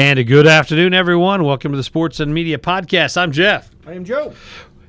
And 0.00 0.18
a 0.18 0.24
good 0.24 0.46
afternoon, 0.46 0.94
everyone. 0.94 1.44
Welcome 1.44 1.72
to 1.72 1.76
the 1.76 1.84
Sports 1.84 2.20
and 2.20 2.32
Media 2.32 2.56
Podcast. 2.56 3.18
I'm 3.18 3.32
Jeff. 3.32 3.70
I 3.86 3.92
am 3.92 4.06
Joe. 4.06 4.32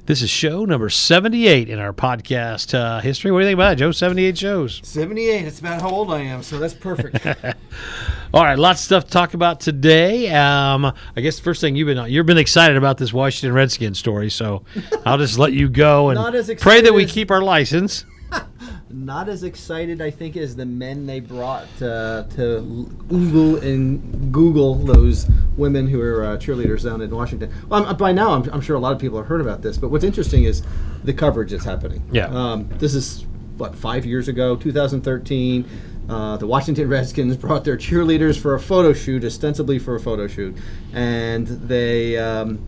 This 0.05 0.21
is 0.21 0.29
show 0.29 0.63
number 0.63 0.89
78 0.89 1.67
in 1.67 1.79
our 1.79 1.91
podcast 1.91 2.73
uh, 2.73 3.01
history. 3.01 3.29
What 3.29 3.39
do 3.39 3.43
you 3.43 3.49
think 3.49 3.57
about 3.57 3.73
it, 3.73 3.75
Joe? 3.75 3.91
78 3.91 4.37
shows. 4.37 4.79
78. 4.85 5.45
It's 5.45 5.59
about 5.59 5.81
how 5.81 5.89
old 5.89 6.13
I 6.13 6.21
am, 6.21 6.41
so 6.43 6.57
that's 6.57 6.73
perfect. 6.73 7.25
All 8.33 8.45
right, 8.45 8.57
lots 8.57 8.79
of 8.79 8.85
stuff 8.85 9.03
to 9.03 9.09
talk 9.09 9.33
about 9.33 9.59
today. 9.59 10.33
Um, 10.33 10.85
I 10.85 11.19
guess 11.19 11.35
the 11.35 11.43
first 11.43 11.59
thing 11.59 11.75
you've 11.75 11.87
been 11.87 12.09
you've 12.09 12.25
been 12.25 12.37
excited 12.37 12.77
about 12.77 12.97
this 12.97 13.11
Washington 13.11 13.53
Redskins 13.53 13.99
story, 13.99 14.29
so 14.29 14.63
I'll 15.05 15.17
just 15.17 15.37
let 15.37 15.51
you 15.51 15.67
go 15.67 16.09
and 16.11 16.57
pray 16.57 16.79
that 16.79 16.93
we 16.93 17.05
keep 17.05 17.31
our 17.31 17.41
license. 17.41 18.05
Not 18.89 19.29
as 19.29 19.43
excited, 19.43 20.01
I 20.01 20.11
think, 20.11 20.35
as 20.35 20.55
the 20.55 20.65
men 20.65 21.05
they 21.05 21.19
brought 21.19 21.67
uh, 21.81 22.23
to 22.35 22.89
Google 23.07 23.57
and 23.57 24.33
Google 24.33 24.75
those 24.75 25.27
women 25.57 25.87
who 25.87 26.01
are 26.01 26.23
uh, 26.23 26.37
cheerleaders 26.37 26.83
down 26.83 27.01
in 27.01 27.09
Washington. 27.09 27.53
Well, 27.69 27.85
I'm, 27.85 27.95
by 27.95 28.11
now, 28.11 28.31
I'm, 28.31 28.49
I'm 28.51 28.61
sure 28.61 28.75
a 28.75 28.79
lot 28.79 28.93
of 28.93 28.99
people 28.99 29.17
have 29.17 29.27
heard 29.27 29.41
about 29.41 29.61
this, 29.61 29.77
but 29.77 29.89
what's 29.89 30.03
interesting 30.03 30.43
is 30.43 30.61
the 31.03 31.13
coverage 31.13 31.51
that's 31.51 31.63
happening. 31.63 32.03
Yeah. 32.11 32.27
Um, 32.27 32.67
this 32.79 32.93
is, 32.93 33.25
what, 33.57 33.75
five 33.75 34.05
years 34.05 34.27
ago, 34.27 34.55
2013. 34.55 35.65
Uh, 36.09 36.35
the 36.35 36.47
Washington 36.47 36.89
Redskins 36.89 37.37
brought 37.37 37.63
their 37.63 37.77
cheerleaders 37.77 38.37
for 38.37 38.55
a 38.55 38.59
photo 38.59 38.91
shoot, 38.91 39.23
ostensibly 39.23 39.79
for 39.79 39.95
a 39.95 39.99
photo 39.99 40.27
shoot, 40.27 40.57
and 40.93 41.47
they. 41.47 42.17
Um, 42.17 42.65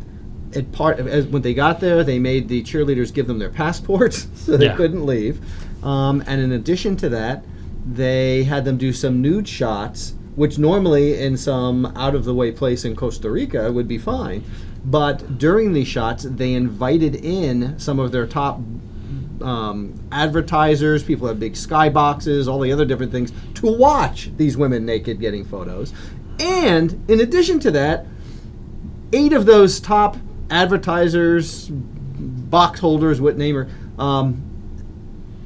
it 0.55 0.71
part 0.71 0.99
as, 0.99 1.25
when 1.27 1.41
they 1.41 1.53
got 1.53 1.79
there, 1.79 2.03
they 2.03 2.19
made 2.19 2.47
the 2.47 2.63
cheerleaders 2.63 3.13
give 3.13 3.27
them 3.27 3.39
their 3.39 3.49
passports, 3.49 4.27
so 4.35 4.57
they 4.57 4.65
Yeah. 4.65 4.75
couldn't 4.75 5.05
leave. 5.05 5.39
Um, 5.83 6.23
and 6.27 6.39
in 6.41 6.51
addition 6.51 6.95
to 6.97 7.09
that, 7.09 7.43
they 7.85 8.43
had 8.43 8.63
them 8.65 8.77
do 8.77 8.93
some 8.93 9.21
nude 9.21 9.47
shots, 9.47 10.13
which 10.35 10.57
normally 10.57 11.19
in 11.19 11.35
some 11.37 11.85
out 11.95 12.15
of 12.15 12.23
the 12.25 12.33
way 12.33 12.51
place 12.51 12.85
in 12.85 12.95
Costa 12.95 13.29
Rica 13.29 13.71
would 13.71 13.87
be 13.87 13.97
fine. 13.97 14.43
But 14.85 15.37
during 15.37 15.73
these 15.73 15.87
shots, 15.87 16.23
they 16.23 16.53
invited 16.53 17.15
in 17.15 17.77
some 17.79 17.99
of 17.99 18.11
their 18.11 18.25
top 18.27 18.59
um, 19.41 19.93
advertisers, 20.11 21.03
people 21.03 21.27
have 21.27 21.39
big 21.39 21.53
skyboxes, 21.53 22.47
all 22.47 22.59
the 22.59 22.71
other 22.71 22.85
different 22.85 23.11
things, 23.11 23.31
to 23.55 23.67
watch 23.67 24.29
these 24.37 24.55
women 24.57 24.85
naked 24.85 25.19
getting 25.19 25.43
photos. 25.43 25.93
And 26.39 27.03
in 27.09 27.19
addition 27.19 27.59
to 27.61 27.71
that, 27.71 28.05
eight 29.11 29.33
of 29.33 29.45
those 29.45 29.79
top 29.79 30.17
advertisers, 30.53 31.69
box 31.69 32.79
holders, 32.79 33.19
what 33.19 33.37
namer, 33.37 33.69
um, 33.97 34.49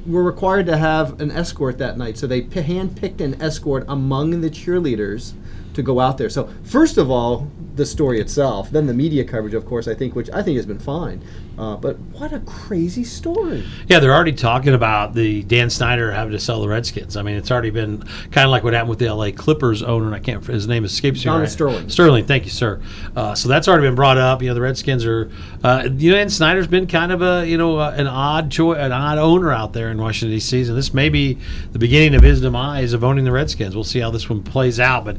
were 0.06 0.22
required 0.22 0.66
to 0.66 0.76
have 0.76 1.20
an 1.20 1.30
escort 1.30 1.78
that 1.78 1.98
night. 1.98 2.16
So 2.16 2.26
they 2.26 2.42
p- 2.42 2.60
handpicked 2.60 3.20
an 3.20 3.40
escort 3.42 3.84
among 3.88 4.40
the 4.40 4.50
cheerleaders 4.50 5.32
to 5.74 5.82
go 5.82 6.00
out 6.00 6.18
there. 6.18 6.30
So 6.30 6.48
first 6.62 6.98
of 6.98 7.10
all, 7.10 7.50
the 7.74 7.86
story 7.86 8.20
itself, 8.20 8.70
then 8.70 8.86
the 8.86 8.94
media 8.94 9.24
coverage, 9.24 9.54
of 9.54 9.66
course, 9.66 9.86
I 9.86 9.94
think, 9.94 10.14
which 10.14 10.30
I 10.30 10.42
think 10.42 10.56
has 10.56 10.66
been 10.66 10.78
fine. 10.78 11.22
Uh, 11.58 11.76
but 11.76 11.98
what 11.98 12.32
a 12.32 12.38
crazy 12.40 13.02
story! 13.02 13.64
Yeah, 13.88 13.98
they're 13.98 14.14
already 14.14 14.32
talking 14.32 14.74
about 14.74 15.14
the 15.14 15.42
Dan 15.42 15.70
Snyder 15.70 16.12
having 16.12 16.30
to 16.32 16.38
sell 16.38 16.60
the 16.60 16.68
Redskins. 16.68 17.16
I 17.16 17.22
mean, 17.22 17.34
it's 17.34 17.50
already 17.50 17.70
been 17.70 18.02
kind 18.30 18.44
of 18.44 18.50
like 18.50 18.62
what 18.62 18.74
happened 18.74 18.90
with 18.90 19.00
the 19.00 19.12
LA 19.12 19.32
Clippers 19.32 19.82
owner. 19.82 20.06
and 20.06 20.14
I 20.14 20.20
can't. 20.20 20.44
His 20.46 20.68
name 20.68 20.84
escapes 20.84 21.18
me. 21.18 21.24
Donald 21.24 21.42
right. 21.42 21.50
Sterling. 21.50 21.88
Sterling, 21.88 22.26
thank 22.26 22.44
you, 22.44 22.50
sir. 22.50 22.80
Uh, 23.16 23.34
so 23.34 23.48
that's 23.48 23.66
already 23.66 23.88
been 23.88 23.96
brought 23.96 24.18
up. 24.18 24.40
You 24.40 24.48
know, 24.48 24.54
the 24.54 24.60
Redskins 24.60 25.04
are. 25.04 25.32
Uh, 25.64 25.88
you 25.96 26.12
know, 26.12 26.16
Dan 26.16 26.30
Snyder's 26.30 26.68
been 26.68 26.86
kind 26.86 27.10
of 27.10 27.22
a 27.22 27.44
you 27.44 27.58
know 27.58 27.78
uh, 27.78 27.92
an 27.96 28.06
odd 28.06 28.52
choice, 28.52 28.78
an 28.78 28.92
odd 28.92 29.18
owner 29.18 29.50
out 29.50 29.72
there 29.72 29.90
in 29.90 29.98
Washington 29.98 30.36
D.C. 30.36 30.62
And 30.62 30.76
this 30.76 30.94
may 30.94 31.08
be 31.08 31.38
the 31.72 31.80
beginning 31.80 32.14
of 32.14 32.22
his 32.22 32.40
demise 32.40 32.92
of 32.92 33.02
owning 33.02 33.24
the 33.24 33.32
Redskins. 33.32 33.74
We'll 33.74 33.82
see 33.82 33.98
how 33.98 34.12
this 34.12 34.30
one 34.30 34.44
plays 34.44 34.78
out. 34.78 35.04
But 35.04 35.16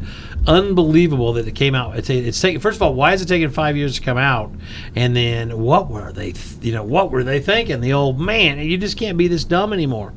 unbelievable 0.48 1.34
that 1.34 1.48
it 1.50 1.56
came 1.56 1.76
out. 1.76 1.98
It's, 1.98 2.10
it's 2.10 2.40
taken. 2.40 2.62
First 2.62 2.78
of 2.78 2.84
all, 2.84 2.94
why 2.94 3.12
is 3.12 3.22
it 3.22 3.28
taking 3.28 3.50
five 3.50 3.76
years 3.76 3.96
to 3.96 4.02
come 4.02 4.18
out? 4.18 4.52
And 4.96 5.14
then 5.14 5.60
what 5.60 5.90
were 5.90 6.14
they? 6.14 6.29
Th- 6.34 6.64
You 6.64 6.74
know, 6.74 6.84
what 6.84 7.12
were 7.12 7.24
they 7.24 7.40
thinking? 7.40 7.82
The 7.82 7.94
old 7.94 8.20
man. 8.20 8.60
You 8.60 8.78
just 8.78 8.98
can't 8.98 9.18
be 9.18 9.28
this 9.28 9.44
dumb 9.44 9.74
anymore. 9.74 10.14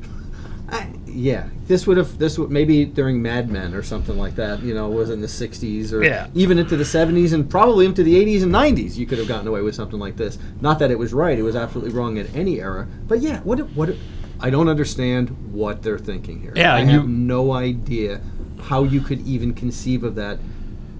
I, 0.69 0.87
yeah, 1.05 1.49
this 1.67 1.85
would 1.85 1.97
have 1.97 2.17
this 2.17 2.39
would 2.39 2.49
maybe 2.49 2.85
during 2.85 3.21
Mad 3.21 3.49
Men 3.51 3.73
or 3.75 3.83
something 3.83 4.17
like 4.17 4.35
that. 4.35 4.63
You 4.63 4.73
know, 4.73 4.89
was 4.89 5.09
in 5.11 5.21
the 5.21 5.27
'60s 5.27 5.91
or 5.93 6.03
Yeah. 6.03 6.27
even 6.33 6.57
into 6.57 6.75
the 6.75 6.83
'70s 6.83 7.33
and 7.33 7.47
probably 7.49 7.85
into 7.85 8.01
the 8.03 8.15
'80s 8.15 8.41
and 8.43 8.51
'90s. 8.51 8.95
You 8.97 9.05
could 9.05 9.19
have 9.19 9.27
gotten 9.27 9.47
away 9.47 9.61
with 9.61 9.75
something 9.75 9.99
like 9.99 10.15
this. 10.17 10.39
Not 10.61 10.79
that 10.79 10.89
it 10.89 10.97
was 10.97 11.13
right; 11.13 11.37
it 11.37 11.43
was 11.43 11.55
absolutely 11.55 11.93
wrong 11.93 12.17
at 12.17 12.33
any 12.35 12.59
era. 12.59 12.87
But 13.07 13.19
yeah, 13.21 13.41
what 13.41 13.59
what 13.75 13.93
I 14.39 14.49
don't 14.49 14.67
understand 14.67 15.29
what 15.53 15.83
they're 15.83 15.99
thinking 15.99 16.41
here. 16.41 16.53
Yeah, 16.55 16.73
I 16.73 16.79
and 16.79 16.89
have 16.89 17.07
no 17.07 17.51
idea 17.51 18.21
how 18.63 18.83
you 18.83 18.99
could 19.01 19.21
even 19.27 19.53
conceive 19.53 20.03
of 20.03 20.15
that. 20.15 20.39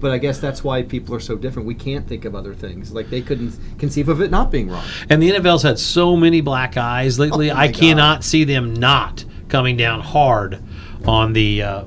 But 0.04 0.12
I 0.12 0.18
guess 0.18 0.38
that's 0.38 0.62
why 0.62 0.82
people 0.82 1.14
are 1.14 1.20
so 1.20 1.34
different. 1.34 1.66
We 1.66 1.74
can't 1.74 2.06
think 2.06 2.26
of 2.26 2.34
other 2.34 2.52
things. 2.52 2.92
Like 2.92 3.08
they 3.08 3.22
couldn't 3.22 3.58
conceive 3.78 4.10
of 4.10 4.20
it 4.20 4.30
not 4.30 4.50
being 4.50 4.68
wrong. 4.68 4.84
And 5.08 5.22
the 5.22 5.30
NFL's 5.30 5.62
had 5.62 5.78
so 5.78 6.14
many 6.14 6.42
black 6.42 6.76
eyes 6.76 7.18
lately. 7.18 7.50
Oh 7.50 7.56
I 7.56 7.68
God. 7.68 7.74
cannot 7.74 8.22
see 8.22 8.44
them 8.44 8.74
not 8.74 9.24
coming 9.48 9.78
down 9.78 10.02
hard 10.02 10.62
on 11.06 11.32
the 11.32 11.62
uh, 11.62 11.84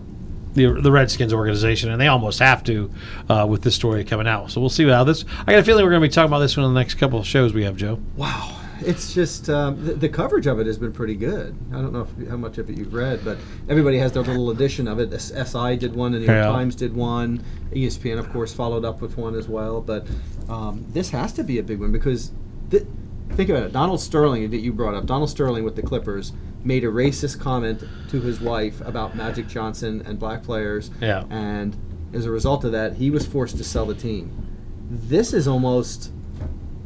the, 0.56 0.82
the 0.82 0.92
Redskins 0.92 1.32
organization, 1.32 1.92
and 1.92 2.02
they 2.02 2.08
almost 2.08 2.40
have 2.40 2.64
to 2.64 2.92
uh, 3.30 3.46
with 3.48 3.62
this 3.62 3.76
story 3.76 4.04
coming 4.04 4.28
out. 4.28 4.50
So 4.50 4.62
we'll 4.62 4.72
see 4.72 4.88
how 4.88 5.04
this. 5.04 5.24
I 5.42 5.52
got 5.52 5.60
a 5.60 5.64
feeling 5.64 5.86
we're 5.86 5.92
going 5.92 6.02
to 6.02 6.08
be 6.08 6.12
talking 6.12 6.32
about 6.32 6.40
this 6.40 6.58
one 6.58 6.66
in 6.66 6.74
the 6.74 6.80
next 6.80 6.96
couple 6.96 7.20
of 7.20 7.28
shows 7.28 7.54
we 7.54 7.66
have, 7.66 7.76
Joe. 7.76 8.00
Wow, 8.16 8.60
it's 8.82 9.14
just 9.14 9.50
um, 9.50 9.86
the, 9.86 9.94
the 9.94 10.10
coverage 10.10 10.48
of 10.48 10.60
it 10.60 10.68
has 10.68 10.78
been 10.78 10.92
pretty 10.94 11.16
good. 11.16 11.56
I 11.72 11.76
don't 11.76 11.94
know 11.94 12.08
if, 12.20 12.30
how 12.30 12.38
much 12.38 12.58
of 12.58 12.70
it 12.70 12.78
you've 12.78 12.94
read, 12.94 13.24
but 13.24 13.38
everybody 13.70 13.98
has 14.00 14.12
their 14.12 14.24
little 14.24 14.50
edition 14.52 14.88
of 14.88 15.00
it. 15.00 15.12
S- 15.14 15.32
SI 15.52 15.76
did 15.78 15.96
one, 15.96 16.14
and 16.14 16.24
the 16.24 16.28
New 16.28 16.34
York 16.34 16.46
Yeah. 16.46 16.52
Times 16.52 16.76
did 16.76 16.96
one. 16.96 17.44
ESPN, 17.72 18.20
of 18.20 18.30
course, 18.32 18.54
followed 18.54 18.86
up 18.86 19.02
with 19.02 19.18
one 19.18 19.36
as 19.36 19.48
well. 19.48 19.82
But 19.82 20.08
um, 20.50 20.86
this 20.90 21.10
has 21.12 21.34
to 21.34 21.44
be 21.44 21.60
a 21.60 21.64
big 21.64 21.80
one 21.80 21.92
because 21.92 22.32
th- 22.72 22.86
think 23.32 23.50
about 23.50 23.64
it. 23.64 23.74
Donald 23.74 24.00
Sterling 24.02 24.50
that 24.52 24.58
you 24.60 24.72
brought 24.74 24.94
up, 24.94 25.06
Donald 25.06 25.30
Sterling 25.30 25.64
with 25.64 25.76
the 25.76 25.82
Clippers 25.84 26.32
made 26.64 26.84
a 26.84 26.88
racist 26.88 27.40
comment 27.40 27.84
to 28.10 28.20
his 28.22 28.42
wife 28.42 28.82
about 28.82 29.16
Magic 29.16 29.48
Johnson 29.48 30.02
and 30.06 30.20
black 30.20 30.44
players. 30.44 30.92
Yeah. 31.02 31.24
And 31.30 31.76
as 32.14 32.26
a 32.26 32.32
result 32.32 32.64
of 32.64 32.72
that, 32.74 32.96
he 32.96 33.10
was 33.10 33.26
forced 33.26 33.58
to 33.58 33.64
sell 33.64 33.86
the 33.86 33.94
team. 33.96 34.46
This 34.90 35.34
is 35.34 35.48
almost 35.48 36.12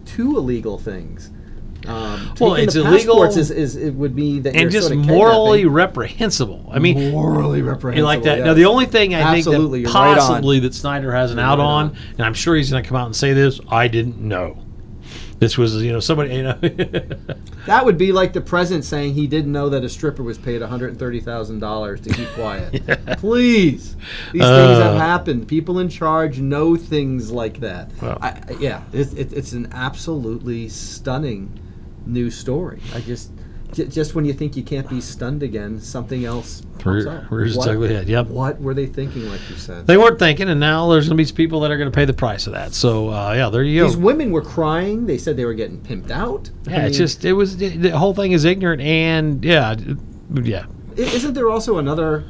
two 0.06 0.38
illegal 0.38 0.78
things. 0.78 1.31
Um, 1.88 2.34
Well, 2.40 2.56
it's 2.56 2.75
illegal 2.75 3.24
Is, 3.24 3.50
is 3.52 3.75
it 3.75 3.96
would 3.96 4.16
be 4.16 4.40
that 4.42 4.56
And 4.56 4.69
just 4.72 4.88
sort 4.90 5.00
of 5.00 5.06
morally 5.06 5.66
reprehensible. 5.66 6.69
I 6.72 6.80
mean, 6.80 7.12
morally 7.12 7.62
reprehensible. 7.62 8.06
like 8.06 8.24
that. 8.24 8.38
yes. 8.40 8.46
Now, 8.46 8.53
the 8.53 8.66
only 8.66 8.86
thing 8.86 9.16
I 9.16 9.22
Absolutely, 9.22 9.84
think 9.84 9.94
that 9.94 10.00
right 10.00 10.18
possibly 10.18 10.59
that 10.59 10.74
Snyder 10.75 11.12
has 11.12 11.31
an 11.31 11.38
You're 11.38 11.47
out 11.47 11.58
right 11.59 11.64
on, 11.66 11.86
on. 11.90 11.97
and 12.18 12.22
I'm 12.22 12.34
sure 12.36 12.56
he's 12.56 12.70
going 12.72 12.84
to 12.84 12.88
come 12.88 12.97
out 12.97 13.06
and 13.08 13.16
say 13.16 13.34
this. 13.34 13.59
I 13.70 13.88
didn't 13.88 14.20
know. 14.20 14.58
This 15.40 15.58
was, 15.58 15.75
you 15.81 15.91
know, 15.91 16.00
somebody, 16.00 16.36
you 16.36 16.44
know. 16.44 16.53
that 17.66 17.84
would 17.84 17.97
be 17.97 18.12
like 18.12 18.31
the 18.34 18.41
president 18.41 18.86
saying 18.86 19.16
he 19.16 19.25
didn't 19.25 19.52
know 19.52 19.70
that 19.70 19.84
a 19.84 19.90
stripper 19.90 20.22
was 20.22 20.38
paid 20.38 20.62
130 20.62 21.20
thousand 21.20 21.58
dollars 21.59 22.00
to 22.02 22.09
keep 22.14 22.28
quiet. 22.36 22.80
Please, 23.18 23.96
these 24.34 24.41
things 24.44 24.44
Uh. 24.44 24.84
have 24.84 24.97
happened. 25.02 25.47
People 25.47 25.80
in 25.80 25.90
charge 25.90 26.40
know 26.40 26.75
things 26.75 27.31
like 27.31 27.59
that. 27.62 27.90
Well. 28.00 28.20
I- 28.22 28.40
yeah, 28.59 28.84
it's, 28.94 29.14
it, 29.14 29.34
it's 29.34 29.53
an 29.53 29.70
absolutely 29.72 30.70
stunning 30.70 31.59
news 32.06 32.38
story. 32.38 32.82
I 32.94 33.02
just. 33.02 33.32
Just 33.74 34.16
when 34.16 34.26
you 34.26 34.34
think 34.34 34.58
you 34.58 34.64
can't 34.64 34.90
be 34.90 35.00
stunned 35.00 35.44
again, 35.44 35.80
something 35.80 36.26
else 36.26 36.62
pops 36.78 37.06
up. 37.06 37.32
its 37.32 37.56
What- 37.56 37.70
ugly 37.70 37.94
head, 37.94 38.10
yep. 38.10 38.28
What 38.28 38.60
were 38.60 38.74
they 38.74 38.86
thinking, 38.86 39.30
like 39.30 39.40
you 39.50 39.56
said? 39.56 39.88
They 39.88 39.96
weren't 39.96 40.20
thinking, 40.20 40.50
and 40.50 40.60
now 40.60 40.90
there's 40.90 41.08
going 41.08 41.18
to 41.18 41.24
be 41.24 41.32
people 41.34 41.62
that 41.62 41.72
are 41.72 41.78
going 41.78 41.90
to 41.90 41.96
pay 41.96 42.04
the 42.04 42.12
price 42.12 42.48
of 42.48 42.54
that. 42.54 42.74
So, 42.74 43.08
uh, 43.08 43.32
yeah, 43.34 43.50
there 43.50 43.64
you 43.64 43.80
go. 43.80 43.88
These 43.88 43.96
women 43.96 44.32
were 44.32 44.42
crying. 44.42 45.06
They 45.06 45.18
said 45.18 45.38
they 45.38 45.46
were 45.46 45.54
getting 45.54 45.80
pimped 45.80 46.12
out. 46.12 46.50
I 46.68 46.72
yeah, 46.72 46.86
it's 46.88 46.98
just 46.98 47.24
it 47.24 47.32
was 47.32 47.56
the 47.56 47.92
whole 47.92 48.14
thing 48.14 48.34
is 48.34 48.44
ignorant, 48.44 48.82
and 48.82 49.42
yeah, 49.42 49.78
yeah. 50.34 50.66
Isn't 50.98 51.34
there 51.34 51.50
also 51.50 51.78
another 51.78 52.26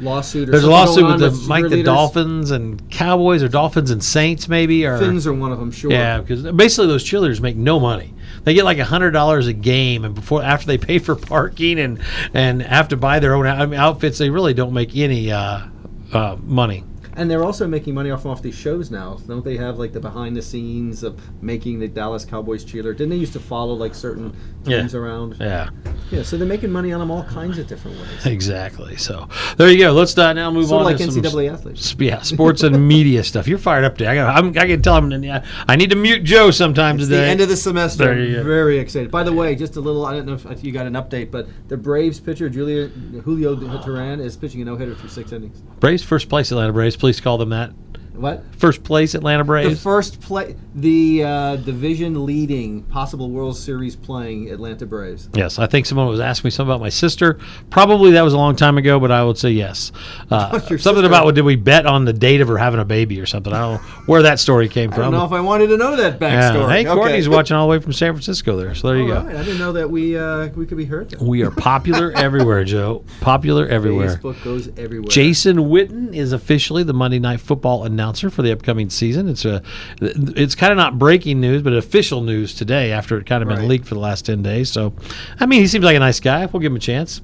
lawsuit? 0.00 0.50
There's 0.50 0.62
a 0.62 0.70
lawsuit 0.70 1.04
with 1.04 1.18
the 1.18 1.30
Mike 1.48 1.68
the? 1.68 1.82
Dolphins 1.82 2.52
and 2.52 2.88
Cowboys, 2.90 3.42
or 3.42 3.48
Dolphins 3.48 3.90
and 3.90 4.02
Saints, 4.02 4.48
maybe, 4.48 4.86
or 4.86 4.98
Fins 4.98 5.26
are 5.26 5.34
one 5.34 5.50
of 5.52 5.58
them, 5.58 5.72
sure. 5.72 5.90
yeah, 5.90 6.20
because 6.20 6.42
basically 6.52 6.86
those 6.86 7.04
cheerleaders 7.04 7.40
make 7.40 7.56
no 7.56 7.80
money. 7.80 8.14
They 8.44 8.54
get 8.54 8.64
like 8.64 8.78
hundred 8.78 9.12
dollars 9.12 9.46
a 9.46 9.52
game, 9.52 10.04
and 10.04 10.14
before 10.14 10.42
after 10.42 10.66
they 10.66 10.78
pay 10.78 10.98
for 10.98 11.14
parking 11.14 11.78
and 11.78 12.00
and 12.34 12.62
have 12.62 12.88
to 12.88 12.96
buy 12.96 13.20
their 13.20 13.34
own 13.34 13.46
outfits, 13.46 14.18
they 14.18 14.30
really 14.30 14.54
don't 14.54 14.72
make 14.72 14.96
any 14.96 15.30
uh, 15.30 15.66
uh, 16.12 16.36
money. 16.42 16.84
And 17.16 17.30
they're 17.30 17.44
also 17.44 17.66
making 17.66 17.94
money 17.94 18.10
off 18.10 18.24
off 18.26 18.40
these 18.42 18.54
shows 18.54 18.90
now. 18.90 19.18
Don't 19.26 19.44
they 19.44 19.56
have 19.56 19.78
like 19.78 19.92
the 19.92 20.00
behind 20.00 20.36
the 20.36 20.42
scenes 20.42 21.02
of 21.02 21.20
making 21.42 21.78
the 21.78 21.88
Dallas 21.88 22.24
Cowboys 22.24 22.64
cheerleader? 22.64 22.96
Didn't 22.96 23.10
they 23.10 23.16
used 23.16 23.32
to 23.34 23.40
follow 23.40 23.74
like 23.74 23.94
certain 23.94 24.34
Yeah. 24.64 24.78
teams 24.78 24.94
around? 24.94 25.36
Yeah. 25.40 25.68
Yeah, 26.10 26.22
so 26.22 26.36
they're 26.36 26.46
making 26.46 26.70
money 26.70 26.92
on 26.92 27.00
them 27.00 27.10
all 27.10 27.24
kinds 27.24 27.58
of 27.58 27.66
different 27.66 27.98
ways. 27.98 28.26
Exactly. 28.26 28.96
So 28.96 29.28
there 29.56 29.70
you 29.70 29.78
go. 29.78 29.92
Let's 29.92 30.16
uh, 30.16 30.32
now 30.32 30.50
move 30.50 30.66
Sort 30.68 30.80
on 30.80 30.84
like 30.84 30.96
to 30.98 31.10
some 31.10 31.22
NCAA 31.22 31.52
athletes. 31.52 31.92
s- 31.92 31.96
yeah, 31.98 32.20
sports 32.22 32.62
and 32.62 32.86
media 32.96 33.22
stuff. 33.24 33.46
You're 33.48 33.58
fired 33.58 33.84
up 33.84 33.96
today. 33.96 34.10
I 34.10 34.14
got. 34.16 34.36
I'm, 34.36 34.48
I 34.58 34.66
can 34.66 34.82
tell 34.82 34.96
him. 34.96 35.22
yeah, 35.22 35.44
I 35.68 35.76
need 35.76 35.90
to 35.90 35.96
mute 35.96 36.24
Joe 36.24 36.50
sometime 36.50 36.96
It's 36.96 37.04
today. 37.06 37.22
the 37.22 37.26
end 37.28 37.40
of 37.40 37.48
the 37.48 37.56
semester. 37.56 38.04
There 38.06 38.18
you 38.24 38.36
go. 38.36 38.42
Very 38.44 38.78
excited. 38.78 39.10
By 39.10 39.22
the 39.22 39.32
way, 39.32 39.54
just 39.54 39.76
a 39.76 39.80
little, 39.80 40.04
I 40.06 40.14
don't 40.14 40.26
know 40.26 40.38
if 40.50 40.64
you 40.64 40.72
got 40.72 40.86
an 40.86 40.94
update, 40.94 41.30
but 41.30 41.46
the 41.68 41.76
Braves 41.76 42.20
pitcher, 42.20 42.48
Julia, 42.48 42.88
Julio 42.88 43.54
Teheran, 43.56 44.20
is 44.20 44.36
pitching 44.36 44.62
a 44.62 44.64
no 44.64 44.76
hitter 44.76 44.94
through 44.94 45.08
six 45.10 45.32
innings. 45.32 45.60
Braves 45.80 46.02
first 46.02 46.28
place, 46.28 46.50
Atlanta 46.50 46.72
Braves. 46.72 46.91
Please 46.96 47.20
call 47.20 47.38
them 47.38 47.50
that. 47.50 47.70
What? 48.14 48.42
First 48.58 48.84
place 48.84 49.14
Atlanta 49.14 49.42
Braves. 49.42 49.70
The 49.70 49.76
first 49.82 50.20
play, 50.20 50.54
the 50.74 51.24
uh, 51.24 51.56
division 51.56 52.24
leading 52.26 52.82
possible 52.84 53.30
World 53.30 53.56
Series 53.56 53.96
playing 53.96 54.50
Atlanta 54.50 54.86
Braves. 54.86 55.28
Yes, 55.34 55.58
I 55.58 55.66
think 55.66 55.86
someone 55.86 56.06
was 56.06 56.20
asking 56.20 56.48
me 56.48 56.50
something 56.50 56.70
about 56.70 56.80
my 56.80 56.90
sister. 56.90 57.38
Probably 57.70 58.12
that 58.12 58.22
was 58.22 58.34
a 58.34 58.36
long 58.36 58.54
time 58.54 58.76
ago, 58.78 59.00
but 59.00 59.10
I 59.10 59.24
would 59.24 59.38
say 59.38 59.50
yes. 59.50 59.92
Uh, 60.30 60.50
something 60.60 60.78
sister- 60.78 61.06
about 61.06 61.24
what 61.24 61.34
did 61.34 61.44
we 61.44 61.56
bet 61.56 61.86
on 61.86 62.04
the 62.04 62.12
date 62.12 62.40
of 62.40 62.48
her 62.48 62.58
having 62.58 62.80
a 62.80 62.84
baby 62.84 63.18
or 63.18 63.26
something? 63.26 63.52
I 63.52 63.60
don't 63.60 63.72
know 63.82 63.88
where 64.06 64.22
that 64.22 64.38
story 64.38 64.68
came 64.68 64.90
from. 64.90 65.00
I 65.00 65.04
don't 65.04 65.12
know 65.14 65.24
if 65.24 65.32
I 65.32 65.40
wanted 65.40 65.68
to 65.68 65.76
know 65.78 65.96
that 65.96 66.20
Yeah. 66.20 66.52
backstory. 66.52 66.68
Hey, 66.70 66.86
Okay. 66.86 66.94
Courtney's 66.94 67.28
watching 67.28 67.56
all 67.56 67.66
the 67.66 67.70
way 67.70 67.80
from 67.80 67.92
San 67.94 68.12
Francisco 68.12 68.56
there, 68.56 68.74
so 68.74 68.88
there 68.88 68.98
you 68.98 69.08
go. 69.08 69.22
right, 69.22 69.36
I 69.36 69.42
didn't 69.42 69.58
know 69.58 69.72
that 69.72 69.90
we 69.90 70.18
uh, 70.18 70.48
we 70.54 70.66
could 70.66 70.76
be 70.78 70.84
heard. 70.84 71.10
There. 71.10 71.26
We 71.26 71.42
are 71.42 71.50
popular 71.50 72.12
everywhere, 72.16 72.62
Joe. 72.64 73.04
Popular 73.20 73.66
everywhere. 73.66 74.16
Facebook 74.16 74.42
goes 74.44 74.68
everywhere. 74.76 75.08
Jason 75.08 75.56
Witten 75.56 76.14
is 76.14 76.32
officially 76.32 76.82
the 76.82 76.92
Monday 76.94 77.18
Night 77.18 77.40
Football 77.40 77.84
announcer 77.84 78.02
for 78.20 78.42
the 78.42 78.52
upcoming 78.52 78.90
season. 78.90 79.28
It's 79.28 79.44
a, 79.44 79.62
it's 80.00 80.54
kind 80.54 80.72
of 80.72 80.76
not 80.76 80.98
breaking 80.98 81.40
news, 81.40 81.62
but 81.62 81.72
official 81.72 82.20
news 82.22 82.54
today 82.54 82.92
after 82.92 83.16
it 83.18 83.26
kind 83.26 83.42
of 83.42 83.48
been 83.48 83.66
leaked 83.68 83.86
for 83.86 83.94
the 83.94 84.00
last 84.00 84.26
ten 84.26 84.42
days. 84.42 84.70
So, 84.70 84.92
I 85.40 85.46
mean, 85.46 85.60
he 85.60 85.66
seems 85.66 85.84
like 85.84 85.96
a 85.96 86.00
nice 86.00 86.20
guy. 86.20 86.46
We'll 86.46 86.60
give 86.60 86.72
him 86.72 86.76
a 86.76 86.80
chance. 86.80 87.20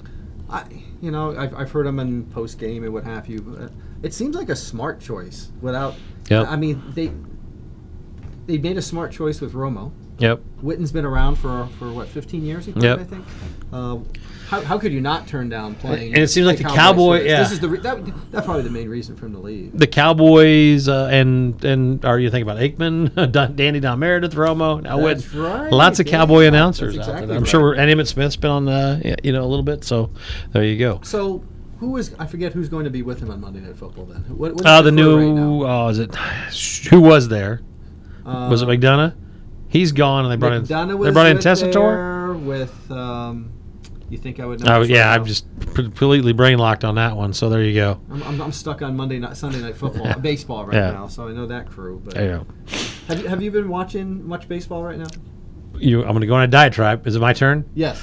I, 0.51 0.65
you 1.01 1.11
know, 1.11 1.37
I've, 1.39 1.55
I've 1.55 1.71
heard 1.71 1.87
him 1.87 1.99
in 2.01 2.25
post 2.27 2.59
game 2.59 2.83
and 2.85 2.93
what 2.93 3.05
have 3.05 3.29
you. 3.29 3.57
Uh, 3.61 3.69
It 4.03 4.15
seems 4.15 4.35
like 4.37 4.49
a 4.49 4.57
smart 4.57 5.01
choice. 5.01 5.51
Without, 5.61 5.95
Yep. 6.31 6.47
I 6.49 6.57
mean, 6.57 6.83
they 6.95 7.13
they 8.47 8.59
made 8.59 8.77
a 8.79 8.83
smart 8.83 9.13
choice 9.13 9.41
with 9.41 9.53
Romo. 9.53 9.93
Yep. 10.19 10.41
Witten's 10.63 10.91
been 10.93 11.05
around 11.05 11.37
for 11.37 11.69
for 11.79 11.93
what 11.93 12.09
15 12.09 12.45
years. 12.45 12.65
Played, 12.67 12.83
Yep. 12.83 12.99
I 12.99 13.05
think. 13.05 13.25
Uh, 13.73 13.99
how, 14.49 14.61
how 14.63 14.79
could 14.79 14.93
you 14.93 15.01
not 15.01 15.27
turn 15.27 15.49
down 15.49 15.75
playing? 15.75 16.15
And 16.15 16.23
it 16.23 16.29
seems 16.29 16.47
like 16.47 16.57
the 16.59 16.65
Cowboys 16.65 16.77
Cowboy- 16.77 17.19
for 17.21 17.25
yeah. 17.27 17.43
This 17.43 17.53
is 17.53 17.61
the 17.61 17.69
re- 17.69 17.81
that, 17.81 18.31
that's 18.33 18.45
probably 18.47 18.63
the 18.63 18.71
main 18.71 18.89
reason 18.89 19.15
for 19.17 19.27
him 19.27 19.33
to 19.35 19.39
leave. 19.39 19.79
The 19.79 19.87
Cowboys 19.87 20.89
uh, 20.89 21.09
and 21.13 21.63
and 21.65 22.05
are 22.05 22.19
you 22.19 22.31
thinking 22.31 22.51
about 22.51 22.61
Aikman, 22.63 23.33
Don, 23.33 23.57
Danny 23.57 23.81
Don 23.81 23.99
Meredith, 23.99 24.35
Romo? 24.35 24.83
Now 24.83 24.99
That's 25.01 25.25
Witten. 25.27 25.61
right, 25.63 25.73
Lots 25.73 26.01
of 26.01 26.07
yeah, 26.07 26.13
Cowboy 26.13 26.41
that's 26.45 26.49
announcers 26.49 26.95
out 26.97 27.01
exactly 27.01 27.27
there. 27.27 27.37
I'm 27.37 27.43
right. 27.43 27.49
sure 27.51 27.61
we're, 27.61 27.75
and 27.75 27.91
Emmitt 27.91 28.07
Smith's 28.09 28.37
been 28.37 28.51
on 28.51 28.65
the 28.65 29.17
you 29.23 29.33
know 29.33 29.45
a 29.45 29.47
little 29.47 29.63
bit. 29.63 29.85
So 29.85 30.11
there 30.53 30.65
you 30.65 30.79
go. 30.79 31.01
So 31.03 31.43
who 31.79 31.97
is 31.99 32.15
I 32.19 32.27
forget 32.27 32.53
who's 32.55 32.69
going 32.69 32.85
to 32.85 32.91
be 32.91 33.03
with 33.03 33.21
him 33.21 33.31
on 33.31 33.41
Monday 33.41 33.61
Night 33.61 33.77
Football 33.77 34.07
then? 34.07 34.23
What, 34.37 34.55
what 34.55 34.67
Uh, 34.67 34.83
the 34.83 34.91
right 34.91 34.95
new 34.97 35.35
now? 35.65 35.85
oh, 35.85 35.89
is 35.89 35.99
it 35.99 36.15
who 36.91 37.01
was 37.01 37.29
there? 37.29 37.61
was 38.25 38.63
it 38.63 38.69
Uh, 38.69 38.73
McDonough? 38.73 39.15
He's 39.71 39.93
gone, 39.93 40.25
and 40.25 40.33
they 40.33 40.37
brought 40.37 40.63
McDonough 40.63 40.91
in 40.93 40.99
was 40.99 41.07
they 41.09 41.13
brought 41.13 41.27
in 41.27 41.37
with 41.37 41.45
Tessitore. 41.45 42.43
With 42.43 42.91
um, 42.91 43.53
you 44.11 44.19
think 44.19 44.41
I 44.41 44.47
would 44.47 44.61
know? 44.61 44.77
Oh 44.79 44.83
yeah, 44.83 45.07
right 45.09 45.15
I'm 45.15 45.21
now. 45.23 45.27
just 45.27 45.47
completely 45.75 46.33
brain 46.33 46.59
locked 46.59 46.85
on 46.85 46.95
that 46.97 47.17
one. 47.17 47.33
So 47.33 47.49
there 47.49 47.63
you 47.63 47.75
go. 47.75 48.01
I'm, 48.11 48.23
I'm, 48.23 48.41
I'm 48.43 48.53
stuck 48.53 48.83
on 48.83 48.97
Monday 48.97 49.19
night, 49.19 49.37
Sunday 49.37 49.61
night 49.61 49.77
football, 49.77 50.13
baseball 50.21 50.65
right 50.67 50.75
Yeah. 50.75 50.91
now. 50.93 51.09
So 51.09 51.29
I 51.29 51.33
know 51.33 51.47
that 51.47 51.69
crew. 51.69 52.01
But 52.05 52.15
go. 52.15 52.47
have 53.09 53.21
you 53.21 53.29
have 53.29 53.43
you 53.43 53.51
been 53.51 53.69
watching 53.69 54.27
much 54.27 54.49
baseball 54.49 54.83
right 54.83 54.99
now? 54.99 55.07
You, 55.79 56.01
I'm 56.03 56.09
going 56.09 56.23
to 56.23 56.27
go 56.27 56.35
on 56.35 56.43
a 56.43 56.49
diatribe. 56.49 57.07
Is 57.07 57.15
it 57.15 57.21
my 57.21 57.33
turn? 57.33 57.69
Yes. 57.75 58.03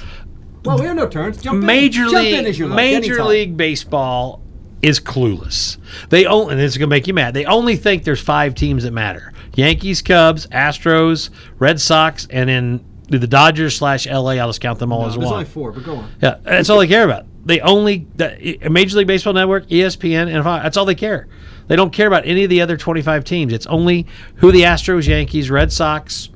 Well, 0.64 0.78
we 0.78 0.86
have 0.86 0.96
no 0.96 1.06
turns. 1.08 1.42
Jump 1.42 1.62
Major 1.62 2.04
in. 2.04 2.10
Jump 2.10 2.24
League 2.24 2.34
in 2.34 2.46
as 2.46 2.58
you 2.58 2.66
like, 2.68 2.76
Major 2.76 3.12
anytime. 3.12 3.26
League 3.28 3.56
Baseball 3.56 4.42
is 4.82 4.98
clueless. 4.98 5.76
They 6.08 6.26
only 6.26 6.52
and 6.52 6.60
this 6.60 6.72
is 6.72 6.78
gonna 6.78 6.88
make 6.88 7.06
you 7.06 7.14
mad. 7.14 7.34
They 7.34 7.44
only 7.44 7.76
think 7.76 8.04
there's 8.04 8.20
five 8.20 8.54
teams 8.54 8.82
that 8.84 8.92
matter: 8.92 9.32
Yankees, 9.54 10.02
Cubs, 10.02 10.46
Astros, 10.48 11.30
Red 11.58 11.80
Sox, 11.80 12.26
and 12.30 12.48
then 12.48 12.84
the 13.08 13.26
Dodgers 13.26 13.76
slash 13.76 14.06
LA. 14.06 14.32
I'll 14.32 14.48
just 14.48 14.60
count 14.60 14.78
them 14.78 14.92
all 14.92 15.02
No, 15.02 15.06
as 15.08 15.14
there's 15.14 15.24
one. 15.24 15.34
only 15.34 15.44
four, 15.44 15.72
but 15.72 15.84
go 15.84 15.96
on. 15.96 16.10
Yeah, 16.22 16.36
that's 16.42 16.68
all 16.70 16.78
they 16.78 16.88
care 16.88 17.04
about. 17.04 17.26
They 17.44 17.60
only 17.60 18.06
the, 18.16 18.58
Major 18.70 18.98
League 18.98 19.06
Baseball 19.06 19.32
Network, 19.32 19.68
ESPN, 19.68 20.34
and 20.34 20.42
Fox, 20.42 20.62
that's 20.64 20.76
all 20.76 20.84
they 20.84 20.94
care. 20.96 21.28
They 21.68 21.76
don't 21.76 21.92
care 21.92 22.06
about 22.08 22.26
any 22.26 22.44
of 22.44 22.50
the 22.50 22.60
other 22.60 22.76
25 22.76 23.24
teams. 23.24 23.52
It's 23.52 23.66
only 23.66 24.06
who 24.36 24.50
the 24.52 24.62
Astros, 24.62 25.06
Yankees, 25.06 25.50
Red 25.50 25.72
Sox, 25.72 26.30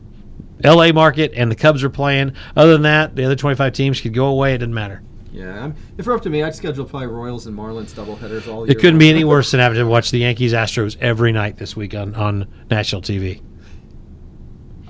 LA 0.65 0.93
market, 0.93 1.33
and 1.35 1.51
the 1.51 1.57
Cubs 1.57 1.83
are 1.83 1.91
playing. 1.91 2.35
Other 2.57 2.73
than 2.73 2.83
that, 2.83 3.17
the 3.17 3.25
other 3.25 3.37
25 3.37 3.73
teams 3.73 4.01
could 4.01 4.15
go 4.15 4.27
away. 4.27 4.55
It 4.55 4.59
doesn't 4.59 4.75
matter. 4.75 5.03
Yeah, 5.33 5.65
I'm, 5.65 5.75
if 5.97 6.01
it 6.01 6.07
were 6.07 6.15
up 6.17 6.23
to 6.23 6.31
me, 6.31 6.43
I'd 6.43 6.55
schedule 6.57 6.85
probably 6.85 7.07
Royals 7.07 7.47
and 7.47 7.57
Marlins 7.57 7.93
doubleheaders 7.93 8.49
all 8.49 8.67
year. 8.67 8.73
It 8.73 8.81
couldn't 8.81 8.95
long. 8.95 8.99
be 8.99 9.11
any 9.11 9.23
worse 9.25 9.53
than 9.53 9.61
having 9.61 9.79
to 9.79 9.85
watch 9.85 10.11
the 10.11 10.19
Yankees 10.19 10.53
Astros 10.53 10.97
every 11.01 11.31
night 11.31 11.57
this 11.57 11.77
week 11.77 11.95
on, 11.95 12.15
on 12.17 12.47
national 12.69 13.03
TV. 13.03 13.41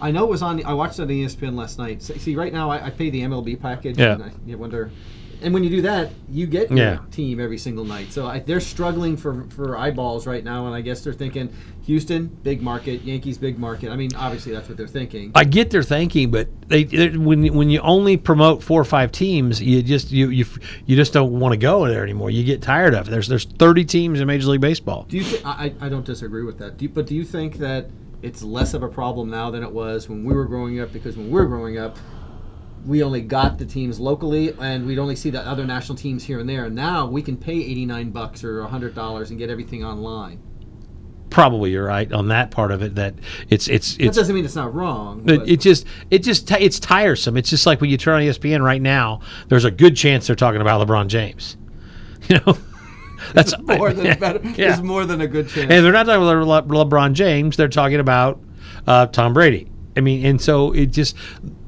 I 0.00 0.10
know 0.10 0.24
it 0.24 0.30
was 0.30 0.42
on. 0.42 0.64
I 0.64 0.72
watched 0.74 0.98
it 0.98 1.02
on 1.02 1.08
ESPN 1.08 1.54
last 1.54 1.78
night. 1.78 2.02
See, 2.02 2.18
see, 2.18 2.36
right 2.36 2.52
now 2.52 2.70
I, 2.70 2.86
I 2.86 2.90
pay 2.90 3.10
the 3.10 3.20
MLB 3.22 3.60
package. 3.60 3.98
Yeah. 3.98 4.14
And 4.14 4.22
I 4.24 4.32
you 4.46 4.56
wonder, 4.58 4.90
and 5.42 5.54
when 5.54 5.64
you 5.64 5.70
do 5.70 5.82
that, 5.82 6.10
you 6.30 6.46
get 6.46 6.68
your 6.70 6.78
Yeah. 6.78 6.98
team 7.10 7.40
every 7.40 7.58
single 7.58 7.84
night. 7.84 8.12
So 8.12 8.26
I, 8.26 8.40
they're 8.40 8.60
struggling 8.60 9.16
for 9.16 9.44
for 9.50 9.76
eyeballs 9.76 10.26
right 10.26 10.44
now, 10.44 10.66
and 10.66 10.74
I 10.74 10.80
guess 10.80 11.02
they're 11.02 11.12
thinking 11.12 11.50
Houston 11.86 12.26
big 12.42 12.62
market, 12.62 13.02
Yankees 13.02 13.36
big 13.38 13.58
market. 13.58 13.90
I 13.90 13.96
mean, 13.96 14.14
obviously 14.14 14.52
that's 14.52 14.68
what 14.68 14.76
they're 14.76 14.86
thinking. 14.86 15.32
I 15.34 15.44
get 15.44 15.70
their 15.70 15.82
thinking, 15.82 16.30
but 16.30 16.48
they 16.68 16.84
when 17.16 17.46
when 17.54 17.68
you 17.70 17.80
only 17.80 18.16
promote 18.16 18.62
four 18.62 18.80
or 18.80 18.84
five 18.84 19.10
teams, 19.12 19.60
you 19.62 19.82
just 19.82 20.12
you 20.12 20.28
you 20.28 20.44
you 20.86 20.94
just 20.96 21.12
don't 21.12 21.38
want 21.40 21.52
to 21.52 21.56
go 21.58 21.86
there 21.88 22.02
anymore. 22.04 22.30
You 22.30 22.44
get 22.44 22.62
tired 22.62 22.94
of 22.94 23.08
it. 23.08 23.10
There's 23.10 23.28
there's 23.28 23.44
30 23.44 23.84
teams 23.86 24.20
in 24.20 24.26
Major 24.26 24.48
League 24.48 24.60
Baseball. 24.60 25.06
Do 25.08 25.16
you? 25.16 25.24
Th- 25.24 25.44
I, 25.44 25.72
I 25.80 25.86
I 25.86 25.88
don't 25.88 26.04
disagree 26.06 26.42
with 26.44 26.58
that. 26.58 26.76
Do 26.76 26.84
you, 26.84 26.88
but 26.90 27.06
do 27.06 27.14
you 27.14 27.24
think 27.24 27.56
that 27.58 27.86
it's 28.22 28.42
less 28.42 28.74
of 28.74 28.82
a 28.82 28.88
problem 28.88 29.30
now 29.30 29.50
than 29.50 29.62
it 29.62 29.72
was 29.72 30.08
when 30.08 30.24
we 30.24 30.34
were 30.34 30.44
growing 30.46 30.80
up? 30.80 30.92
Because 30.92 31.16
when 31.16 31.26
we 31.26 31.32
were 31.32 31.46
growing 31.46 31.78
up, 31.78 31.96
we 32.86 33.02
only 33.02 33.20
got 33.20 33.58
the 33.58 33.66
teams 33.66 34.00
locally, 34.00 34.54
and 34.58 34.86
we'd 34.86 34.98
only 34.98 35.16
see 35.16 35.30
the 35.30 35.40
other 35.46 35.64
national 35.66 35.96
teams 35.96 36.24
here 36.24 36.40
and 36.40 36.48
there. 36.48 36.64
And 36.66 36.74
now 36.74 37.06
we 37.06 37.22
can 37.22 37.36
pay 37.36 37.52
eighty 37.58 37.84
nine 37.86 38.10
bucks 38.10 38.42
or 38.44 38.62
hundred 38.64 38.94
dollars 38.94 39.30
and 39.30 39.38
get 39.38 39.50
everything 39.50 39.84
online. 39.84 40.40
Probably 41.28 41.70
you're 41.70 41.84
right 41.86 42.10
on 42.12 42.28
that 42.28 42.50
part 42.50 42.72
of 42.72 42.82
it. 42.82 42.96
That 42.96 43.14
it's 43.48 43.68
it's 43.68 43.96
That 43.96 44.14
doesn't 44.14 44.34
mean 44.34 44.44
it's 44.44 44.56
not 44.56 44.74
wrong. 44.74 45.20
It, 45.20 45.38
but- 45.38 45.48
it 45.48 45.60
just 45.60 45.86
it 46.10 46.20
just 46.24 46.50
it's 46.52 46.80
tiresome. 46.80 47.36
It's 47.36 47.50
just 47.50 47.66
like 47.66 47.80
when 47.80 47.90
you 47.90 47.96
turn 47.96 48.16
on 48.16 48.22
ESPN 48.22 48.64
right 48.64 48.82
now. 48.82 49.20
There's 49.48 49.64
a 49.64 49.70
good 49.70 49.96
chance 49.96 50.26
they're 50.26 50.36
talking 50.36 50.60
about 50.60 50.86
LeBron 50.86 51.08
James. 51.08 51.56
You 52.28 52.38
know, 52.46 52.56
that's 53.32 53.58
more 53.62 53.92
than 53.92 54.18
better. 54.18 54.40
yeah. 54.42 54.52
There's 54.68 54.82
more 54.82 55.04
than 55.04 55.20
a 55.20 55.26
good 55.26 55.48
chance. 55.48 55.70
And 55.70 55.84
they're 55.84 55.92
not 55.92 56.06
talking 56.06 56.22
about 56.22 56.68
Le- 56.68 56.84
LeBron 56.84 57.12
James. 57.12 57.56
They're 57.56 57.68
talking 57.68 58.00
about 58.00 58.40
uh, 58.86 59.06
Tom 59.06 59.32
Brady. 59.34 59.68
I 59.96 60.00
mean, 60.00 60.24
and 60.24 60.40
so 60.40 60.72
it 60.72 60.86
just 60.86 61.16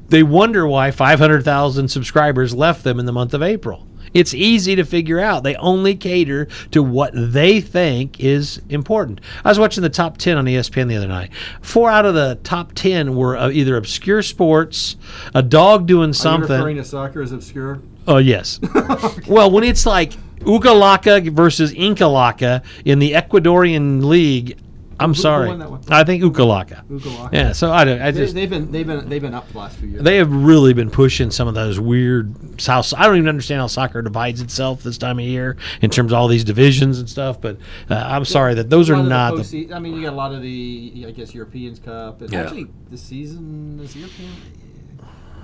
they 0.09 0.23
wonder 0.23 0.67
why 0.67 0.91
500,000 0.91 1.87
subscribers 1.87 2.53
left 2.53 2.83
them 2.83 2.99
in 2.99 3.05
the 3.05 3.11
month 3.13 3.33
of 3.33 3.41
April. 3.43 3.87
It's 4.13 4.35
easy 4.35 4.75
to 4.75 4.83
figure 4.85 5.19
out. 5.19 5.43
They 5.43 5.55
only 5.55 5.95
cater 5.95 6.47
to 6.69 6.83
what 6.83 7.11
they 7.15 7.59
think 7.61 8.19
is 8.19 8.61
important. 8.69 9.21
I 9.43 9.49
was 9.49 9.57
watching 9.57 9.81
the 9.81 9.89
top 9.89 10.17
10 10.19 10.37
on 10.37 10.45
ESPN 10.45 10.87
the 10.87 10.97
other 10.97 11.07
night. 11.07 11.31
Four 11.63 11.89
out 11.89 12.05
of 12.05 12.13
the 12.13 12.37
top 12.43 12.73
10 12.75 13.15
were 13.15 13.35
uh, 13.35 13.49
either 13.49 13.75
obscure 13.75 14.21
sports, 14.21 14.97
a 15.33 15.41
dog 15.41 15.87
doing 15.87 16.03
Are 16.03 16.07
you 16.09 16.13
something. 16.13 16.51
referring 16.51 16.75
to 16.77 16.85
soccer 16.85 17.23
as 17.23 17.31
obscure? 17.31 17.79
Oh 18.07 18.17
yes. 18.17 18.59
Well, 19.27 19.49
when 19.49 19.63
it's 19.63 19.85
like 19.87 20.13
Ukalaka 20.45 21.29
versus 21.31 21.73
Inkalaka 21.73 22.63
in 22.85 22.99
the 22.99 23.13
Ecuadorian 23.13 24.03
league, 24.03 24.57
I'm 24.99 25.09
Who- 25.09 25.15
who 25.15 25.21
sorry. 25.21 25.47
won 25.49 25.59
that 25.59 25.71
one? 25.71 25.81
I 25.89 26.03
think 26.03 26.23
Ukalaka. 26.23 26.85
Ukalaka. 26.87 27.33
Yeah. 27.33 27.51
So 27.51 27.71
I 27.73 27.83
don't. 27.83 27.99
I 28.01 28.11
They, 28.11 28.19
just 28.21 28.35
they've 28.35 28.49
been 28.49 28.71
they've 28.71 28.85
been 28.85 29.09
they've 29.09 29.21
been 29.21 29.33
up 29.33 29.51
the 29.51 29.57
last 29.57 29.77
few 29.77 29.89
years. 29.89 30.03
they 30.03 30.17
have 30.17 30.31
really 30.31 30.73
been 30.73 30.91
pushing 30.91 31.31
some 31.31 31.47
of 31.47 31.55
those 31.55 31.79
weird 31.79 32.33
how 32.65 32.83
I 32.95 33.07
don't 33.07 33.17
even 33.17 33.27
understand 33.27 33.59
how 33.61 33.67
soccer 33.67 34.01
divides 34.03 34.39
itself 34.39 34.83
this 34.83 34.97
time 34.99 35.17
of 35.17 35.25
year 35.25 35.57
in 35.81 35.89
terms 35.89 36.11
of 36.11 36.17
all 36.19 36.27
these 36.27 36.43
divisions 36.43 36.99
and 36.99 37.09
stuff. 37.09 37.41
But 37.41 37.57
uh, 37.89 37.95
I'm 37.95 38.23
sorry 38.23 38.53
that 38.53 38.69
those 38.69 38.89
are 38.91 38.93
lot 38.95 39.33
of 39.33 39.49
the 39.49 39.67
not 39.67 39.69
the. 39.69 39.73
I 39.75 39.79
mean, 39.79 39.95
you 39.95 40.03
got 40.03 40.13
a 40.13 40.15
lot 40.15 40.31
of 40.33 40.41
the, 40.43 41.05
I 41.07 41.11
guess, 41.11 41.33
Europeans 41.33 41.79
Cup. 41.79 42.21
And 42.21 42.31
Yeah. 42.31 42.41
Actually, 42.43 42.67
the 42.91 42.97
season 42.97 43.79
is 43.83 43.95
European. 43.95 44.29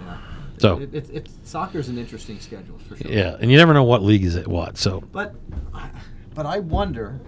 Yeah. 0.06 0.18
So- 0.62 0.80
it, 0.80 0.94
it, 0.94 1.10
it's 1.12 1.34
soccer's 1.44 1.90
an 1.90 1.98
interesting 1.98 2.40
schedule 2.40 2.78
for 2.80 2.96
sure. 2.98 3.12
Yeah, 3.12 3.38
and 3.40 3.50
you 3.52 3.58
never 3.58 3.74
know 3.74 3.84
what 3.84 4.02
league 4.04 4.24
is 4.24 4.36
it 4.36 4.48
what. 4.48 4.78
So 4.78 5.02
But, 5.12 5.36
but 6.36 6.46
I 6.46 6.60
wonder 6.60 7.20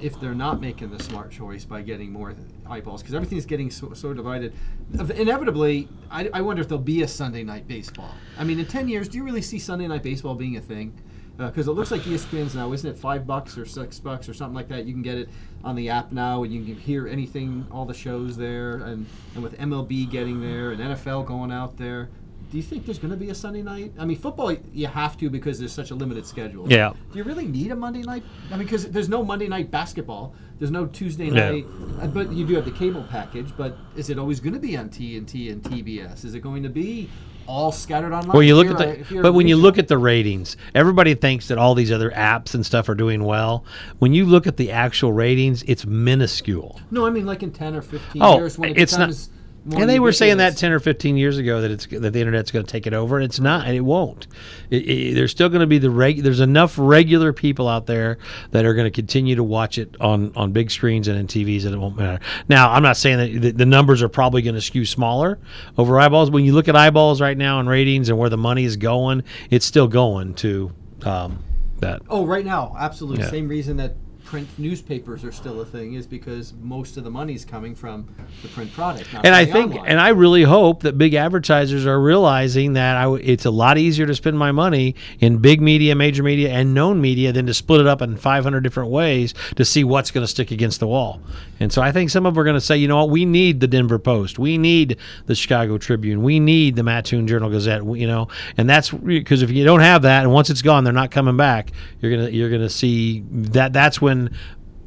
if 0.00 0.20
they're 0.20 0.34
not 0.34 0.60
making 0.60 0.90
the 0.90 1.02
smart 1.02 1.30
choice 1.30 1.64
by 1.64 1.82
getting 1.82 2.12
more 2.12 2.34
eyeballs 2.70 3.02
because 3.02 3.14
everything's 3.14 3.46
getting 3.46 3.70
so, 3.70 3.92
so 3.94 4.12
divided. 4.14 4.52
Inevitably, 4.94 5.88
I, 6.10 6.30
I 6.32 6.40
wonder 6.40 6.62
if 6.62 6.68
there'll 6.68 6.82
be 6.82 7.02
a 7.02 7.08
Sunday 7.08 7.42
night 7.42 7.66
baseball. 7.66 8.14
I 8.38 8.44
mean, 8.44 8.60
in 8.60 8.66
ten 8.66 8.88
years, 8.88 9.08
do 9.08 9.18
you 9.18 9.24
really 9.24 9.42
see 9.42 9.58
Sunday 9.58 9.88
night 9.88 10.02
baseball 10.04 10.34
being 10.36 10.56
a 10.56 10.60
thing? 10.60 10.94
Because 11.38 11.68
it 11.68 11.72
looks 11.72 11.92
like 11.92 12.00
ESPN's 12.02 12.56
now, 12.56 12.72
isn't 12.72 12.90
it 12.90 12.98
five 12.98 13.24
bucks 13.24 13.56
or 13.56 13.64
six 13.64 14.00
bucks 14.00 14.28
or 14.28 14.34
something 14.34 14.56
like 14.56 14.68
that? 14.68 14.86
You 14.86 14.92
can 14.92 15.02
get 15.02 15.16
it 15.18 15.28
on 15.62 15.76
the 15.76 15.88
app 15.88 16.10
now, 16.10 16.42
and 16.42 16.52
you 16.52 16.64
can 16.64 16.74
hear 16.74 17.06
anything, 17.06 17.64
all 17.70 17.84
the 17.84 17.94
shows 17.94 18.36
there, 18.36 18.78
and, 18.78 19.06
and 19.34 19.42
with 19.44 19.56
MLB 19.56 20.10
getting 20.10 20.40
there 20.40 20.72
and 20.72 20.80
NFL 20.80 21.26
going 21.26 21.52
out 21.52 21.76
there. 21.76 22.08
Do 22.50 22.56
you 22.56 22.62
think 22.62 22.86
there's 22.86 22.98
going 22.98 23.10
to 23.10 23.16
be 23.16 23.28
a 23.30 23.34
Sunday 23.34 23.62
night? 23.62 23.92
I 23.98 24.04
mean, 24.04 24.16
football 24.16 24.52
you 24.72 24.86
have 24.88 25.16
to 25.18 25.28
because 25.30 25.58
there's 25.58 25.70
such 25.72 25.90
a 25.90 25.94
limited 25.94 26.26
schedule. 26.26 26.66
Yeah. 26.68 26.94
Do 27.12 27.18
you 27.18 27.24
really 27.24 27.46
need 27.46 27.70
a 27.70 27.76
Monday 27.76 28.02
night? 28.02 28.24
I 28.50 28.56
mean, 28.56 28.64
because 28.66 28.90
there's 28.90 29.08
no 29.08 29.22
Monday 29.22 29.48
night 29.48 29.70
basketball. 29.70 30.34
There's 30.58 30.70
no 30.70 30.86
Tuesday 30.86 31.30
night. 31.30 31.66
uh, 32.00 32.06
But 32.06 32.32
you 32.32 32.46
do 32.46 32.54
have 32.54 32.64
the 32.64 32.70
cable 32.72 33.04
package. 33.10 33.52
But 33.56 33.76
is 33.96 34.08
it 34.08 34.18
always 34.18 34.40
going 34.40 34.54
to 34.54 34.58
be 34.60 34.76
on 34.78 34.88
TNT 34.88 35.52
and 35.52 35.62
TBS? 35.62 36.24
Is 36.24 36.34
it 36.34 36.40
going 36.40 36.62
to 36.62 36.70
be 36.70 37.10
all 37.48 37.72
scattered 37.72 38.12
online. 38.12 38.32
Well, 38.32 38.42
you 38.42 38.54
look 38.54 38.66
Here 38.68 38.76
at 38.76 39.08
the, 39.08 39.18
are 39.18 39.22
but 39.22 39.32
when 39.32 39.48
you 39.48 39.56
look 39.56 39.78
at 39.78 39.88
the 39.88 39.96
ratings, 39.98 40.56
everybody 40.74 41.14
thinks 41.14 41.48
that 41.48 41.58
all 41.58 41.74
these 41.74 41.90
other 41.90 42.10
apps 42.10 42.54
and 42.54 42.64
stuff 42.64 42.88
are 42.88 42.94
doing 42.94 43.24
well. 43.24 43.64
When 43.98 44.12
you 44.12 44.26
look 44.26 44.46
at 44.46 44.56
the 44.58 44.70
actual 44.70 45.12
ratings, 45.12 45.62
it's 45.66 45.86
minuscule. 45.86 46.80
no, 46.90 47.06
I 47.06 47.10
mean 47.10 47.26
like 47.26 47.42
in 47.42 47.50
ten 47.50 47.74
or 47.74 47.82
fifteen 47.82 48.22
Oh, 48.22 48.36
years 48.38 48.58
when 48.58 48.70
it 48.70 48.78
it's 48.78 48.92
not- 48.92 49.06
becomes 49.08 49.30
more 49.30 49.37
And 49.76 49.88
they 49.88 49.98
were 49.98 50.12
saying 50.12 50.38
that 50.38 50.56
ten 50.56 50.72
or 50.72 50.78
fifteen 50.78 51.16
years 51.16 51.38
ago 51.38 51.60
that 51.60 51.70
it's 51.70 51.86
that 51.86 52.12
the 52.12 52.20
internet's 52.20 52.50
going 52.50 52.64
to 52.64 52.70
take 52.70 52.86
it 52.86 52.94
over. 52.94 53.16
And 53.16 53.24
it's 53.24 53.40
not. 53.40 53.66
and 53.66 53.76
It 53.76 53.80
won't. 53.80 54.26
It, 54.70 54.76
it, 54.76 55.14
there's 55.14 55.30
still 55.30 55.48
going 55.48 55.60
to 55.60 55.66
be 55.66 55.78
the 55.78 55.90
reg. 55.90 56.22
There's 56.22 56.40
enough 56.40 56.74
regular 56.78 57.32
people 57.32 57.68
out 57.68 57.86
there 57.86 58.18
that 58.50 58.64
are 58.64 58.74
going 58.74 58.86
to 58.86 58.90
continue 58.90 59.36
to 59.36 59.44
watch 59.44 59.78
it 59.78 59.96
on 60.00 60.32
on 60.36 60.52
big 60.52 60.70
screens 60.70 61.08
and 61.08 61.18
in 61.18 61.26
TVs, 61.26 61.64
and 61.64 61.74
it 61.74 61.78
won't 61.78 61.96
matter. 61.96 62.22
Now, 62.48 62.70
I'm 62.70 62.82
not 62.82 62.96
saying 62.96 63.18
that 63.18 63.40
the, 63.40 63.50
the 63.52 63.66
numbers 63.66 64.02
are 64.02 64.08
probably 64.08 64.42
going 64.42 64.54
to 64.54 64.60
skew 64.60 64.84
smaller 64.84 65.38
over 65.76 65.98
eyeballs. 65.98 66.30
When 66.30 66.44
you 66.44 66.54
look 66.54 66.68
at 66.68 66.76
eyeballs 66.76 67.20
right 67.20 67.36
now 67.36 67.60
and 67.60 67.68
ratings 67.68 68.08
and 68.08 68.18
where 68.18 68.30
the 68.30 68.38
money 68.38 68.64
is 68.64 68.76
going, 68.76 69.22
it's 69.50 69.66
still 69.66 69.88
going 69.88 70.34
to 70.34 70.72
um, 71.04 71.42
that. 71.80 72.02
Oh, 72.08 72.26
right 72.26 72.44
now, 72.44 72.74
absolutely. 72.78 73.24
Yeah. 73.24 73.30
Same 73.30 73.48
reason 73.48 73.76
that 73.78 73.94
print 74.28 74.46
newspapers 74.58 75.24
are 75.24 75.32
still 75.32 75.62
a 75.62 75.64
thing 75.64 75.94
is 75.94 76.06
because 76.06 76.52
most 76.60 76.98
of 76.98 77.04
the 77.04 77.10
money's 77.10 77.46
coming 77.46 77.74
from 77.74 78.06
the 78.42 78.48
print 78.48 78.70
product. 78.74 79.10
Not 79.14 79.24
and 79.24 79.34
I 79.34 79.46
think, 79.46 79.72
online. 79.72 79.86
and 79.86 79.98
I 79.98 80.10
really 80.10 80.42
hope 80.42 80.82
that 80.82 80.98
big 80.98 81.14
advertisers 81.14 81.86
are 81.86 81.98
realizing 81.98 82.74
that 82.74 82.98
I 82.98 83.04
w 83.04 83.22
it's 83.24 83.46
a 83.46 83.50
lot 83.50 83.78
easier 83.78 84.04
to 84.04 84.14
spend 84.14 84.38
my 84.38 84.52
money 84.52 84.94
in 85.18 85.38
big 85.38 85.62
media, 85.62 85.94
major 85.94 86.22
media, 86.22 86.50
and 86.50 86.74
known 86.74 87.00
media 87.00 87.32
than 87.32 87.46
to 87.46 87.54
split 87.54 87.80
it 87.80 87.86
up 87.86 88.02
in 88.02 88.18
500 88.18 88.60
different 88.60 88.90
ways 88.90 89.32
to 89.56 89.64
see 89.64 89.82
what's 89.82 90.10
going 90.10 90.24
to 90.24 90.28
stick 90.28 90.50
against 90.50 90.78
the 90.78 90.86
wall. 90.86 91.22
And 91.58 91.72
so 91.72 91.80
I 91.80 91.90
think 91.90 92.10
some 92.10 92.26
of 92.26 92.34
them 92.34 92.40
are 92.40 92.44
going 92.44 92.54
to 92.54 92.60
say, 92.60 92.76
you 92.76 92.86
know 92.86 92.98
what, 92.98 93.08
we 93.08 93.24
need 93.24 93.60
the 93.60 93.66
Denver 93.66 93.98
Post, 93.98 94.38
we 94.38 94.58
need 94.58 94.98
the 95.24 95.34
Chicago 95.34 95.78
Tribune, 95.78 96.22
we 96.22 96.38
need 96.38 96.76
the 96.76 96.82
Mattoon 96.82 97.26
Journal 97.26 97.48
Gazette, 97.48 97.82
you 97.82 98.06
know, 98.06 98.28
and 98.58 98.68
that's 98.68 98.90
because 98.90 99.40
if 99.40 99.50
you 99.50 99.64
don't 99.64 99.80
have 99.80 100.02
that, 100.02 100.24
and 100.24 100.34
once 100.34 100.50
it's 100.50 100.60
gone, 100.60 100.84
they're 100.84 100.92
not 100.92 101.10
coming 101.10 101.38
back. 101.38 101.72
You're 102.02 102.14
gonna 102.14 102.28
you're 102.28 102.50
gonna 102.50 102.68
see 102.68 103.24
that 103.30 103.72
that's 103.72 104.02
when 104.02 104.17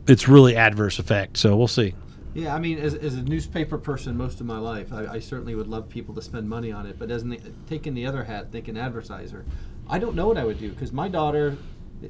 it's 0.08 0.28
really 0.28 0.56
adverse 0.56 1.00
effect. 1.00 1.38
So 1.38 1.56
we'll 1.56 1.68
see. 1.68 1.94
Yeah, 2.34 2.56
I 2.56 2.60
mean, 2.60 2.78
as, 2.80 2.94
as 2.96 3.16
a 3.16 3.24
newspaper 3.24 3.78
person 3.78 4.16
most 4.18 4.40
of 4.40 4.46
my 4.46 4.58
life, 4.58 4.94
I, 4.94 5.06
I 5.16 5.20
certainly 5.20 5.54
would 5.54 5.68
love 5.68 5.90
people 5.90 6.16
to 6.16 6.22
spend 6.22 6.48
money 6.48 6.72
on 6.72 6.86
it. 6.86 6.98
But 6.98 7.12
as 7.12 7.24
an, 7.24 7.38
taking 7.68 7.94
the 7.94 8.06
other 8.06 8.24
hat, 8.24 8.52
thinking 8.52 8.78
advertiser, 8.78 9.44
I 9.90 10.00
don't 10.00 10.16
know 10.16 10.28
what 10.28 10.38
I 10.38 10.46
would 10.46 10.58
do 10.60 10.70
because 10.70 10.94
my 10.94 11.10
daughter, 11.10 11.58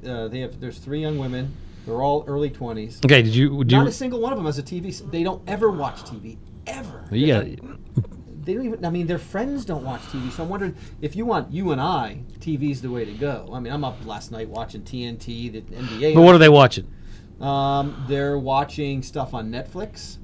uh, 0.07 0.27
they 0.27 0.41
have 0.41 0.59
there's 0.59 0.77
three 0.77 1.01
young 1.01 1.17
women. 1.17 1.55
They're 1.85 2.03
all 2.03 2.23
early 2.27 2.51
twenties. 2.51 2.99
Okay, 3.03 3.23
did 3.23 3.33
you 3.33 3.63
do 3.63 3.75
Not 3.77 3.83
you, 3.83 3.89
a 3.89 3.91
single 3.91 4.19
one 4.21 4.31
of 4.31 4.37
them 4.37 4.45
has 4.45 4.59
a 4.59 4.63
TV. 4.63 4.95
They 5.09 5.23
don't 5.23 5.41
ever 5.49 5.71
watch 5.71 6.01
TV 6.03 6.37
ever. 6.67 7.03
Yeah. 7.11 7.39
They 7.39 7.55
don't- 7.55 8.45
They 8.45 8.53
don't 8.55 8.65
even. 8.65 8.85
I 8.85 8.89
mean, 8.89 9.05
their 9.07 9.19
friends 9.19 9.65
don't 9.65 9.83
watch 9.83 10.01
TV. 10.03 10.31
So 10.31 10.43
I'm 10.43 10.49
wondering 10.49 10.75
if 11.01 11.15
you 11.15 11.25
want 11.25 11.51
you 11.51 11.71
and 11.71 11.79
I, 11.81 12.21
TV's 12.39 12.81
the 12.81 12.89
way 12.89 13.05
to 13.05 13.11
go. 13.13 13.49
I 13.53 13.59
mean, 13.59 13.71
I'm 13.73 13.83
up 13.83 13.97
last 14.05 14.31
night 14.31 14.49
watching 14.49 14.81
TNT, 14.81 15.51
the 15.51 15.61
NBA. 15.61 16.13
But 16.15 16.21
what 16.21 16.33
are 16.35 16.39
they 16.39 16.49
watching? 16.49 16.87
Um, 17.41 18.05
they're 18.07 18.37
watching 18.37 19.01
stuff 19.01 19.33
on 19.33 19.51
Netflix. 19.51 20.17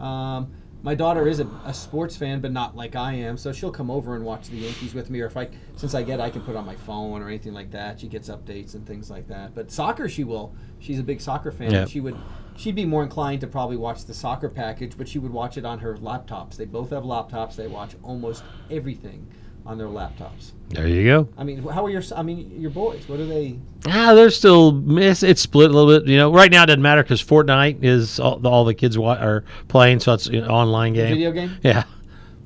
Um, 0.00 0.52
my 0.82 0.96
daughter 0.96 1.28
is 1.28 1.38
a, 1.38 1.48
a 1.64 1.72
sports 1.72 2.16
fan, 2.16 2.40
but 2.40 2.50
not 2.50 2.76
like 2.76 2.96
I 2.96 3.12
am, 3.12 3.36
so 3.36 3.52
she'll 3.52 3.70
come 3.70 3.88
over 3.88 4.16
and 4.16 4.24
watch 4.24 4.48
the 4.48 4.56
Yankees 4.56 4.94
with 4.94 5.10
me. 5.10 5.20
Or 5.20 5.26
if 5.26 5.36
I, 5.36 5.48
since 5.76 5.94
I 5.94 6.02
get, 6.02 6.20
I 6.20 6.28
can 6.28 6.42
put 6.42 6.52
it 6.52 6.56
on 6.56 6.66
my 6.66 6.74
phone 6.74 7.22
or 7.22 7.28
anything 7.28 7.52
like 7.52 7.70
that. 7.70 8.00
She 8.00 8.08
gets 8.08 8.28
updates 8.28 8.74
and 8.74 8.84
things 8.84 9.08
like 9.08 9.28
that. 9.28 9.54
But 9.54 9.70
soccer, 9.70 10.08
she 10.08 10.24
will. 10.24 10.54
She's 10.80 10.98
a 10.98 11.04
big 11.04 11.20
soccer 11.20 11.52
fan. 11.52 11.72
And 11.82 11.90
she 11.90 12.00
would, 12.00 12.16
she'd 12.56 12.74
be 12.74 12.84
more 12.84 13.04
inclined 13.04 13.42
to 13.42 13.46
probably 13.46 13.76
watch 13.76 14.06
the 14.06 14.14
soccer 14.14 14.48
package, 14.48 14.98
but 14.98 15.08
she 15.08 15.20
would 15.20 15.32
watch 15.32 15.56
it 15.56 15.64
on 15.64 15.78
her 15.78 15.96
laptops. 15.98 16.56
They 16.56 16.64
both 16.64 16.90
have 16.90 17.04
laptops. 17.04 17.54
They 17.54 17.68
watch 17.68 17.94
almost 18.02 18.42
everything 18.68 19.28
on 19.66 19.78
their 19.78 19.86
laptops. 19.88 20.52
There 20.70 20.86
you 20.88 21.04
go. 21.04 21.28
I 21.36 21.44
mean, 21.44 21.62
how 21.62 21.84
are 21.84 21.90
your? 21.90 22.02
I 22.16 22.22
mean, 22.22 22.58
your 22.60 22.70
boys? 22.70 23.06
What 23.08 23.20
are 23.20 23.26
they? 23.26 23.58
Ah, 23.86 24.14
they're 24.14 24.30
still 24.30 24.82
it's, 24.98 25.22
it's 25.22 25.40
split 25.42 25.70
a 25.70 25.74
little 25.74 26.00
bit. 26.00 26.08
You 26.08 26.16
know, 26.16 26.32
right 26.32 26.50
now 26.50 26.62
it 26.62 26.66
doesn't 26.66 26.80
matter 26.82 27.02
because 27.02 27.22
Fortnite 27.22 27.84
is 27.84 28.18
all, 28.18 28.44
all 28.46 28.64
the 28.64 28.72
kids 28.74 28.96
wa- 28.98 29.16
are 29.16 29.44
playing, 29.68 30.00
so 30.00 30.14
it's 30.14 30.26
an 30.26 30.44
online 30.48 30.94
game. 30.94 31.08
Video 31.14 31.30
game? 31.30 31.58
Yeah, 31.62 31.84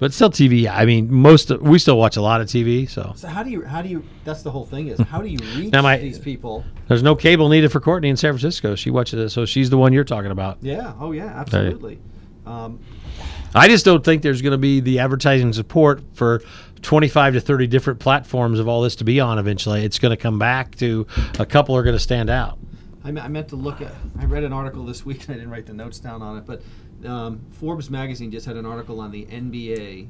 but 0.00 0.12
still 0.12 0.28
TV. 0.30 0.68
I 0.68 0.84
mean, 0.86 1.12
most 1.12 1.52
of, 1.52 1.62
we 1.62 1.78
still 1.78 1.96
watch 1.98 2.16
a 2.16 2.20
lot 2.22 2.40
of 2.40 2.48
TV. 2.48 2.90
So 2.90 3.12
So 3.14 3.28
how 3.28 3.44
do 3.44 3.50
you? 3.50 3.62
How 3.62 3.80
do 3.80 3.88
you? 3.88 4.02
That's 4.24 4.42
the 4.42 4.50
whole 4.50 4.64
thing 4.66 4.88
is 4.88 4.98
how 4.98 5.22
do 5.22 5.28
you 5.28 5.38
reach 5.56 5.72
Now 5.72 5.82
my- 5.82 5.98
these 5.98 6.18
people? 6.18 6.64
there's 6.88 7.02
no 7.04 7.14
cable 7.14 7.48
needed 7.48 7.70
for 7.70 7.78
Courtney 7.80 8.08
in 8.08 8.16
San 8.16 8.32
Francisco. 8.32 8.74
She 8.74 8.90
watches 8.90 9.20
it, 9.20 9.28
so 9.30 9.46
she's 9.46 9.70
the 9.70 9.78
one 9.78 9.92
you're 9.92 10.02
talking 10.04 10.32
about. 10.32 10.58
Yeah. 10.62 10.94
Oh 10.98 11.12
yeah. 11.12 11.26
Absolutely. 11.26 12.00
Um, 12.44 12.80
I 13.54 13.68
just 13.68 13.84
don't 13.84 14.04
think 14.04 14.22
there's 14.22 14.42
going 14.42 14.52
to 14.52 14.58
be 14.58 14.80
the 14.80 14.98
advertising 14.98 15.52
support 15.52 16.02
for 16.14 16.42
25 16.82 17.34
to 17.34 17.40
30 17.40 17.66
different 17.66 17.98
platforms 18.00 18.58
of 18.58 18.68
all 18.68 18.82
this 18.82 18.96
to 18.96 19.04
be 19.04 19.20
on 19.20 19.38
eventually. 19.38 19.84
It's 19.84 19.98
going 19.98 20.10
to 20.10 20.16
come 20.16 20.38
back 20.38 20.74
to 20.76 21.06
a 21.38 21.46
couple 21.46 21.76
are 21.76 21.82
going 21.82 21.96
to 21.96 22.00
stand 22.02 22.30
out. 22.30 22.58
I, 23.04 23.10
me- 23.12 23.20
I 23.20 23.28
meant 23.28 23.48
to 23.48 23.56
look 23.56 23.80
at. 23.80 23.92
I 24.18 24.24
read 24.24 24.44
an 24.44 24.52
article 24.52 24.84
this 24.84 25.04
week. 25.04 25.22
and 25.24 25.30
I 25.34 25.34
didn't 25.34 25.50
write 25.50 25.66
the 25.66 25.74
notes 25.74 25.98
down 25.98 26.22
on 26.22 26.38
it, 26.38 26.44
but 26.46 26.62
um, 27.08 27.40
Forbes 27.52 27.90
magazine 27.90 28.30
just 28.30 28.46
had 28.46 28.56
an 28.56 28.66
article 28.66 29.00
on 29.00 29.10
the 29.10 29.24
NBA. 29.26 30.08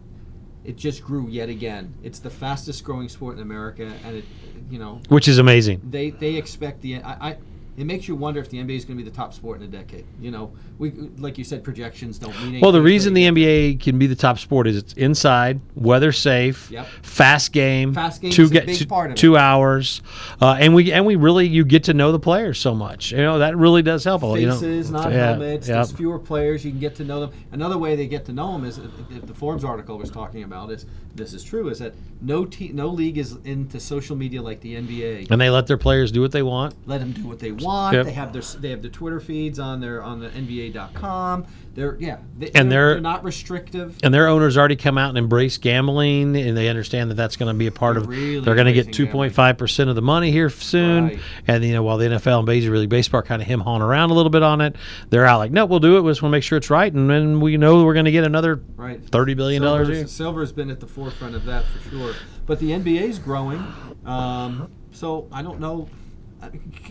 It 0.65 0.77
just 0.77 1.05
grew 1.05 1.29
yet 1.29 1.49
again. 1.49 1.95
It's 2.03 2.19
the 2.19 2.31
fastest 2.31 2.83
growing 2.85 3.09
sport 3.09 3.37
in 3.37 3.43
America, 3.43 3.93
and 4.05 4.17
it, 4.17 4.25
you 4.69 4.79
know, 4.79 5.01
Which 5.09 5.29
is 5.29 5.39
amazing. 5.39 5.81
they 5.89 6.11
they 6.11 6.35
expect 6.35 6.81
the. 6.83 6.97
I, 7.03 7.29
I 7.31 7.37
it 7.77 7.85
makes 7.85 8.09
you 8.09 8.17
wonder 8.17 8.41
if 8.41 8.49
the 8.49 8.59
NBA 8.59 8.77
is 8.77 8.85
going 8.85 8.97
to 8.99 9.05
be 9.05 9.09
the 9.09 9.15
top 9.15 9.35
sport 9.35 9.59
in 9.61 9.65
a 9.65 9.69
decade. 9.69 10.05
You 10.21 10.31
know, 10.31 10.53
we 10.79 10.91
like 11.19 11.37
you 11.39 11.45
said, 11.45 11.63
projections 11.63 12.19
don't 12.19 12.33
mean 12.37 12.43
anything. 12.43 12.61
Well, 12.63 12.73
the 12.73 12.81
reason 12.83 13.13
the 13.15 13.25
NBA 13.25 13.81
can 13.83 13.99
be 13.99 14.07
the 14.07 14.15
top 14.17 14.39
sport 14.39 14.67
is 14.67 14.77
it's 14.77 14.93
inside, 14.95 15.61
weather 15.75 16.13
safe, 16.13 16.71
Yep. 16.71 16.87
fast 17.03 17.53
game, 17.53 17.93
Fast 17.95 18.23
game 18.23 18.31
two 18.31 18.49
get 18.49 18.67
two, 18.69 18.87
part 18.87 19.11
of 19.11 19.17
it. 19.17 19.19
two 19.19 19.37
hours, 19.37 20.01
uh, 20.41 20.57
and 20.59 20.75
we 20.75 20.91
and 20.93 21.05
we 21.05 21.17
really 21.17 21.47
you 21.47 21.65
get 21.65 21.85
to 21.85 21.95
know 21.95 22.13
the 22.13 22.19
players 22.19 22.59
so 22.59 22.75
much. 22.75 23.13
You 23.13 23.19
know 23.19 23.39
that 23.41 23.57
really 23.57 23.83
does 23.83 24.05
help. 24.05 24.23
a 24.23 24.27
lot, 24.27 24.41
you 24.41 24.47
know. 24.47 24.55
faces, 24.55 24.91
not 24.91 25.11
Yeah, 25.13 25.27
helmets. 25.33 25.69
yeah. 25.69 25.75
There's 25.77 25.93
fewer 25.93 26.19
players. 26.19 26.65
You 26.65 26.71
can 26.71 26.81
get 26.81 26.95
to 26.97 27.05
know 27.05 27.21
them. 27.21 27.31
Another 27.53 27.79
way 27.79 27.97
they 27.97 28.07
get 28.07 28.25
to 28.27 28.33
know 28.33 28.53
them 28.53 28.65
is 28.65 28.79
uh, 28.79 28.89
the 29.25 29.35
Forbes 29.35 29.65
article 29.65 29.99
was 29.99 30.11
talking 30.11 30.43
about 30.45 30.71
is 30.71 30.87
this 31.15 31.33
is 31.33 31.43
true 31.43 31.69
is 31.69 31.79
that 31.79 31.95
no 32.21 32.45
te- 32.45 32.73
no 32.73 32.89
league 32.89 33.19
is 33.19 33.37
into 33.45 33.81
social 33.81 34.17
media 34.17 34.41
like 34.43 34.61
the 34.61 34.75
NBA. 34.75 35.31
and 35.31 35.41
they 35.41 35.51
let 35.51 35.67
their 35.67 35.77
players 35.79 36.11
do 36.13 36.21
what 36.21 36.33
they 36.33 36.43
want. 36.43 36.75
Let 36.87 37.01
them 37.01 37.13
do 37.13 37.27
what 37.27 37.39
they 37.39 37.53
want. 37.53 37.66
Yep. 37.93 38.07
They 38.07 38.13
have 38.13 38.33
their 38.33 38.43
they 38.61 38.71
have 38.71 38.83
their 38.83 38.91
Twitter 38.91 39.21
feeds 39.21 39.59
on 39.59 39.81
their 39.81 40.03
on 40.03 40.21
the 40.21 40.29
NBA.com. 40.31 41.47
They're 41.75 41.97
yeah, 42.01 42.17
they, 42.39 42.51
And 42.55 42.73
they're, 42.73 42.95
they're- 42.95 43.01
not 43.01 43.23
restrictive. 43.23 43.99
And 44.03 44.13
their 44.15 44.29
owners 44.29 44.57
already 44.57 44.77
come 44.77 44.97
out 44.97 45.11
and 45.11 45.19
embrace 45.19 45.59
gambling, 45.59 46.35
and 46.35 46.57
they 46.57 46.69
understand 46.69 47.11
that 47.11 47.17
that's 47.17 47.37
going 47.37 47.53
to 47.53 47.59
be 47.59 47.67
a 47.67 47.71
part 47.71 47.97
They're 47.97 48.03
of. 48.03 48.09
really 48.09 48.41
they're 48.41 48.55
going 48.55 48.67
to 48.67 48.73
get 48.73 48.95
two 48.95 49.07
point 49.07 49.35
five 49.35 49.59
percent 49.59 49.91
of 49.91 49.97
the 49.97 50.01
money 50.03 50.31
here 50.31 50.49
soon, 50.49 51.05
Right. 51.09 51.19
and 51.47 51.63
you 51.63 51.75
know 51.75 51.83
while 51.83 51.99
the 51.99 52.07
NFL 52.07 52.39
and 52.39 52.47
Major 52.49 52.77
League 52.79 52.89
Baseball 52.89 53.21
are 53.21 53.23
kind 53.23 53.43
of 53.43 53.49
him 53.49 53.61
hawing 53.61 53.83
around 53.83 54.09
a 54.11 54.15
little 54.15 54.31
bit 54.31 54.43
on 54.43 54.63
it, 54.63 54.75
they're 55.11 55.27
out 55.27 55.37
like, 55.39 55.53
no, 55.53 55.67
we'll 55.67 55.81
do 55.81 55.99
it. 55.99 56.01
We 56.01 56.11
just 56.11 56.23
want 56.23 56.31
to 56.33 56.37
make 56.37 56.45
sure 56.45 56.57
it's 56.57 56.71
right, 56.71 56.91
and 56.93 57.11
then 57.11 57.41
we 57.41 57.59
know 57.59 57.85
we're 57.85 57.93
going 57.93 58.07
to 58.07 58.11
get 58.13 58.25
another 58.25 58.63
Right. 58.77 58.99
thirty 59.11 59.35
billion 59.35 59.63
dollars. 59.63 59.89
Silver's, 59.89 60.13
Silver's 60.13 60.53
been 60.53 60.71
at 60.71 60.81
the 60.81 60.87
forefront 60.87 61.35
of 61.35 61.45
that 61.45 61.65
for 61.67 61.91
sure. 61.91 62.15
But 62.47 62.59
the 62.59 62.71
NBA's 62.71 63.19
growing. 63.19 63.63
Um, 64.07 64.71
so 64.93 65.29
I 65.31 65.43
don't 65.43 65.61
know. 65.61 65.89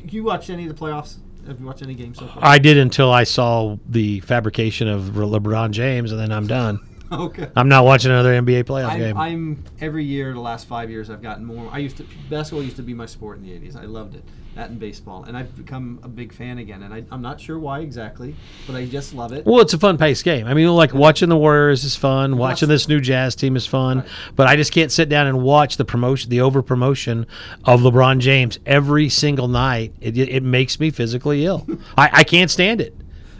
You 0.09 0.23
watched 0.23 0.49
any 0.49 0.67
of 0.67 0.77
the 0.77 0.85
playoffs? 0.85 1.17
Have 1.47 1.59
you 1.59 1.65
watched 1.65 1.83
any 1.83 1.93
games 1.93 2.17
so 2.17 2.27
far? 2.27 2.39
I 2.43 2.57
did 2.57 2.77
until 2.77 3.11
I 3.11 3.23
saw 3.23 3.77
the 3.87 4.19
fabrication 4.21 4.87
of 4.87 5.03
LeBron 5.03 5.71
James, 5.71 6.11
and 6.11 6.19
then 6.19 6.31
I'm 6.31 6.47
done. 6.47 6.79
okay. 7.11 7.49
I'm 7.55 7.69
not 7.69 7.85
watching 7.85 8.11
another 8.11 8.33
NBA 8.33 8.63
playoff 8.63 8.91
I'm, 8.91 8.99
game. 8.99 9.17
I'm 9.17 9.63
every 9.79 10.03
year 10.03 10.33
the 10.33 10.39
last 10.39 10.67
five 10.67 10.89
years 10.89 11.09
I've 11.09 11.21
gotten 11.21 11.45
more. 11.45 11.69
I 11.71 11.79
used 11.79 11.97
to 11.97 12.05
basketball 12.29 12.63
used 12.63 12.77
to 12.77 12.83
be 12.83 12.93
my 12.93 13.05
sport 13.05 13.37
in 13.37 13.43
the 13.43 13.51
'80s. 13.51 13.75
I 13.75 13.85
loved 13.85 14.15
it, 14.15 14.23
that 14.55 14.69
and 14.69 14.79
baseball, 14.79 15.23
and 15.23 15.37
I've 15.37 15.55
become 15.55 15.99
a 16.03 16.07
big 16.07 16.33
fan 16.33 16.57
again. 16.57 16.83
And 16.83 16.93
I, 16.93 17.03
I'm 17.11 17.21
not 17.21 17.39
sure 17.39 17.59
why 17.59 17.81
exactly, 17.81 18.35
but 18.65 18.75
I 18.75 18.85
just 18.85 19.13
love 19.13 19.33
it. 19.33 19.45
well, 19.45 19.61
it's 19.61 19.73
a 19.73 19.77
fun 19.77 19.97
paced 19.97 20.23
game. 20.23 20.47
I 20.47 20.53
mean, 20.53 20.67
like 20.69 20.93
watching 20.93 21.29
the 21.29 21.37
Warriors 21.37 21.83
is 21.83 21.95
fun. 21.95 22.37
Watching 22.37 22.69
this 22.69 22.87
new 22.87 22.99
Jazz 22.99 23.35
team 23.35 23.55
is 23.55 23.67
fun. 23.67 23.99
Right. 23.99 24.09
But 24.35 24.47
I 24.47 24.55
just 24.55 24.71
can't 24.71 24.91
sit 24.91 25.09
down 25.09 25.27
and 25.27 25.41
watch 25.43 25.77
the 25.77 25.85
promotion, 25.85 26.29
the 26.29 26.41
over 26.41 26.61
promotion 26.61 27.27
of 27.65 27.81
LeBron 27.81 28.19
James 28.19 28.57
every 28.65 29.09
single 29.09 29.47
night. 29.47 29.93
It, 30.01 30.17
it, 30.17 30.29
it 30.29 30.43
makes 30.43 30.79
me 30.79 30.89
physically 30.89 31.45
ill. 31.45 31.67
I, 31.97 32.09
I 32.11 32.23
can't 32.23 32.49
stand 32.49 32.81
it. 32.81 32.95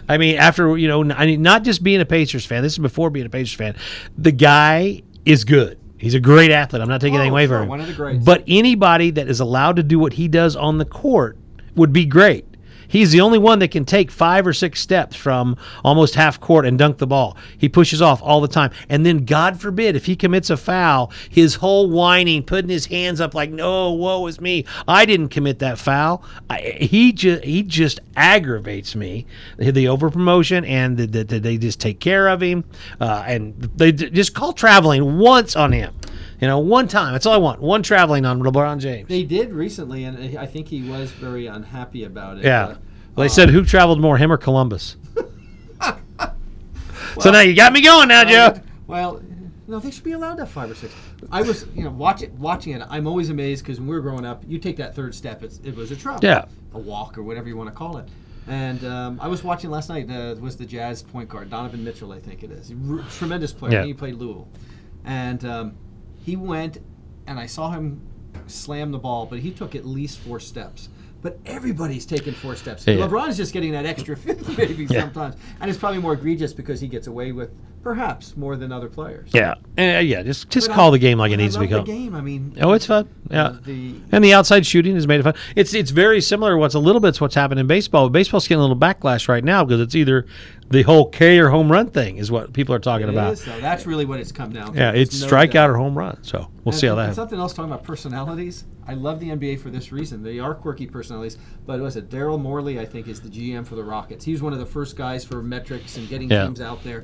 I 0.08 0.18
mean, 0.18 0.38
after 0.38 0.78
you 0.78 0.88
know, 0.88 1.04
I 1.14 1.26
mean, 1.26 1.42
not 1.42 1.64
just 1.64 1.84
being 1.84 2.02
a 2.02 2.06
Pacers 2.06 2.46
fan. 2.46 2.62
This 2.64 2.74
is 2.74 2.80
before 2.80 3.10
being 3.10 3.26
a 3.26 3.30
Pacers 3.30 3.54
fan. 3.56 3.76
The 4.18 4.32
guy 4.32 5.02
is 5.26 5.44
good. 5.44 5.80
He's 5.98 6.14
a 6.14 6.20
great 6.20 6.52
athlete. 6.52 6.82
I'm 6.82 6.90
not 6.90 7.02
taking 7.02 7.16
Oh, 7.16 7.20
anything 7.22 7.32
away 7.32 7.48
sure, 7.48 7.58
from 7.58 7.64
him. 7.64 7.70
one 7.70 7.82
of 7.82 7.88
the 7.88 7.94
greats. 7.94 8.24
But 8.24 8.44
anybody 8.48 9.12
that 9.12 9.28
is 9.28 9.40
allowed 9.40 9.78
to 9.78 9.84
do 9.84 9.98
what 9.98 10.14
he 10.14 10.28
does 10.28 10.56
on 10.56 10.78
the 10.78 10.86
court 10.86 11.38
would 11.76 11.92
be 11.94 12.06
great. 12.06 12.46
He's 12.88 13.12
the 13.12 13.22
only 13.22 13.38
one 13.38 13.60
that 13.60 13.72
can 13.72 13.86
take 13.86 14.12
five 14.12 14.46
or 14.46 14.54
six 14.54 14.80
steps 14.80 15.16
from 15.16 15.58
almost 15.84 16.16
half 16.16 16.40
court 16.40 16.66
and 16.66 16.78
dunk 16.78 16.98
the 16.98 17.08
ball. 17.08 17.38
He 17.58 17.70
pushes 17.70 18.02
off 18.02 18.22
all 18.22 18.42
the 18.42 18.48
time. 18.48 18.72
And 18.90 19.06
then, 19.06 19.26
God 19.26 19.60
forbid, 19.60 19.96
if 19.96 20.06
he 20.06 20.16
commits 20.16 20.50
a 20.50 20.58
foul, 20.58 21.12
his 21.30 21.56
whole 21.56 21.90
whining, 21.90 22.44
putting 22.44 22.70
his 22.70 22.88
hands 22.88 23.22
up 23.22 23.34
like, 23.34 23.52
no, 23.52 23.92
woe 23.92 24.26
is 24.28 24.40
me. 24.40 24.66
I 24.88 25.06
didn't 25.06 25.30
commit 25.30 25.60
that 25.60 25.78
foul. 25.78 26.24
I, 26.50 26.62
he, 26.62 27.12
just 27.12 27.44
he 27.44 27.64
just 27.64 28.00
aggravates 28.16 28.96
me. 28.96 29.26
The 29.58 29.88
over 29.88 30.10
promotion 30.10 30.66
and 30.66 30.98
that 30.98 31.30
the, 31.30 31.40
they 31.40 31.58
just 31.58 31.80
take 31.80 32.00
care 32.00 32.28
of 32.28 32.42
him. 32.42 32.66
Uh, 33.00 33.24
and 33.28 33.54
they 33.76 33.92
d- 33.92 34.10
just 34.10 34.34
call 34.34 34.54
traveling 34.54 35.18
once 35.18 35.56
on 35.56 35.72
him. 35.72 35.94
You 36.42 36.48
know, 36.48 36.60
one 36.60 36.88
time. 36.88 37.14
That's 37.14 37.26
all 37.26 37.34
I 37.34 37.38
want. 37.38 37.62
One 37.62 37.82
traveling 37.82 38.26
on 38.26 38.42
LeBron 38.42 38.80
James. 38.80 39.08
They 39.08 39.24
did 39.24 39.52
recently, 39.54 40.04
and 40.04 40.38
I 40.38 40.46
think 40.46 40.68
he 40.68 40.82
was 40.90 41.12
very 41.12 41.48
unhappy 41.48 42.04
about 42.04 42.38
it. 42.38 42.44
yeah. 42.46 42.68
but, 42.68 42.78
Well, 42.78 42.80
they 43.18 43.24
um, 43.24 43.30
said 43.30 43.50
who 43.50 43.64
traveled 43.64 44.02
more, 44.02 44.18
him 44.18 44.32
or 44.32 44.38
Columbus? 44.38 44.98
so 47.20 47.32
now 47.32 47.40
you 47.42 47.56
got 47.56 47.72
me 47.74 47.82
going 47.82 48.10
now, 48.10 48.24
Joe. 48.26 48.60
Well, 48.88 49.22
no, 49.68 49.80
they 49.80 49.90
should 49.92 50.04
be 50.04 50.12
allowed 50.12 50.36
to 50.36 50.42
have 50.42 50.52
five 50.52 50.70
or 50.70 50.76
six. 50.76 50.94
I 51.32 51.42
was, 51.42 51.66
you 51.74 51.84
know, 51.84 51.90
watch 51.90 52.22
it, 52.22 52.32
watching 52.34 52.74
it. 52.74 52.84
I'm 52.90 53.08
always 53.08 53.30
amazed 53.30 53.64
because 53.64 53.80
when 53.80 53.88
we 53.90 53.96
were 53.96 54.02
growing 54.02 54.26
up, 54.26 54.44
you 54.48 54.60
take 54.60 54.78
that 54.78 54.96
third 54.96 55.16
step, 55.16 55.42
it's, 55.42 55.60
it 55.64 55.76
was 55.76 55.92
a 55.92 55.96
travel, 55.96 56.20
Yeah. 56.24 56.46
a 56.74 56.80
walk 56.80 57.18
or 57.18 57.24
whatever 57.24 57.48
you 57.48 57.58
want 57.58 57.70
to 57.70 57.76
call 57.76 57.98
it. 57.98 58.08
And 58.48 58.84
um, 58.86 59.20
I 59.20 59.28
was 59.28 59.44
watching 59.44 59.72
last 59.72 59.90
night. 59.90 60.08
Uh, 60.10 60.36
was 60.40 60.56
the 60.56 60.68
Jazz 60.68 61.02
point 61.02 61.30
guard 61.30 61.50
Donovan 61.50 61.84
Mitchell? 61.84 62.12
I 62.12 62.20
think 62.20 62.44
it 62.44 62.52
is. 62.52 62.72
R- 62.88 63.04
tremendous 63.10 63.52
player. 63.52 63.80
Yeah. 63.80 63.86
He 63.86 63.94
played 63.96 64.16
Louisville, 64.16 64.48
and 65.04 65.44
um, 65.46 65.74
he 66.26 66.36
went, 66.36 66.80
and 67.28 67.40
I 67.40 67.46
saw 67.46 67.70
him 67.70 68.02
slam 68.48 68.92
the 68.92 68.98
ball, 68.98 69.28
but 69.28 69.40
he 69.40 69.52
took 69.52 69.76
at 69.76 69.86
least 69.86 70.18
four 70.18 70.40
steps. 70.40 70.90
But 71.22 71.38
everybody's 71.46 72.04
taking 72.06 72.34
four 72.34 72.56
steps. 72.56 72.86
Yeah. 72.88 72.96
LeBron 72.96 73.30
is 73.30 73.38
just 73.38 73.54
getting 73.54 73.72
that 73.74 73.86
extra 73.86 74.18
fifth, 74.26 74.58
maybe 74.58 74.86
Yeah. 74.86 75.02
sometimes, 75.02 75.36
and 75.62 75.70
it's 75.70 75.80
probably 75.80 76.00
more 76.00 76.14
egregious 76.14 76.52
because 76.52 76.82
he 76.82 76.88
gets 76.88 77.06
away 77.06 77.32
with 77.32 77.52
perhaps 77.86 78.36
more 78.36 78.56
than 78.56 78.72
other 78.72 78.90
players. 78.90 79.30
Yeah. 79.32 79.54
Eh, 79.78 80.00
yeah. 80.00 80.24
Just 80.24 80.50
just 80.50 80.70
But 80.70 80.74
call 80.74 80.88
I- 80.88 80.92
the 80.94 81.00
game 81.00 81.20
like 81.20 81.32
it 81.32 81.38
needs 81.38 81.54
to 81.54 81.60
be 81.62 81.68
called. 81.68 81.86
The 81.86 81.92
game. 81.94 82.16
I 82.16 82.22
mean, 82.22 82.58
Oh, 82.60 82.74
it's 82.74 82.88
fun. 82.88 83.08
Yeah. 83.30 83.58
The 83.64 83.94
And 84.12 84.24
the 84.24 84.34
outside 84.34 84.66
shooting 84.66 84.96
is 84.96 85.06
made 85.08 85.20
it 85.20 85.24
fun. 85.24 85.36
It's 85.56 85.76
it's 85.76 85.92
very 85.92 86.20
similar. 86.20 86.58
What's 86.58 86.74
a 86.74 86.80
little 86.80 87.00
bit's 87.00 87.22
what's 87.22 87.36
happened 87.36 87.60
in 87.60 87.68
baseball. 87.68 88.10
Baseball's 88.10 88.48
getting 88.48 88.60
a 88.60 88.64
little 88.64 88.76
backlash 88.76 89.28
right 89.30 89.44
now 89.44 89.64
because 89.64 89.82
it's 89.82 89.94
either 89.94 90.26
the 90.72 90.82
whole 90.82 91.10
K 91.10 91.38
or 91.38 91.50
home 91.50 91.72
run 91.72 91.92
thing 91.92 92.18
is 92.18 92.32
what 92.32 92.52
people 92.54 92.74
are 92.74 92.80
talking 92.80 93.08
it 93.08 93.12
about. 93.12 93.34
is, 93.34 93.46
though. 93.46 93.62
That's 93.62 93.86
really 93.86 94.06
what 94.06 94.20
it's 94.20 94.32
come 94.32 94.52
down 94.52 94.74
to. 94.74 94.80
Yeah, 94.80 94.92
it's 94.92 95.24
strikeout 95.24 95.70
or 95.70 95.76
home 95.78 95.96
run. 95.96 96.18
So 96.24 96.48
we'll 96.64 96.74
And- 96.74 96.76
see 96.76 96.88
how 96.88 96.96
that. 96.96 97.14
Something 97.14 97.38
else 97.40 97.54
talking 97.54 97.72
about 97.72 97.84
personalities. 97.84 98.64
I 98.88 98.96
love 98.96 99.20
the 99.20 99.30
NBA 99.30 99.58
for 99.58 99.70
this 99.70 99.92
reason. 99.92 100.24
They 100.24 100.40
are 100.40 100.56
quirky 100.56 100.88
personalities. 100.88 101.38
But 101.68 101.80
was 101.82 101.96
it 101.98 102.10
Daryl 102.10 102.40
Morey? 102.42 102.80
I 102.80 102.86
think 102.86 103.08
is 103.08 103.20
the 103.22 103.30
GM 103.30 103.64
for 103.66 103.76
the 103.76 103.84
Rockets. 103.84 104.26
He 104.26 104.32
was 104.32 104.42
one 104.42 104.54
of 104.54 104.60
the 104.60 104.66
first 104.66 104.96
guys 104.96 105.24
for 105.24 105.42
metrics 105.44 105.98
and 105.98 106.08
getting 106.10 106.32
Yeah. 106.32 106.46
teams 106.46 106.62
out 106.62 106.84
there. 106.84 107.04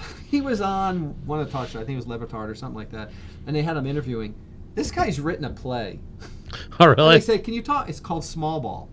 He 0.30 0.40
was 0.40 0.60
on 0.60 1.26
one 1.26 1.40
of 1.40 1.46
the 1.46 1.52
talk 1.52 1.68
shows. 1.68 1.82
I 1.82 1.84
think 1.84 1.94
it 1.94 1.96
was 1.96 2.06
Le 2.06 2.18
Batard 2.18 2.48
or 2.48 2.54
something 2.54 2.76
like 2.76 2.90
that. 2.90 3.10
And 3.46 3.56
they 3.56 3.62
had 3.62 3.76
him 3.76 3.84
interviewing. 3.86 4.34
This 4.76 4.90
guy's 4.92 5.18
written 5.20 5.44
a 5.44 5.50
play. 5.50 5.98
Oh, 6.80 6.88
And 6.88 6.98
really? 6.98 7.14
they 7.16 7.20
said, 7.20 7.44
"Can 7.44 7.54
you 7.54 7.62
talk?" 7.62 7.88
It's 7.88 8.00
called 8.00 8.24
Small 8.24 8.60
Ball, 8.60 8.88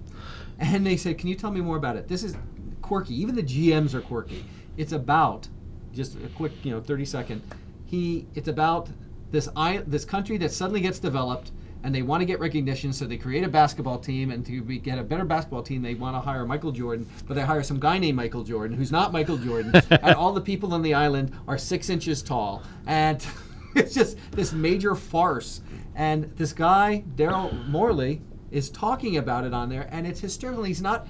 and 0.60 0.86
they 0.86 0.96
said, 0.96 1.18
"Can 1.18 1.28
you 1.28 1.34
tell 1.36 1.50
me 1.50 1.60
more 1.60 1.76
about 1.78 1.96
it?" 1.96 2.08
This 2.08 2.24
is 2.24 2.36
quirky. 2.84 3.16
Even 3.20 3.34
the 3.34 3.42
GMs 3.42 3.96
are 3.96 4.02
quirky. 4.02 4.46
It's 4.78 4.92
about 4.92 5.48
just 5.92 6.16
a 6.24 6.28
quick, 6.36 6.52
you 6.64 6.70
know, 6.72 6.82
thirty 6.82 7.04
second. 7.04 7.42
He. 7.86 8.28
It's 8.36 8.48
about 8.48 8.90
this 9.32 9.50
I 9.56 9.78
this 9.88 10.06
country 10.06 10.38
that 10.38 10.52
suddenly 10.52 10.82
gets 10.82 11.00
developed. 11.00 11.52
And 11.84 11.94
they 11.94 12.02
want 12.02 12.22
to 12.22 12.26
get 12.26 12.40
recognition, 12.40 12.92
so 12.92 13.06
they 13.06 13.18
create 13.18 13.44
a 13.44 13.48
basketball 13.48 14.00
team. 14.00 14.32
And 14.32 14.46
to 14.46 14.62
be, 14.62 14.78
get 14.80 14.98
a 14.98 15.04
better 15.04 15.26
basketball 15.26 15.64
team, 15.64 15.82
they 15.82 15.94
want 15.94 16.16
to 16.16 16.20
hire 16.20 16.46
Michael 16.46 16.72
Jordan. 16.72 17.08
But 17.28 17.36
they 17.36 17.42
hire 17.42 17.64
some 17.64 17.80
guy 17.80 17.98
named 17.98 18.16
Michael 18.16 18.44
Jordan, 18.44 18.76
who's 18.76 18.92
not 18.92 19.12
Michael 19.12 19.38
Jordan. 19.38 19.74
and 19.90 20.16
all 20.16 20.34
the 20.34 20.42
people 20.42 20.74
on 20.74 20.82
the 20.82 20.94
island 20.94 21.32
are 21.48 21.58
six 21.58 21.90
inches 21.90 22.22
tall. 22.22 22.64
And 22.86 23.26
it's 23.76 23.94
just 23.94 24.18
this 24.32 24.54
major 24.54 24.96
farce. 24.96 25.62
And 25.96 26.26
this 26.36 26.54
guy, 26.54 27.04
Daryl 27.16 27.68
Morey, 27.68 28.22
is 28.52 28.70
talking 28.70 29.18
about 29.18 29.46
it 29.46 29.54
on 29.54 29.70
there, 29.70 29.90
and 29.92 30.08
it's 30.08 30.20
hysterical. 30.20 30.64
He's 30.64 30.82
not. 30.82 31.08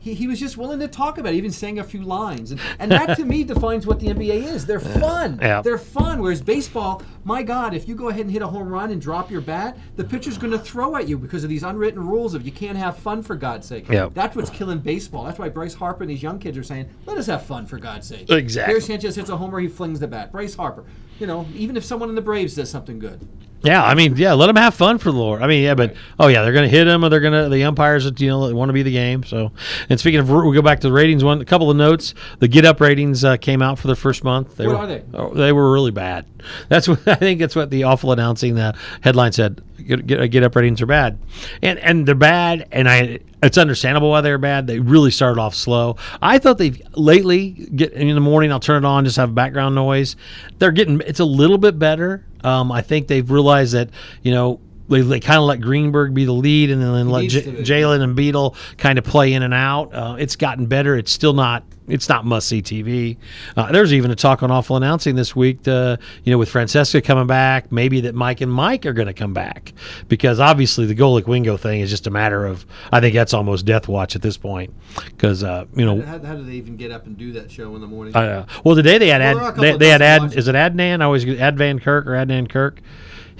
He, 0.00 0.14
he 0.14 0.26
was 0.26 0.40
just 0.40 0.56
willing 0.56 0.80
to 0.80 0.88
talk 0.88 1.18
about 1.18 1.34
it, 1.34 1.36
even 1.36 1.50
saying 1.50 1.78
a 1.78 1.84
few 1.84 2.02
lines. 2.02 2.50
And, 2.50 2.60
and 2.78 2.90
that 2.90 3.16
to 3.18 3.24
me 3.24 3.44
defines 3.44 3.86
what 3.86 4.00
the 4.00 4.08
NBA 4.08 4.44
is. 4.44 4.64
They're 4.64 4.80
fun. 4.80 5.38
Yeah. 5.40 5.60
They're 5.60 5.78
fun. 5.78 6.22
Whereas 6.22 6.40
baseball, 6.40 7.02
my 7.22 7.42
God, 7.42 7.74
if 7.74 7.86
you 7.86 7.94
go 7.94 8.08
ahead 8.08 8.22
and 8.22 8.30
hit 8.30 8.40
a 8.40 8.46
home 8.46 8.70
run 8.70 8.90
and 8.90 9.00
drop 9.00 9.30
your 9.30 9.42
bat, 9.42 9.78
the 9.96 10.04
pitcher's 10.04 10.38
going 10.38 10.52
to 10.52 10.58
throw 10.58 10.96
at 10.96 11.06
you 11.06 11.18
because 11.18 11.44
of 11.44 11.50
these 11.50 11.62
unwritten 11.62 12.04
rules 12.04 12.32
of 12.32 12.46
you 12.46 12.52
can't 12.52 12.78
have 12.78 12.96
fun 12.96 13.22
for 13.22 13.36
God's 13.36 13.66
sake. 13.66 13.88
Yeah. 13.88 14.08
That's 14.12 14.34
what's 14.34 14.50
killing 14.50 14.78
baseball. 14.78 15.24
That's 15.24 15.38
why 15.38 15.50
Bryce 15.50 15.74
Harper 15.74 16.02
and 16.02 16.10
these 16.10 16.22
young 16.22 16.38
kids 16.38 16.56
are 16.56 16.62
saying, 16.62 16.88
let 17.04 17.18
us 17.18 17.26
have 17.26 17.44
fun 17.44 17.66
for 17.66 17.78
God's 17.78 18.06
sake. 18.08 18.30
Exactly. 18.30 18.72
Gary 18.72 18.82
Sanchez 18.82 19.16
hits 19.16 19.28
a 19.28 19.36
homer, 19.36 19.60
he 19.60 19.68
flings 19.68 20.00
the 20.00 20.08
bat. 20.08 20.32
Bryce 20.32 20.54
Harper. 20.54 20.84
You 21.18 21.26
know, 21.26 21.46
even 21.54 21.76
if 21.76 21.84
someone 21.84 22.08
in 22.08 22.14
the 22.14 22.22
Braves 22.22 22.54
does 22.54 22.70
something 22.70 22.98
good. 22.98 23.28
Yeah, 23.62 23.84
I 23.84 23.94
mean, 23.94 24.16
yeah, 24.16 24.32
let 24.32 24.46
them 24.46 24.56
have 24.56 24.74
fun 24.74 24.98
for 24.98 25.10
the 25.10 25.18
Lord. 25.18 25.42
I 25.42 25.46
mean, 25.46 25.62
yeah, 25.62 25.74
but 25.74 25.94
oh 26.18 26.28
yeah, 26.28 26.42
they're 26.42 26.52
going 26.52 26.68
to 26.68 26.74
hit 26.74 26.84
them, 26.84 27.04
or 27.04 27.10
they're 27.10 27.20
going 27.20 27.44
to 27.44 27.48
the 27.50 27.64
umpires, 27.64 28.04
that 28.04 28.18
you 28.18 28.28
know, 28.28 28.52
want 28.54 28.70
to 28.70 28.72
be 28.72 28.82
the 28.82 28.92
game. 28.92 29.22
So, 29.22 29.52
and 29.90 30.00
speaking 30.00 30.20
of, 30.20 30.30
we 30.30 30.54
go 30.54 30.62
back 30.62 30.80
to 30.80 30.88
the 30.88 30.92
ratings. 30.92 31.22
One, 31.22 31.40
a 31.40 31.44
couple 31.44 31.70
of 31.70 31.76
notes: 31.76 32.14
the 32.38 32.48
Get 32.48 32.64
Up 32.64 32.80
ratings 32.80 33.22
uh, 33.22 33.36
came 33.36 33.60
out 33.60 33.78
for 33.78 33.88
the 33.88 33.96
first 33.96 34.24
month. 34.24 34.56
They 34.56 34.66
What 34.66 34.76
were, 34.76 34.82
are 34.82 34.86
they? 34.86 35.02
oh, 35.12 35.34
they 35.34 35.52
were 35.52 35.72
really 35.72 35.90
bad. 35.90 36.24
That's 36.68 36.88
what 36.88 37.06
I 37.06 37.16
think. 37.16 37.40
That's 37.40 37.54
what 37.54 37.68
the 37.70 37.84
awful 37.84 38.12
announcing 38.12 38.54
the 38.54 38.74
headline 39.02 39.32
said. 39.32 39.62
Get, 39.86 40.06
get, 40.06 40.26
get 40.30 40.42
Up 40.42 40.56
ratings 40.56 40.80
are 40.80 40.86
bad, 40.86 41.18
and 41.62 41.78
and 41.80 42.06
they're 42.06 42.14
bad, 42.14 42.66
and 42.72 42.88
I 42.88 43.18
it's 43.42 43.58
understandable 43.58 44.10
why 44.10 44.20
they're 44.20 44.38
bad. 44.38 44.66
They 44.66 44.78
really 44.78 45.10
started 45.10 45.40
off 45.40 45.54
slow. 45.54 45.96
I 46.22 46.38
thought 46.38 46.58
they've 46.58 46.80
lately 46.94 47.50
get 47.50 47.92
in 47.92 48.14
the 48.14 48.20
morning. 48.20 48.52
I'll 48.52 48.60
turn 48.60 48.84
it 48.84 48.88
on, 48.88 49.04
just 49.04 49.16
have 49.16 49.34
background 49.34 49.74
noise. 49.74 50.16
They're 50.58 50.72
getting 50.72 51.00
it's 51.02 51.20
a 51.20 51.24
little 51.24 51.58
bit 51.58 51.78
better. 51.78 52.24
Um, 52.44 52.72
I 52.72 52.82
think 52.82 53.08
they've 53.08 53.30
realized 53.30 53.74
that 53.74 53.90
you 54.22 54.32
know 54.32 54.60
they, 54.90 55.00
they 55.02 55.20
kind 55.20 55.38
of 55.38 55.44
let 55.44 55.60
Greenberg 55.60 56.12
be 56.12 56.24
the 56.24 56.32
lead, 56.32 56.70
and 56.70 56.82
then 56.82 57.08
let 57.08 57.28
J- 57.28 57.42
Jalen 57.42 58.02
and 58.02 58.16
Beadle 58.16 58.56
kind 58.76 58.98
of 58.98 59.04
play 59.04 59.32
in 59.32 59.42
and 59.42 59.54
out. 59.54 59.94
Uh, 59.94 60.16
it's 60.18 60.36
gotten 60.36 60.66
better. 60.66 60.96
It's 60.96 61.12
still 61.12 61.32
not. 61.32 61.62
It's 61.88 62.08
not 62.08 62.24
must 62.24 62.46
see 62.46 62.62
TV. 62.62 63.16
Uh, 63.56 63.72
there's 63.72 63.92
even 63.92 64.12
a 64.12 64.14
talk 64.14 64.44
on 64.44 64.50
awful 64.52 64.76
announcing 64.76 65.16
this 65.16 65.34
week. 65.34 65.64
To, 65.64 65.98
you 66.22 66.30
know, 66.30 66.38
with 66.38 66.48
Francesca 66.48 67.02
coming 67.02 67.26
back, 67.26 67.72
maybe 67.72 68.02
that 68.02 68.14
Mike 68.14 68.40
and 68.40 68.52
Mike 68.52 68.86
are 68.86 68.92
going 68.92 69.08
to 69.08 69.14
come 69.14 69.34
back 69.34 69.72
because 70.06 70.38
obviously 70.38 70.86
the 70.86 70.94
Golic 70.94 71.26
Wingo 71.26 71.56
thing 71.56 71.80
is 71.80 71.90
just 71.90 72.06
a 72.06 72.10
matter 72.10 72.46
of. 72.46 72.64
I 72.92 73.00
think 73.00 73.14
that's 73.14 73.34
almost 73.34 73.66
death 73.66 73.88
watch 73.88 74.14
at 74.14 74.22
this 74.22 74.36
point 74.36 74.72
because 75.06 75.42
uh, 75.42 75.64
you 75.74 75.84
know. 75.84 76.00
How, 76.02 76.20
how 76.20 76.34
do 76.36 76.44
they 76.44 76.52
even 76.52 76.76
get 76.76 76.92
up 76.92 77.06
and 77.06 77.16
do 77.16 77.32
that 77.32 77.50
show 77.50 77.74
in 77.74 77.80
the 77.80 77.88
morning? 77.88 78.12
Know. 78.12 78.46
Well, 78.64 78.76
today 78.76 78.98
they 78.98 79.08
had 79.08 79.20
Well, 79.20 79.34
there 79.34 79.44
are 79.44 79.48
a 79.48 79.54
Ad, 79.54 79.60
they, 79.60 79.76
they 79.78 79.88
had 79.88 80.02
Ad. 80.02 80.22
watching. 80.22 80.38
Is 80.38 80.48
it 80.48 80.54
Adnan? 80.54 81.00
I 81.00 81.04
always 81.06 81.24
get 81.24 81.40
Ad 81.40 81.58
Van 81.58 81.80
Kirk 81.80 82.06
or 82.06 82.12
Adnan 82.12 82.48
Kirk. 82.48 82.80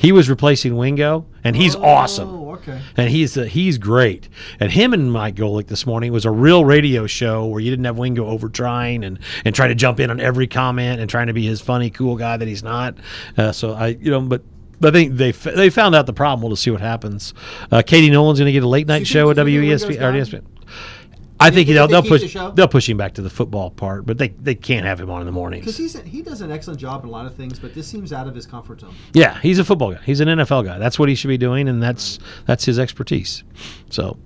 He 0.00 0.12
was 0.12 0.30
replacing 0.30 0.76
Wingo, 0.76 1.26
and 1.44 1.54
he's 1.54 1.76
awesome. 1.76 2.28
Oh, 2.30 2.50
okay. 2.54 2.80
And 2.96 3.10
he's 3.10 3.36
uh, 3.36 3.42
he's 3.44 3.76
great. 3.76 4.28
And 4.58 4.72
him 4.72 4.94
and 4.94 5.12
Mike 5.12 5.34
Golic 5.34 5.66
this 5.66 5.84
morning 5.86 6.10
was 6.10 6.24
a 6.24 6.30
real 6.30 6.64
radio 6.64 7.06
show 7.06 7.44
where 7.46 7.60
you 7.60 7.70
didn't 7.70 7.84
have 7.84 7.98
Wingo 7.98 8.26
over 8.26 8.48
trying 8.48 9.04
and 9.04 9.18
and 9.44 9.54
trying 9.54 9.68
to 9.68 9.74
jump 9.74 10.00
in 10.00 10.10
on 10.10 10.18
every 10.18 10.46
comment 10.46 11.00
and 11.00 11.10
trying 11.10 11.26
to 11.26 11.34
be 11.34 11.44
his 11.46 11.60
funny, 11.60 11.90
cool 11.90 12.16
guy 12.16 12.38
that 12.38 12.48
he's 12.48 12.62
not. 12.62 12.96
Uh, 13.36 13.52
so 13.52 13.74
I, 13.74 13.88
you 13.88 14.10
know, 14.10 14.20
but. 14.22 14.42
But 14.82 14.96
I 14.96 14.98
think 14.98 15.16
they 15.18 15.32
they 15.32 15.68
found 15.68 15.94
out 15.94 16.06
the 16.06 16.14
problem. 16.14 16.40
We'll 16.40 16.52
just 16.52 16.62
see 16.62 16.70
what 16.70 16.80
happens. 16.80 17.34
Uh, 17.70 17.82
Katie 17.82 18.08
Nolan's 18.08 18.38
going 18.38 18.46
to 18.46 18.52
get 18.52 18.62
a 18.62 18.66
late 18.66 18.86
night 18.86 19.06
show 19.06 19.28
at 19.28 19.36
think- 19.36 19.50
you 19.50 19.60
think 19.60 19.72
WESP. 19.78 19.88
Wingo's 20.00 20.32
or 20.32 20.38
gone? 20.38 20.40
ESPN. 20.40 20.46
I 21.40 21.50
think 21.50 21.66
think 21.66 21.68
they'll, 21.74 21.87
they 21.87 21.92
they'll 21.92 22.03
push 22.03 22.20
the 22.22 22.29
show? 22.29 22.50
they'll 22.50 22.68
push 22.68 22.88
him 22.88 22.96
back 22.96 23.14
to 23.14 23.22
the 23.22 23.31
football 23.31 23.70
part, 23.70 24.07
but 24.07 24.18
they, 24.18 24.29
they 24.29 24.55
can't 24.55 24.85
have 24.85 25.00
him 25.00 25.11
on 25.11 25.20
in 25.20 25.26
the 25.26 25.33
mornings. 25.33 25.64
Because 25.64 25.79
mornings. 25.79 25.94
he's 25.94 26.03
a, 26.03 26.09
he 26.09 26.22
does 26.22 26.40
an 26.40 26.53
excellent 26.53 26.79
job 26.81 27.03
in 27.03 27.09
a 27.09 27.12
lot 27.12 27.26
of 27.26 27.35
things, 27.35 27.59
but 27.59 27.74
this 27.74 27.87
seems 27.87 28.12
out 28.12 28.26
of 28.29 28.35
his 28.35 28.46
comfort 28.46 28.81
zone. 28.81 28.94
Yeah, 29.12 29.38
he's 29.40 29.59
a 29.59 29.64
football 29.64 29.92
guy. 29.92 30.00
He's 30.05 30.20
an 30.20 30.29
NFL 30.29 30.64
guy. 30.64 30.79
That's 30.79 30.98
what 30.98 31.09
he 31.09 31.14
should 31.14 31.29
be 31.29 31.38
doing, 31.38 31.68
and 31.68 31.83
that's 31.83 32.18
that's 32.46 32.64
his 32.64 32.79
expertise. 32.79 33.42
So, 33.90 34.18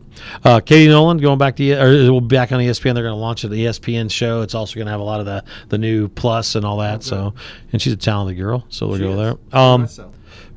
uh, 0.45 0.61
Katie 0.61 0.89
Nolan 0.89 1.19
going 1.19 1.39
back 1.39 1.57
to 1.57 1.73
or 1.75 2.13
will 2.13 2.21
be 2.21 2.37
back 2.37 2.53
on 2.53 2.61
ESPN. 2.61 2.95
They're 2.95 3.05
going 3.05 3.07
to 3.11 3.15
launch 3.15 3.43
the 3.43 3.49
ESPN 3.49 4.11
show. 4.11 4.43
It's 4.43 4.55
also 4.55 4.75
going 4.75 4.87
to 4.87 4.91
have 4.93 5.01
a 5.01 5.05
lot 5.05 5.21
of 5.21 5.27
the 5.27 5.45
the 5.69 5.79
new 5.79 6.09
plus 6.09 6.55
and 6.55 6.65
all 6.65 6.79
that. 6.79 7.03
So, 7.03 7.35
and 7.73 7.81
she's 7.81 7.93
a 7.93 7.97
talented 7.97 8.37
girl, 8.39 8.65
so 8.69 8.87
we'll 8.89 8.99
She 8.99 9.05
go 9.05 9.11
is. 9.11 9.17
there. 9.53 9.61
Um. 9.61 9.89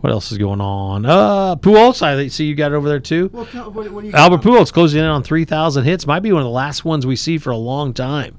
What 0.02 0.12
else 0.12 0.32
is 0.32 0.38
going 0.38 0.62
on? 0.62 1.06
Uh, 1.06 1.56
Pujols. 1.56 2.02
I 2.04 2.28
see 2.28 2.46
you 2.46 2.56
got 2.56 2.72
it 2.72 2.76
over 2.76 2.88
there 2.88 3.00
too. 3.00 3.30
Well, 3.34 3.46
what, 3.46 3.92
what 3.92 4.06
Albert 4.14 4.42
Pujols 4.42 4.72
closing 4.72 5.00
in 5.00 5.06
on 5.06 5.24
3,000 5.24 5.84
hits. 5.86 6.06
Might 6.06 6.20
be 6.20 6.32
one 6.32 6.42
of 6.42 6.46
the 6.46 6.52
last 6.52 6.86
ones 6.86 7.06
we 7.06 7.16
see 7.16 7.38
for 7.38 7.50
a 7.50 7.58
long 7.58 7.94
time 7.94 8.38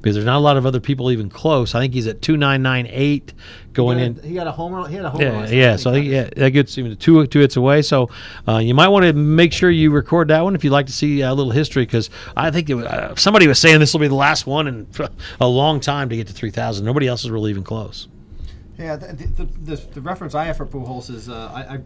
because 0.00 0.14
there's 0.14 0.24
not 0.26 0.36
a 0.36 0.40
lot 0.40 0.56
of 0.56 0.66
other 0.66 0.80
people 0.80 1.10
even 1.10 1.28
close. 1.28 1.74
I 1.74 1.80
think 1.80 1.94
he's 1.94 2.06
at 2.06 2.22
2998 2.22 3.32
going 3.72 3.98
He 3.98 4.04
in. 4.04 4.14
He 4.22 4.34
got 4.34 4.46
a 4.46 4.52
homer. 4.52 4.86
He 4.88 4.94
had 4.94 5.04
a 5.04 5.10
homer. 5.10 5.24
Yeah, 5.24 5.48
yeah. 5.48 5.76
So 5.76 5.90
I 5.90 5.94
think 5.94 6.06
yeah, 6.06 6.30
that 6.36 6.50
gets 6.50 6.78
even 6.78 6.96
two 6.96 7.26
two 7.26 7.40
hits 7.40 7.56
away. 7.56 7.82
So 7.82 8.08
uh, 8.46 8.58
you 8.58 8.74
might 8.74 8.88
want 8.88 9.04
to 9.04 9.12
make 9.12 9.52
sure 9.52 9.70
you 9.70 9.90
record 9.90 10.28
that 10.28 10.42
one 10.42 10.54
if 10.54 10.64
you'd 10.64 10.70
like 10.72 10.86
to 10.86 10.92
see 10.92 11.20
a 11.22 11.34
little 11.34 11.52
history 11.52 11.84
because 11.86 12.08
I 12.36 12.50
think 12.50 12.70
it, 12.70 12.74
was- 12.74 12.86
uh, 12.86 13.14
somebody 13.16 13.46
was 13.46 13.58
saying 13.58 13.80
this 13.80 13.92
will 13.92 14.00
be 14.00 14.08
the 14.08 14.14
last 14.14 14.46
one 14.46 14.68
in 14.68 14.86
a 15.40 15.46
long 15.48 15.80
time 15.80 16.08
to 16.08 16.16
get 16.16 16.26
to 16.28 16.32
3,000. 16.32 16.84
Nobody 16.84 17.06
else 17.08 17.24
is 17.24 17.30
really 17.30 17.50
even 17.50 17.64
close. 17.64 18.08
Yeah, 18.80 18.96
the, 18.96 19.12
the, 19.12 19.44
the, 19.44 19.76
the 19.76 20.00
reference 20.00 20.34
I 20.34 20.44
have 20.46 20.56
for 20.56 20.64
Pujols 20.64 21.10
is 21.10 21.28
uh, 21.28 21.50
I, 21.54 21.74
I 21.74 21.80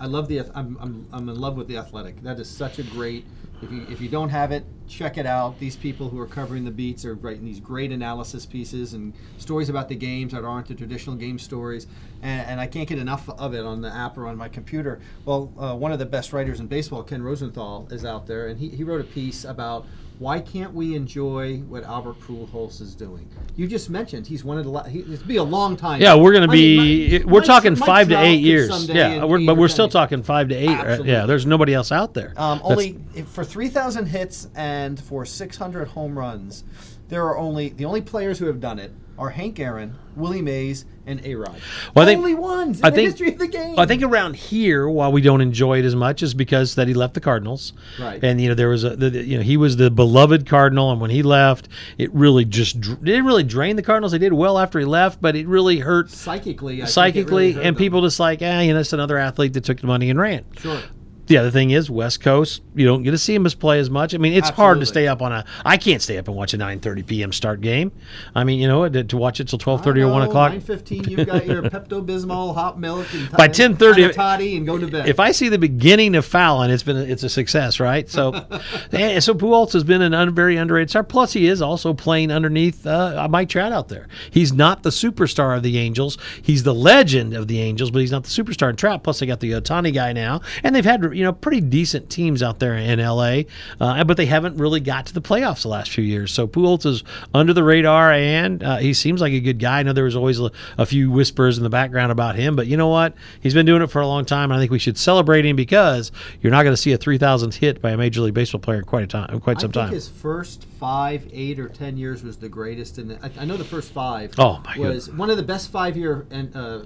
I 0.00 0.06
love 0.06 0.26
the 0.28 0.40
I'm, 0.54 0.76
I'm, 0.80 1.06
I'm 1.12 1.28
in 1.28 1.38
love 1.38 1.56
with 1.56 1.68
the 1.68 1.76
athletic. 1.76 2.22
That 2.22 2.40
is 2.40 2.48
such 2.48 2.78
a 2.78 2.82
great. 2.82 3.26
If 3.62 3.70
you 3.72 3.86
if 3.88 4.00
you 4.00 4.08
don't 4.08 4.28
have 4.28 4.52
it, 4.52 4.64
check 4.88 5.16
it 5.16 5.26
out. 5.26 5.58
These 5.58 5.76
people 5.76 6.08
who 6.08 6.18
are 6.20 6.26
covering 6.26 6.64
the 6.64 6.70
beats 6.70 7.04
are 7.04 7.14
writing 7.14 7.44
these 7.44 7.60
great 7.60 7.92
analysis 7.92 8.44
pieces 8.44 8.94
and 8.94 9.14
stories 9.38 9.68
about 9.68 9.88
the 9.88 9.94
games 9.94 10.32
that 10.32 10.44
aren't 10.44 10.68
the 10.68 10.74
traditional 10.74 11.16
game 11.16 11.38
stories. 11.38 11.86
And, 12.22 12.46
and 12.46 12.60
I 12.60 12.66
can't 12.66 12.88
get 12.88 12.98
enough 12.98 13.28
of 13.28 13.54
it 13.54 13.64
on 13.64 13.80
the 13.80 13.94
app 13.94 14.18
or 14.18 14.26
on 14.26 14.36
my 14.36 14.48
computer. 14.48 15.00
Well, 15.24 15.52
uh, 15.58 15.74
one 15.74 15.92
of 15.92 15.98
the 15.98 16.06
best 16.06 16.32
writers 16.32 16.60
in 16.60 16.66
baseball, 16.66 17.02
Ken 17.02 17.22
Rosenthal, 17.22 17.88
is 17.90 18.04
out 18.04 18.26
there, 18.26 18.48
and 18.48 18.58
he, 18.58 18.68
he 18.68 18.84
wrote 18.84 19.00
a 19.00 19.04
piece 19.04 19.44
about 19.44 19.86
why 20.18 20.38
can't 20.40 20.72
we 20.72 20.94
enjoy 20.94 21.58
what 21.58 21.82
Albert 21.82 22.20
Pujols 22.20 22.80
is 22.80 22.94
doing? 22.94 23.28
You 23.56 23.66
just 23.66 23.90
mentioned 23.90 24.28
he's 24.28 24.44
one 24.44 24.58
of 24.58 24.64
the. 24.64 24.82
He, 24.82 25.00
it's 25.00 25.22
be 25.22 25.36
a 25.36 25.42
long 25.42 25.76
time. 25.76 26.00
Yeah, 26.00 26.14
we're 26.14 26.32
going 26.32 26.46
to 26.48 26.52
I 26.52 26.54
mean, 26.54 27.10
be. 27.10 27.24
We're 27.24 27.40
Mike- 27.40 27.46
talking 27.46 27.72
Mike 27.72 27.86
five 27.86 28.08
to 28.10 28.20
eight 28.20 28.40
years. 28.40 28.88
Yeah, 28.88 29.24
we're, 29.24 29.44
but 29.44 29.56
we're 29.56 29.68
still 29.68 29.88
talking 29.88 30.22
five 30.22 30.48
to 30.50 30.54
eight. 30.54 30.68
Absolutely. 30.68 31.12
Yeah, 31.12 31.26
there's 31.26 31.46
nobody 31.46 31.74
else 31.74 31.90
out 31.90 32.14
there. 32.14 32.32
Um, 32.36 32.60
only 32.62 32.98
if- 33.14 33.26
for 33.44 33.50
3,000 33.50 34.06
hits 34.06 34.48
and 34.54 34.98
for 35.00 35.24
600 35.24 35.88
home 35.88 36.18
runs, 36.18 36.64
there 37.08 37.24
are 37.24 37.36
only 37.36 37.68
the 37.70 37.84
only 37.84 38.00
players 38.00 38.38
who 38.38 38.46
have 38.46 38.60
done 38.60 38.78
it 38.78 38.92
are 39.16 39.30
Hank 39.30 39.60
Aaron, 39.60 39.94
Willie 40.16 40.42
Mays, 40.42 40.86
and 41.06 41.24
A 41.24 41.36
Rod. 41.36 41.54
Well, 41.94 42.02
I 42.04 42.08
think- 42.08 42.18
only 42.18 42.34
ones 42.34 42.80
in 42.80 42.84
I 42.84 42.90
the 42.90 42.96
think- 42.96 43.10
history 43.10 43.28
of 43.32 43.38
the 43.38 43.46
game. 43.46 43.78
I 43.78 43.86
think 43.86 44.02
around 44.02 44.34
here, 44.34 44.88
while 44.88 45.12
we 45.12 45.20
don't 45.20 45.40
enjoy 45.40 45.78
it 45.78 45.84
as 45.84 45.94
much, 45.94 46.20
is 46.22 46.34
because 46.34 46.74
that 46.74 46.88
he 46.88 46.94
left 46.94 47.14
the 47.14 47.20
Cardinals, 47.20 47.74
Right. 48.00 48.18
And 48.24 48.40
you 48.40 48.48
know 48.48 48.54
there 48.54 48.70
was 48.70 48.82
a, 48.82 48.96
the, 48.96 49.10
you 49.22 49.36
know 49.36 49.42
he 49.44 49.56
was 49.56 49.76
the 49.76 49.88
beloved 49.90 50.46
Cardinal, 50.46 50.90
and 50.90 51.00
when 51.00 51.10
he 51.10 51.22
left, 51.22 51.68
it 51.98 52.12
really 52.12 52.44
just 52.44 52.76
it 52.76 53.04
didn't 53.04 53.26
really 53.26 53.44
drain 53.44 53.76
the 53.76 53.82
Cardinals. 53.82 54.10
They 54.12 54.18
did 54.18 54.32
well 54.32 54.58
after 54.58 54.80
he 54.80 54.84
left, 54.84 55.20
but 55.20 55.36
it 55.36 55.46
really 55.46 55.78
hurt 55.78 56.10
psychically, 56.10 56.82
I 56.82 56.86
psychically, 56.86 57.32
really 57.48 57.52
hurt 57.52 57.66
and 57.66 57.76
them. 57.76 57.78
people 57.78 58.00
just 58.02 58.18
like, 58.18 58.40
ah, 58.42 58.60
you 58.60 58.72
know, 58.74 58.80
it's 58.80 58.92
another 58.94 59.18
athlete 59.18 59.52
that 59.52 59.62
took 59.62 59.80
the 59.80 59.86
money 59.86 60.10
and 60.10 60.18
ran. 60.18 60.44
Sure. 60.58 60.80
The 61.26 61.38
other 61.38 61.50
thing 61.50 61.70
is 61.70 61.90
West 61.90 62.20
Coast. 62.20 62.62
You 62.74 62.84
don't 62.86 63.02
get 63.02 63.12
to 63.12 63.18
see 63.18 63.34
him 63.34 63.46
as 63.46 63.54
play 63.54 63.78
as 63.78 63.88
much. 63.88 64.14
I 64.14 64.18
mean, 64.18 64.34
it's 64.34 64.50
hard 64.50 64.80
to 64.80 64.86
stay 64.86 65.08
up 65.08 65.22
on 65.22 65.32
a. 65.32 65.44
I 65.64 65.78
can't 65.78 66.02
stay 66.02 66.18
up 66.18 66.28
and 66.28 66.36
watch 66.36 66.52
a 66.52 66.58
9:30 66.58 67.06
p.m. 67.06 67.32
start 67.32 67.60
game. 67.62 67.92
I 68.34 68.44
mean, 68.44 68.60
you 68.60 68.68
know, 68.68 68.86
to, 68.86 69.04
to 69.04 69.16
watch 69.16 69.40
it 69.40 69.48
till 69.48 69.58
12:30 69.58 70.02
or 70.02 70.08
one 70.08 70.22
o'clock. 70.22 70.52
Nine 70.52 70.60
fifteen. 70.60 71.04
You've 71.04 71.26
got 71.26 71.46
your 71.46 71.62
Pepto 71.62 72.04
Bismol, 72.04 72.54
hot 72.54 72.78
milk, 72.78 73.06
and 73.14 73.30
By 73.32 73.48
10:30 73.48 74.12
toddy, 74.12 74.56
and 74.56 74.66
go 74.66 74.76
to 74.76 74.86
bed. 74.86 75.08
If 75.08 75.18
I 75.18 75.32
see 75.32 75.48
the 75.48 75.58
beginning 75.58 76.14
of 76.14 76.26
Fallon, 76.26 76.70
it's 76.70 76.82
been 76.82 76.96
a, 76.96 77.02
it's 77.02 77.22
a 77.22 77.28
success, 77.30 77.80
right? 77.80 78.08
So, 78.08 78.34
and 78.92 79.22
so 79.24 79.34
Pujols 79.34 79.72
has 79.72 79.84
been 79.84 80.02
an 80.02 80.12
un, 80.12 80.34
very 80.34 80.56
underrated 80.56 80.90
star. 80.90 81.04
Plus, 81.04 81.32
he 81.32 81.46
is 81.46 81.62
also 81.62 81.94
playing 81.94 82.30
underneath 82.30 82.86
uh, 82.86 83.26
Mike 83.30 83.48
Trout 83.48 83.72
out 83.72 83.88
there. 83.88 84.08
He's 84.30 84.52
not 84.52 84.82
the 84.82 84.90
superstar 84.90 85.56
of 85.56 85.62
the 85.62 85.78
Angels. 85.78 86.18
He's 86.42 86.64
the 86.64 86.74
legend 86.74 87.32
of 87.32 87.48
the 87.48 87.60
Angels, 87.60 87.90
but 87.90 88.00
he's 88.00 88.12
not 88.12 88.24
the 88.24 88.30
superstar 88.30 88.68
in 88.68 88.76
Trout. 88.76 89.02
Plus, 89.02 89.20
they 89.20 89.26
got 89.26 89.40
the 89.40 89.52
Ohtani 89.52 89.94
guy 89.94 90.12
now, 90.12 90.42
and 90.62 90.74
they've 90.74 90.84
had 90.84 91.13
you 91.14 91.24
know 91.24 91.32
pretty 91.32 91.60
decent 91.60 92.10
teams 92.10 92.42
out 92.42 92.58
there 92.58 92.76
in 92.76 92.98
LA, 92.98 93.42
uh, 93.80 94.04
but 94.04 94.16
they 94.16 94.26
haven't 94.26 94.56
really 94.56 94.80
got 94.80 95.06
to 95.06 95.14
the 95.14 95.22
playoffs 95.22 95.62
the 95.62 95.68
last 95.68 95.90
few 95.90 96.04
years. 96.04 96.32
So 96.32 96.46
Pujols 96.46 96.84
is 96.86 97.04
under 97.32 97.52
the 97.52 97.64
radar, 97.64 98.12
and 98.12 98.62
uh, 98.62 98.76
he 98.76 98.92
seems 98.94 99.20
like 99.20 99.32
a 99.32 99.40
good 99.40 99.58
guy. 99.58 99.80
I 99.80 99.82
know 99.82 99.92
there 99.92 100.04
was 100.04 100.16
always 100.16 100.40
a, 100.40 100.50
a 100.78 100.86
few 100.86 101.10
whispers 101.10 101.56
in 101.58 101.64
the 101.64 101.70
background 101.70 102.12
about 102.12 102.36
him, 102.36 102.56
but 102.56 102.66
you 102.66 102.76
know 102.76 102.88
what? 102.88 103.14
He's 103.40 103.54
been 103.54 103.66
doing 103.66 103.82
it 103.82 103.90
for 103.90 104.00
a 104.00 104.06
long 104.06 104.24
time, 104.24 104.50
and 104.50 104.58
I 104.58 104.60
think 104.60 104.70
we 104.70 104.78
should 104.78 104.98
celebrate 104.98 105.44
him 105.46 105.56
because 105.56 106.12
you're 106.40 106.52
not 106.52 106.62
going 106.62 106.72
to 106.74 106.80
see 106.80 106.92
a 106.92 106.98
3,000th 106.98 107.54
hit 107.54 107.80
by 107.80 107.90
a 107.90 107.96
Major 107.96 108.20
League 108.22 108.34
Baseball 108.34 108.60
player 108.60 108.78
in 108.78 108.84
quite 108.84 109.04
a 109.04 109.06
time, 109.06 109.40
quite 109.40 109.58
I 109.58 109.60
some 109.60 109.72
think 109.72 109.86
time. 109.86 109.92
his 109.92 110.08
first 110.08 110.64
five, 110.78 111.28
eight, 111.32 111.58
or 111.58 111.68
ten 111.68 111.96
years 111.96 112.22
was 112.22 112.36
the 112.36 112.48
greatest. 112.48 112.98
and 112.98 113.18
I, 113.22 113.30
I 113.40 113.44
know 113.44 113.56
the 113.56 113.64
first 113.64 113.92
five. 113.92 114.32
Oh, 114.38 114.60
my 114.64 114.78
was 114.78 115.10
one 115.10 115.30
of 115.30 115.36
the 115.36 115.42
best 115.42 115.70
five 115.70 115.96
year 115.96 116.26
and 116.30 116.54
uh, 116.56 116.84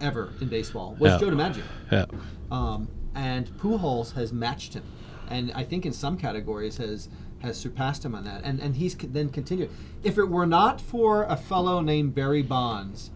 ever 0.00 0.32
in 0.40 0.48
baseball. 0.48 0.96
Was 0.98 1.12
Yeah. 1.12 1.18
Joe 1.18 1.34
DiMaggio. 1.34 1.62
Yeah. 1.90 2.06
Um, 2.50 2.88
and 3.14 3.46
Pujols 3.58 4.14
has 4.14 4.32
matched 4.32 4.74
him, 4.74 4.84
and 5.28 5.52
I 5.54 5.64
think 5.64 5.84
in 5.86 5.92
some 5.92 6.16
categories 6.16 6.76
has 6.78 7.08
has 7.40 7.58
surpassed 7.58 8.04
him 8.04 8.14
on 8.14 8.24
that. 8.24 8.42
And 8.44 8.60
and 8.60 8.76
he's 8.76 8.94
then 8.96 9.28
continued. 9.28 9.70
If 10.04 10.18
it 10.18 10.28
were 10.28 10.46
not 10.46 10.80
for 10.80 11.24
a 11.24 11.36
fellow 11.36 11.80
named 11.80 12.14
Barry 12.14 12.42
Bonds, 12.42 13.10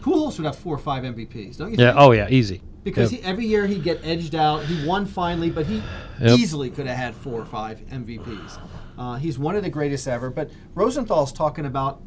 Pujols 0.00 0.36
would 0.38 0.46
have 0.46 0.56
four 0.56 0.74
or 0.74 0.78
five 0.78 1.04
MVPs, 1.04 1.56
don't 1.58 1.70
you? 1.72 1.76
Yeah. 1.78 1.92
think? 1.92 2.00
Oh, 2.00 2.12
yeah. 2.12 2.28
Easy. 2.28 2.62
Because 2.84 3.12
Yep. 3.12 3.20
he, 3.20 3.26
every 3.26 3.46
year 3.46 3.66
he'd 3.66 3.82
get 3.82 4.00
edged 4.04 4.34
out. 4.34 4.64
He 4.64 4.86
won 4.86 5.04
finally, 5.06 5.50
but 5.50 5.66
he 5.66 5.82
Yep. 6.20 6.38
easily 6.38 6.70
could 6.70 6.86
have 6.86 6.96
had 6.96 7.14
four 7.14 7.40
or 7.40 7.44
five 7.44 7.80
MVPs. 7.90 8.58
Uh, 8.96 9.16
he's 9.16 9.38
one 9.38 9.56
of 9.56 9.62
the 9.62 9.70
greatest 9.70 10.08
ever. 10.08 10.30
But 10.30 10.50
Rosenthal's 10.74 11.32
talking 11.32 11.66
about 11.66 12.00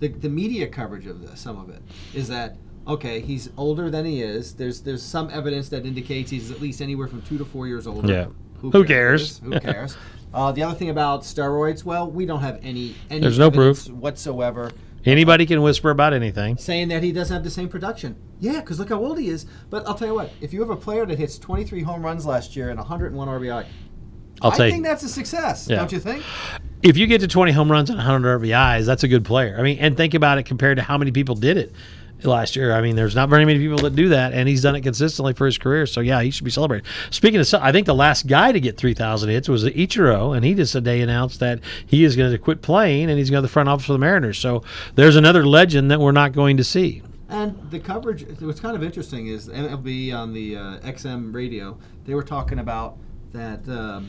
the, 0.00 0.08
the 0.08 0.28
media 0.28 0.66
coverage 0.68 1.06
of 1.06 1.22
this. 1.22 1.40
Some 1.40 1.56
of 1.58 1.70
it 1.70 1.80
is 2.14 2.28
that 2.28 2.56
okay. 2.86 3.20
He's 3.20 3.50
older 3.56 3.90
than 3.90 4.04
he 4.04 4.22
is. 4.22 4.54
There's 4.54 4.80
there's 4.80 5.02
some 5.02 5.30
evidence 5.30 5.68
that 5.70 5.86
indicates 5.86 6.30
he's 6.30 6.50
at 6.50 6.60
least 6.60 6.80
anywhere 6.80 7.08
from 7.08 7.22
two 7.22 7.38
to 7.38 7.44
four 7.44 7.66
years 7.66 7.86
older. 7.86 8.12
Yeah. 8.12 8.26
Who 8.60 8.84
cares? 8.84 9.38
Who 9.40 9.58
cares? 9.60 9.96
uh, 10.34 10.50
the 10.52 10.62
other 10.62 10.74
thing 10.74 10.90
about 10.90 11.22
steroids, 11.22 11.84
well, 11.84 12.10
we 12.10 12.26
don't 12.26 12.40
have 12.40 12.58
any. 12.62 12.94
any 13.10 13.20
There's 13.20 13.38
no 13.38 13.50
proof. 13.50 13.88
whatsoever 13.88 14.72
Anybody 15.06 15.46
can 15.46 15.62
whisper 15.62 15.90
about 15.90 16.12
anything. 16.12 16.56
saying 16.56 16.88
that 16.88 17.02
he 17.04 17.12
doesn't 17.12 17.32
have 17.32 17.44
the 17.44 17.50
same 17.50 17.68
production. 17.68 18.16
Yeah, 18.40 18.60
because 18.60 18.80
look 18.80 18.88
how 18.88 18.96
old 18.96 19.20
he 19.20 19.28
is. 19.28 19.46
But 19.70 19.86
I'll 19.86 19.94
tell 19.94 20.08
you 20.08 20.14
what, 20.14 20.32
if 20.40 20.52
you 20.52 20.60
have 20.60 20.70
a 20.70 20.76
player 20.76 21.06
that 21.06 21.16
hits 21.16 21.38
23 21.38 21.82
home 21.82 22.04
runs 22.04 22.26
last 22.26 22.56
year 22.56 22.70
and 22.70 22.78
101 22.78 23.28
RBI, 23.28 23.66
I'll 24.42 24.50
I 24.50 24.56
think 24.56 24.76
you. 24.78 24.82
that's 24.82 25.04
a 25.04 25.08
success, 25.08 25.68
Yeah. 25.68 25.76
don't 25.76 25.92
you 25.92 26.00
think? 26.00 26.24
If 26.82 26.96
you 26.96 27.06
get 27.06 27.20
to 27.20 27.28
20 27.28 27.52
home 27.52 27.70
runs 27.70 27.88
and 27.88 27.98
100 27.98 28.40
RBIs, 28.40 28.84
that's 28.84 29.04
a 29.04 29.08
good 29.08 29.24
player. 29.24 29.56
I 29.58 29.62
mean, 29.62 29.78
and 29.78 29.96
think 29.96 30.14
about 30.14 30.38
it 30.38 30.42
compared 30.42 30.76
to 30.78 30.82
how 30.82 30.98
many 30.98 31.12
people 31.12 31.36
did 31.36 31.56
it 31.56 31.72
last 32.24 32.56
year. 32.56 32.72
I 32.72 32.80
mean, 32.80 32.96
there's 32.96 33.14
not 33.14 33.28
very 33.28 33.44
many 33.44 33.58
people 33.58 33.78
that 33.78 33.94
do 33.94 34.08
that, 34.10 34.32
and 34.32 34.48
he's 34.48 34.62
done 34.62 34.74
it 34.74 34.82
consistently 34.82 35.32
for 35.32 35.46
his 35.46 35.58
career. 35.58 35.86
So 35.86 36.00
yeah, 36.00 36.22
he 36.22 36.30
should 36.30 36.44
be 36.44 36.50
celebrated. 36.50 36.86
Speaking 37.10 37.40
of, 37.40 37.54
I 37.54 37.72
think 37.72 37.86
the 37.86 37.94
last 37.94 38.26
guy 38.26 38.52
to 38.52 38.60
get 38.60 38.76
3,000 38.76 39.28
hits 39.28 39.48
was 39.48 39.64
Ichiro, 39.64 40.36
and 40.36 40.44
he 40.44 40.54
just 40.54 40.72
today 40.72 41.00
announced 41.00 41.40
that 41.40 41.60
he 41.84 42.04
is 42.04 42.16
going 42.16 42.32
to 42.32 42.38
quit 42.38 42.62
playing 42.62 43.10
and 43.10 43.18
he's 43.18 43.30
going 43.30 43.42
to 43.42 43.46
the 43.46 43.52
front 43.52 43.68
office 43.68 43.86
for 43.86 43.92
the 43.92 43.98
Mariners. 43.98 44.38
So 44.38 44.62
there's 44.94 45.16
another 45.16 45.46
legend 45.46 45.90
that 45.90 46.00
we're 46.00 46.12
not 46.12 46.32
going 46.32 46.56
to 46.56 46.64
see. 46.64 47.02
And 47.28 47.70
the 47.70 47.80
coverage, 47.80 48.24
what's 48.40 48.60
kind 48.60 48.76
of 48.76 48.84
interesting 48.84 49.26
is 49.26 49.48
MLB 49.48 50.14
on 50.14 50.32
the 50.32 50.56
uh, 50.56 50.78
XM 50.80 51.34
radio, 51.34 51.76
they 52.04 52.14
were 52.14 52.22
talking 52.22 52.60
about 52.60 52.98
that 53.32 53.68
um, 53.68 54.08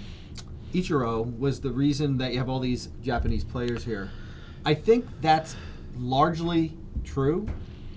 Ichiro 0.74 1.38
was 1.40 1.62
the 1.62 1.72
reason 1.72 2.18
that 2.20 2.34
you 2.34 2.38
have 2.38 2.50
all 2.50 2.60
these 2.60 2.90
Japanese 3.02 3.44
players 3.44 3.84
here. 3.84 4.12
I 4.66 4.76
think 4.76 5.08
that's 5.22 5.56
largely 5.98 6.78
true, 7.04 7.48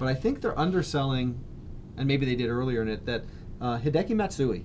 but 0.01 0.09
I 0.09 0.15
think 0.15 0.41
they're 0.41 0.59
underselling, 0.59 1.39
and 1.99 2.09
maybe 2.09 2.25
they 2.25 2.35
did 2.35 2.49
earlier 2.49 2.81
in 2.83 2.89
it, 2.89 3.05
that 3.05 3.23
uh, 3.61 3.79
Hideki 3.79 4.17
Matsui, 4.17 4.65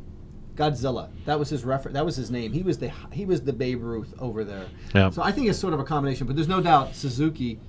Godzilla, 0.56 1.10
that 1.26 1.38
was 1.38 1.50
his 1.50 1.66
refer- 1.66 1.92
that 1.92 2.06
was 2.06 2.16
his 2.16 2.32
name. 2.32 2.54
He 2.54 2.64
was 2.64 2.78
the 2.78 2.90
he 3.12 3.26
was 3.26 3.42
the 3.42 3.52
Babe 3.52 3.84
Ruth 3.84 4.14
over 4.18 4.46
there. 4.46 4.66
Yeah. 4.96 5.10
So 5.10 5.22
I 5.22 5.34
think 5.34 5.50
it's 5.50 5.60
sort 5.60 5.74
of 5.74 5.82
a 5.82 5.84
combination, 5.84 6.26
but 6.26 6.38
there's 6.38 6.48
no 6.48 6.62
doubt 6.62 6.96
Suzuki, 6.96 7.60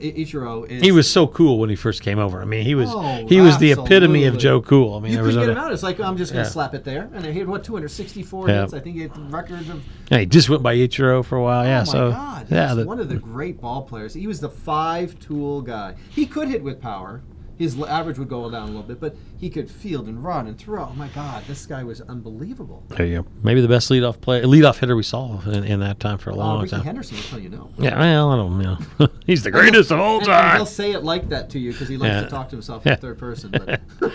Ichiro 0.00 0.68
is 0.68 0.82
He 0.82 0.90
was 0.92 1.10
so 1.10 1.26
cool 1.26 1.58
when 1.58 1.70
he 1.70 1.76
first 1.76 2.02
came 2.02 2.18
over. 2.18 2.42
I 2.42 2.44
mean, 2.44 2.64
he 2.64 2.74
was 2.74 2.90
Oh, 2.92 3.26
he 3.28 3.40
was 3.40 3.56
the 3.58 3.72
epitome 3.72 4.24
of. 4.24 4.36
Joe 4.36 4.60
Cool. 4.60 4.94
I 4.94 5.00
mean, 5.00 5.12
You 5.12 5.16
there 5.18 5.24
was 5.24 5.36
get 5.36 5.48
him 5.48 5.56
out. 5.56 5.72
It's 5.72 5.82
like 5.82 6.00
I'm 6.00 6.16
just 6.16 6.32
going 6.32 6.44
to 6.44 6.48
Yeah. 6.48 6.52
slap 6.52 6.74
it 6.74 6.84
there, 6.84 7.08
and 7.14 7.24
he 7.24 7.38
had 7.38 7.48
what 7.48 7.64
264 7.64 8.48
Yeah. 8.48 8.60
hits. 8.62 8.74
I 8.74 8.80
think 8.80 8.96
he 8.96 9.02
had 9.02 9.32
records 9.32 9.68
of. 9.70 9.82
Yeah, 10.10 10.18
he 10.18 10.26
just 10.26 10.48
went 10.50 10.62
by 10.62 10.76
Ichiro 10.76 11.24
for 11.24 11.36
a 11.36 11.42
while. 11.42 11.64
Yeah, 11.64 11.76
oh 11.76 11.80
my 11.80 11.84
so 11.84 12.10
God! 12.10 12.46
yeah, 12.50 12.74
the- 12.74 12.84
one 12.84 12.98
of 13.00 13.08
the 13.08 13.14
great 13.16 13.60
ball 13.60 13.82
players. 13.82 14.14
He 14.14 14.26
was 14.26 14.40
the 14.40 14.50
five-tool 14.50 15.62
guy. 15.62 15.94
He 16.10 16.26
could 16.26 16.48
hit 16.48 16.62
with 16.62 16.80
power. 16.80 17.22
His 17.58 17.80
average 17.80 18.18
would 18.18 18.28
go 18.28 18.50
down 18.50 18.64
a 18.64 18.66
little 18.66 18.82
bit, 18.82 19.00
but 19.00 19.16
he 19.38 19.48
could 19.48 19.70
field 19.70 20.08
and 20.08 20.22
run 20.22 20.46
and 20.46 20.58
throw. 20.58 20.88
Oh 20.90 20.94
my 20.94 21.08
God, 21.08 21.42
this 21.46 21.64
guy 21.64 21.82
was 21.84 22.02
unbelievable. 22.02 22.84
There 22.88 23.06
you 23.06 23.22
go. 23.22 23.28
Maybe 23.42 23.60
the 23.62 23.68
best 23.68 23.88
leadoff 23.90 24.20
play, 24.20 24.42
leadoff 24.42 24.78
hitter 24.78 24.94
we 24.94 25.02
saw 25.02 25.40
in, 25.42 25.64
in 25.64 25.80
that 25.80 25.98
time 25.98 26.18
for 26.18 26.30
a 26.30 26.34
Uh, 26.34 26.36
long 26.36 26.60
Ricky 26.62 26.72
time. 26.72 26.82
Henderson 26.84 27.16
will 27.16 27.24
tell 27.24 27.38
you 27.38 27.48
no. 27.48 27.70
Yeah, 27.78 27.98
well, 27.98 28.30
I 28.30 28.36
don't 28.36 28.58
know. 28.60 29.08
He's 29.26 29.42
the 29.42 29.50
greatest 29.50 29.90
of 29.90 29.98
all 30.00 30.18
And, 30.18 30.28
and 30.28 30.56
he'll 30.58 30.66
say 30.66 30.92
it 30.92 31.02
like 31.02 31.30
that 31.30 31.48
to 31.50 31.58
you 31.58 31.72
because 31.72 31.88
he 31.88 31.96
likes 31.96 32.12
Yeah. 32.12 32.20
to 32.22 32.28
talk 32.28 32.50
to 32.50 32.56
himself 32.56 32.82
Yeah. 32.84 32.92
in 32.92 32.98
third 32.98 33.18
person. 33.18 33.50
But 33.52 33.80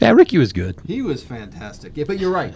Yeah, 0.00 0.10
Ricky 0.12 0.38
was 0.38 0.52
good. 0.52 0.76
he 0.86 1.02
was 1.02 1.22
fantastic. 1.22 1.92
Yeah, 1.96 2.04
but 2.06 2.18
you're 2.18 2.32
right. 2.32 2.54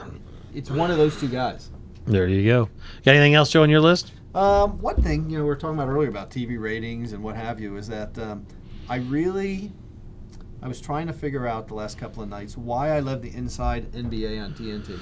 It's 0.55 0.71
one 0.71 0.91
of 0.91 0.97
those 0.97 1.21
two 1.21 1.29
guys. 1.29 1.71
There 2.07 2.27
you 2.27 2.45
go. 2.45 2.71
Got 3.05 3.17
anything 3.17 3.35
else, 3.35 3.51
Joe, 3.51 3.63
on 3.63 3.71
your 3.71 3.81
list? 3.81 4.13
Um, 4.35 4.81
one 4.81 5.01
thing 5.03 5.29
you 5.31 5.39
know 5.39 5.45
we 5.45 5.49
were 5.49 5.57
talking 5.57 5.77
about 5.79 5.89
earlier 5.89 6.09
about 6.09 6.31
TV 6.31 6.59
ratings 6.61 7.13
and 7.13 7.23
what 7.23 7.37
have 7.37 7.59
you 7.61 7.77
is 7.77 7.89
that 7.89 8.19
um, 8.19 8.47
I 8.89 8.97
really 8.97 9.73
I 10.67 10.69
was 10.69 10.81
trying 10.81 11.07
to 11.07 11.13
figure 11.13 11.47
out 11.47 11.69
the 11.69 11.75
last 11.75 11.97
couple 11.97 12.25
of 12.25 12.29
nights 12.29 12.57
why 12.57 12.91
I 12.91 12.99
love 12.99 13.23
the 13.23 13.33
Inside 13.33 13.93
NBA 13.93 14.43
on 14.43 14.53
TNT. 14.53 14.99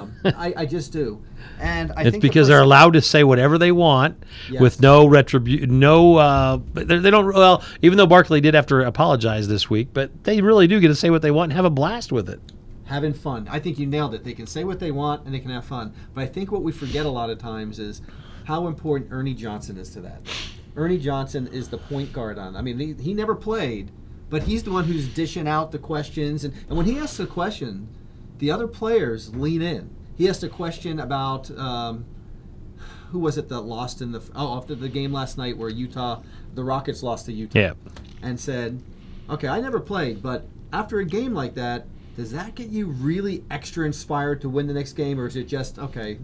Um, 0.00 0.12
I, 0.24 0.54
I 0.58 0.64
just 0.64 0.92
do, 0.92 1.20
and 1.58 1.90
I 1.96 2.02
it's 2.02 2.10
think 2.12 2.22
the 2.22 2.28
because 2.28 2.46
they're 2.46 2.62
allowed 2.62 2.92
to 2.92 3.02
say 3.02 3.24
whatever 3.24 3.58
they 3.58 3.72
want 3.72 4.22
Yes. 4.48 4.60
with 4.60 4.80
no 4.80 5.04
retribution, 5.08 5.80
no. 5.80 6.14
Uh, 6.18 6.60
they, 6.74 6.98
they 6.98 7.10
don't. 7.10 7.34
Well, 7.34 7.64
even 7.82 7.98
though 7.98 8.06
Barkley 8.06 8.40
did 8.40 8.54
have 8.54 8.66
to 8.66 8.86
apologize 8.86 9.48
this 9.48 9.68
week, 9.68 9.88
but 9.92 10.22
they 10.22 10.40
really 10.40 10.68
do 10.68 10.78
get 10.78 10.86
to 10.86 10.94
say 10.94 11.10
what 11.10 11.20
they 11.20 11.32
want 11.32 11.50
and 11.50 11.56
have 11.56 11.64
a 11.64 11.70
blast 11.70 12.12
with 12.12 12.28
it. 12.30 12.38
having 12.84 13.12
fun. 13.12 13.48
I 13.50 13.58
think 13.58 13.80
you 13.80 13.86
nailed 13.86 14.14
it. 14.14 14.22
They 14.22 14.34
can 14.34 14.46
say 14.46 14.62
what 14.62 14.78
they 14.78 14.92
want 14.92 15.24
and 15.24 15.34
they 15.34 15.40
can 15.40 15.50
have 15.50 15.64
fun. 15.64 15.94
But 16.14 16.20
I 16.20 16.26
think 16.28 16.52
what 16.52 16.62
we 16.62 16.70
forget 16.70 17.04
a 17.04 17.10
lot 17.10 17.28
of 17.28 17.38
times 17.38 17.80
is 17.80 18.02
how 18.44 18.68
important 18.68 19.10
Ernie 19.10 19.34
Johnson 19.34 19.78
is 19.78 19.90
to 19.90 20.00
that. 20.02 20.20
Ernie 20.76 20.98
Johnson 20.98 21.48
is 21.48 21.70
the 21.70 21.78
point 21.78 22.12
guard 22.12 22.38
on. 22.38 22.54
I 22.54 22.62
mean, 22.62 22.78
he, 22.78 22.92
he 23.02 23.14
never 23.14 23.34
played, 23.34 23.90
but 24.30 24.44
he's 24.44 24.62
the 24.64 24.72
one 24.72 24.84
who's 24.84 25.08
dishing 25.08 25.46
out 25.48 25.72
the 25.72 25.78
questions. 25.78 26.44
And, 26.44 26.54
and 26.68 26.76
when 26.76 26.86
he 26.86 26.98
asks 26.98 27.20
a 27.20 27.26
question, 27.26 27.88
the 28.38 28.50
other 28.50 28.66
players 28.66 29.34
lean 29.34 29.62
in. 29.62 29.90
He 30.16 30.28
asked 30.28 30.42
a 30.42 30.48
question 30.48 30.98
about 30.98 31.50
um, 31.58 32.04
who 33.10 33.18
was 33.18 33.38
it 33.38 33.48
that 33.48 33.60
lost 33.60 34.00
in 34.02 34.12
the 34.12 34.22
oh 34.34 34.56
after 34.56 34.74
the 34.74 34.88
game 34.88 35.12
last 35.12 35.38
night 35.38 35.56
where 35.56 35.68
Utah 35.68 36.22
the 36.54 36.64
Rockets 36.64 37.02
lost 37.02 37.26
to 37.26 37.32
Utah 37.32 37.58
Yeah. 37.58 37.72
and 38.22 38.38
said, 38.40 38.82
"Okay, 39.30 39.46
I 39.48 39.60
never 39.60 39.78
played, 39.80 40.22
but 40.22 40.46
after 40.72 40.98
a 40.98 41.04
game 41.04 41.32
like 41.34 41.54
that, 41.54 41.86
does 42.16 42.32
that 42.32 42.54
get 42.54 42.68
you 42.70 42.86
really 42.86 43.44
extra 43.50 43.84
inspired 43.86 44.40
to 44.40 44.48
win 44.48 44.66
the 44.66 44.74
next 44.74 44.94
game, 44.94 45.20
or 45.20 45.26
is 45.26 45.36
it 45.36 45.46
just 45.48 45.78
okay, 45.78 46.18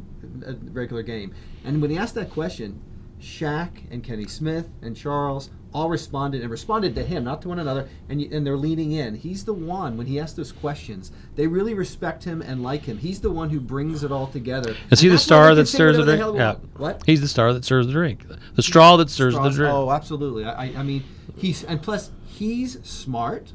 a 0.46 0.54
regular 0.54 1.02
game? 1.02 1.34
And 1.64 1.80
when 1.80 1.90
he 1.90 1.98
asked 1.98 2.14
that 2.16 2.30
question, 2.30 2.80
Shaq 3.20 3.90
and 3.90 4.02
Kenny 4.02 4.26
Smith 4.26 4.68
and 4.80 4.96
Charles 4.96 5.50
all 5.74 5.88
responded 5.88 6.42
and 6.42 6.50
responded 6.50 6.94
to 6.94 7.02
him, 7.02 7.24
not 7.24 7.40
to 7.42 7.48
one 7.48 7.58
another, 7.58 7.88
and 8.08 8.20
and 8.20 8.46
they're 8.46 8.56
leaning 8.56 8.92
in. 8.92 9.14
He's 9.14 9.44
the 9.44 9.54
one 9.54 9.96
when 9.96 10.06
he 10.06 10.20
asks 10.20 10.34
those 10.36 10.52
questions. 10.52 11.10
They 11.36 11.46
really 11.46 11.74
respect 11.74 12.24
him 12.24 12.42
and 12.42 12.62
like 12.62 12.82
him. 12.82 12.98
He's 12.98 13.20
the 13.20 13.30
one 13.30 13.50
who 13.50 13.58
brings 13.60 14.04
it 14.04 14.12
all 14.12 14.26
together. 14.26 14.74
Is 14.90 15.00
he 15.00 15.08
the 15.08 15.14
that's 15.14 15.30
why 15.30 15.54
they 15.54 15.54
star 15.54 15.54
that 15.54 15.66
stirs 15.66 15.96
the 15.96 16.04
drink? 16.04 16.18
hell 16.20 16.36
Yeah. 16.36 16.54
What? 16.76 17.02
He's 17.06 17.20
the 17.20 17.28
star 17.28 17.52
that 17.54 17.64
stirs 17.64 17.86
the 17.86 17.92
drink. 17.92 18.24
The 18.54 18.62
straw 18.62 18.96
that 18.98 19.08
stirs 19.10 19.34
the 19.34 19.48
drink. 19.50 19.72
Oh, 19.72 19.90
absolutely. 19.90 20.44
I, 20.44 20.66
I- 20.66 20.74
I 20.78 20.82
mean, 20.82 21.04
he's 21.36 21.64
and 21.64 21.80
plus 21.82 22.10
he's 22.26 22.78
smart. 22.84 23.52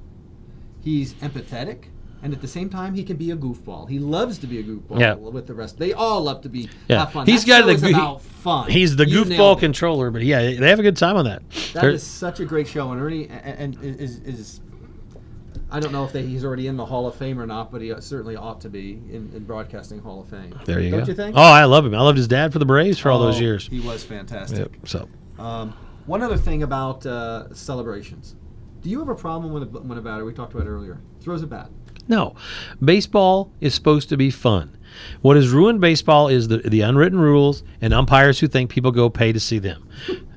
He's 0.83 1.13
empathetic, 1.15 1.85
and 2.23 2.33
at 2.33 2.41
the 2.41 2.47
same 2.47 2.69
time, 2.69 2.93
he 2.95 3.03
can 3.03 3.15
be 3.17 3.31
a 3.31 3.35
goofball. 3.35 3.87
He 3.89 3.99
loves 3.99 4.37
to 4.39 4.47
be 4.47 4.59
a 4.59 4.63
goofball 4.63 4.99
Yeah. 4.99 5.13
with 5.15 5.47
the 5.47 5.53
rest. 5.53 5.77
They 5.77 5.93
all 5.93 6.21
love 6.23 6.41
to 6.41 6.49
be 6.49 6.69
Yeah. 6.87 6.99
have 7.01 7.11
fun. 7.13 7.25
He's 7.27 7.45
That 7.45 7.65
got 7.65 7.79
the 7.79 7.89
about 7.89 8.21
fun. 8.21 8.69
He's 8.71 8.95
the 8.95 9.07
You 9.07 9.23
goofball 9.23 9.59
controller, 9.59 10.09
but 10.11 10.23
yeah, 10.23 10.41
they 10.59 10.69
have 10.69 10.79
a 10.79 10.83
good 10.83 10.97
time 10.97 11.15
on 11.15 11.25
that. 11.25 11.41
That 11.73 11.81
They're- 11.81 11.89
is 11.91 12.03
such 12.03 12.39
a 12.39 12.45
great 12.45 12.67
show, 12.67 12.91
and 12.91 13.01
Ernie 13.01 13.27
and, 13.29 13.75
and 13.75 13.83
is 13.83 14.17
is. 14.19 14.61
I 15.69 15.81
don't 15.81 15.91
know 15.91 16.05
if 16.05 16.13
they, 16.13 16.25
he's 16.25 16.45
already 16.45 16.67
in 16.67 16.77
the 16.77 16.85
Hall 16.85 17.07
of 17.07 17.15
Fame 17.15 17.37
or 17.37 17.45
not, 17.45 17.73
but 17.73 17.81
he 17.81 17.93
certainly 17.99 18.37
ought 18.37 18.61
to 18.61 18.69
be 18.69 18.93
in, 19.11 19.29
in 19.35 19.43
broadcasting 19.43 19.99
Hall 19.99 20.21
of 20.21 20.29
Fame. 20.29 20.57
there 20.65 20.79
you 20.79 20.91
don't 20.91 21.01
go. 21.01 21.07
you 21.07 21.13
think? 21.13 21.35
Oh, 21.35 21.41
I 21.41 21.65
love 21.65 21.85
him. 21.85 21.93
I 21.93 21.99
loved 22.01 22.17
his 22.17 22.27
dad 22.29 22.53
for 22.53 22.59
the 22.59 22.65
Braves 22.65 22.97
for 22.97 23.11
all 23.11 23.19
those 23.19 23.35
Oh, 23.37 23.41
years. 23.41 23.67
He 23.67 23.81
was 23.81 24.01
fantastic. 24.01 24.59
Yep. 24.59 24.87
So 24.87 25.09
Um, 25.37 25.73
one 26.05 26.21
other 26.21 26.37
thing 26.37 26.63
about 26.63 27.05
uh, 27.05 27.53
celebrations. 27.53 28.35
Do 28.81 28.89
you 28.89 28.99
have 28.99 29.09
a 29.09 29.15
problem 29.15 29.51
when 29.51 29.63
a, 29.63 29.65
when 29.65 29.97
a 29.97 30.01
batter, 30.01 30.23
we 30.23 30.31
talked 30.31 30.53
about 30.53 30.67
earlier, 30.67 30.99
throws 31.19 31.43
a 31.43 31.47
bat? 31.47 31.69
No, 32.07 32.35
baseball 32.83 33.51
is 33.61 33.73
supposed 33.73 34.09
to 34.09 34.17
be 34.17 34.31
fun. 34.31 34.77
What 35.21 35.35
has 35.35 35.49
ruined 35.49 35.81
baseball 35.81 36.27
is 36.27 36.47
the 36.47 36.57
the 36.57 36.81
unwritten 36.81 37.19
rules 37.19 37.63
and 37.81 37.93
umpires 37.93 38.39
who 38.39 38.47
think 38.47 38.69
people 38.69 38.91
go 38.91 39.09
pay 39.09 39.31
to 39.31 39.39
see 39.39 39.59
them. 39.59 39.87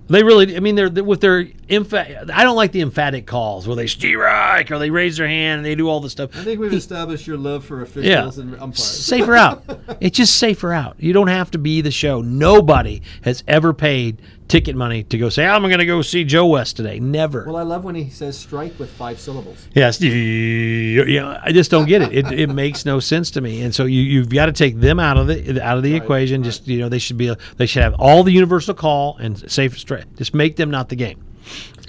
They 0.08 0.24
really, 0.24 0.56
I 0.56 0.60
mean, 0.60 0.74
they're, 0.74 0.90
with 0.90 1.20
their 1.20 1.46
I 1.70 2.42
don't 2.42 2.56
like 2.56 2.72
the 2.72 2.80
emphatic 2.80 3.26
calls 3.26 3.66
where 3.66 3.76
they 3.76 3.86
strike 3.86 4.70
or 4.70 4.78
they 4.78 4.90
raise 4.90 5.16
their 5.16 5.28
hand 5.28 5.58
and 5.58 5.66
they 5.66 5.74
do 5.74 5.88
all 5.88 6.00
this 6.00 6.12
stuff. 6.12 6.30
I 6.36 6.42
think 6.44 6.60
we've 6.60 6.72
established 6.72 7.26
your 7.26 7.38
love 7.38 7.64
for 7.64 7.78
Yeah, 7.78 7.82
officials 7.82 8.38
and 8.38 8.54
umpires. 8.54 8.82
safer 8.84 9.34
out. 9.34 9.64
It's 10.00 10.16
just 10.16 10.36
safer 10.38 10.72
out. 10.72 10.96
You 10.98 11.12
don't 11.12 11.28
have 11.28 11.50
to 11.50 11.58
be 11.58 11.82
the 11.82 11.90
show. 11.90 12.22
Nobody 12.22 13.02
has 13.22 13.44
ever 13.46 13.74
paid 13.74 14.22
ticket 14.48 14.74
money 14.74 15.02
to 15.04 15.18
go 15.18 15.28
say, 15.28 15.46
"I'm 15.46 15.60
going 15.62 15.78
to 15.78 15.84
go 15.84 16.00
see 16.00 16.24
Joe 16.24 16.46
West 16.46 16.76
today." 16.78 16.98
Never. 16.98 17.44
Well, 17.44 17.56
I 17.56 17.62
love 17.62 17.84
when 17.84 17.94
he 17.94 18.08
says 18.08 18.38
strike 18.38 18.78
with 18.78 18.88
five 18.90 19.20
syllables. 19.20 19.68
Yes, 19.74 20.00
know, 20.00 21.38
I 21.42 21.52
just 21.52 21.70
don't 21.70 21.86
get 21.86 22.00
it. 22.02 22.12
It, 22.12 22.32
it 22.32 22.46
makes 22.48 22.86
no 22.86 22.98
sense 22.98 23.30
to 23.32 23.40
me. 23.42 23.60
And 23.62 23.74
so 23.74 23.84
you 23.84 24.00
you've 24.00 24.30
got 24.30 24.46
to 24.46 24.52
take 24.52 24.80
them 24.80 24.98
out 24.98 25.18
of 25.18 25.26
the 25.26 25.62
out 25.62 25.76
of 25.76 25.82
the 25.82 25.92
Right, 25.92 26.02
equation. 26.02 26.40
right. 26.40 26.46
Just 26.46 26.66
you 26.66 26.78
know, 26.78 26.88
they 26.88 26.98
should 26.98 27.18
be 27.18 27.34
they 27.58 27.66
should 27.66 27.82
have 27.82 27.94
all 27.98 28.22
the 28.24 28.32
universal 28.32 28.72
call 28.74 29.18
and 29.18 29.50
safe 29.50 29.78
straight. 29.78 30.04
Just 30.16 30.32
make 30.34 30.56
them 30.56 30.70
not 30.70 30.88
the 30.88 30.96
game. 30.96 31.22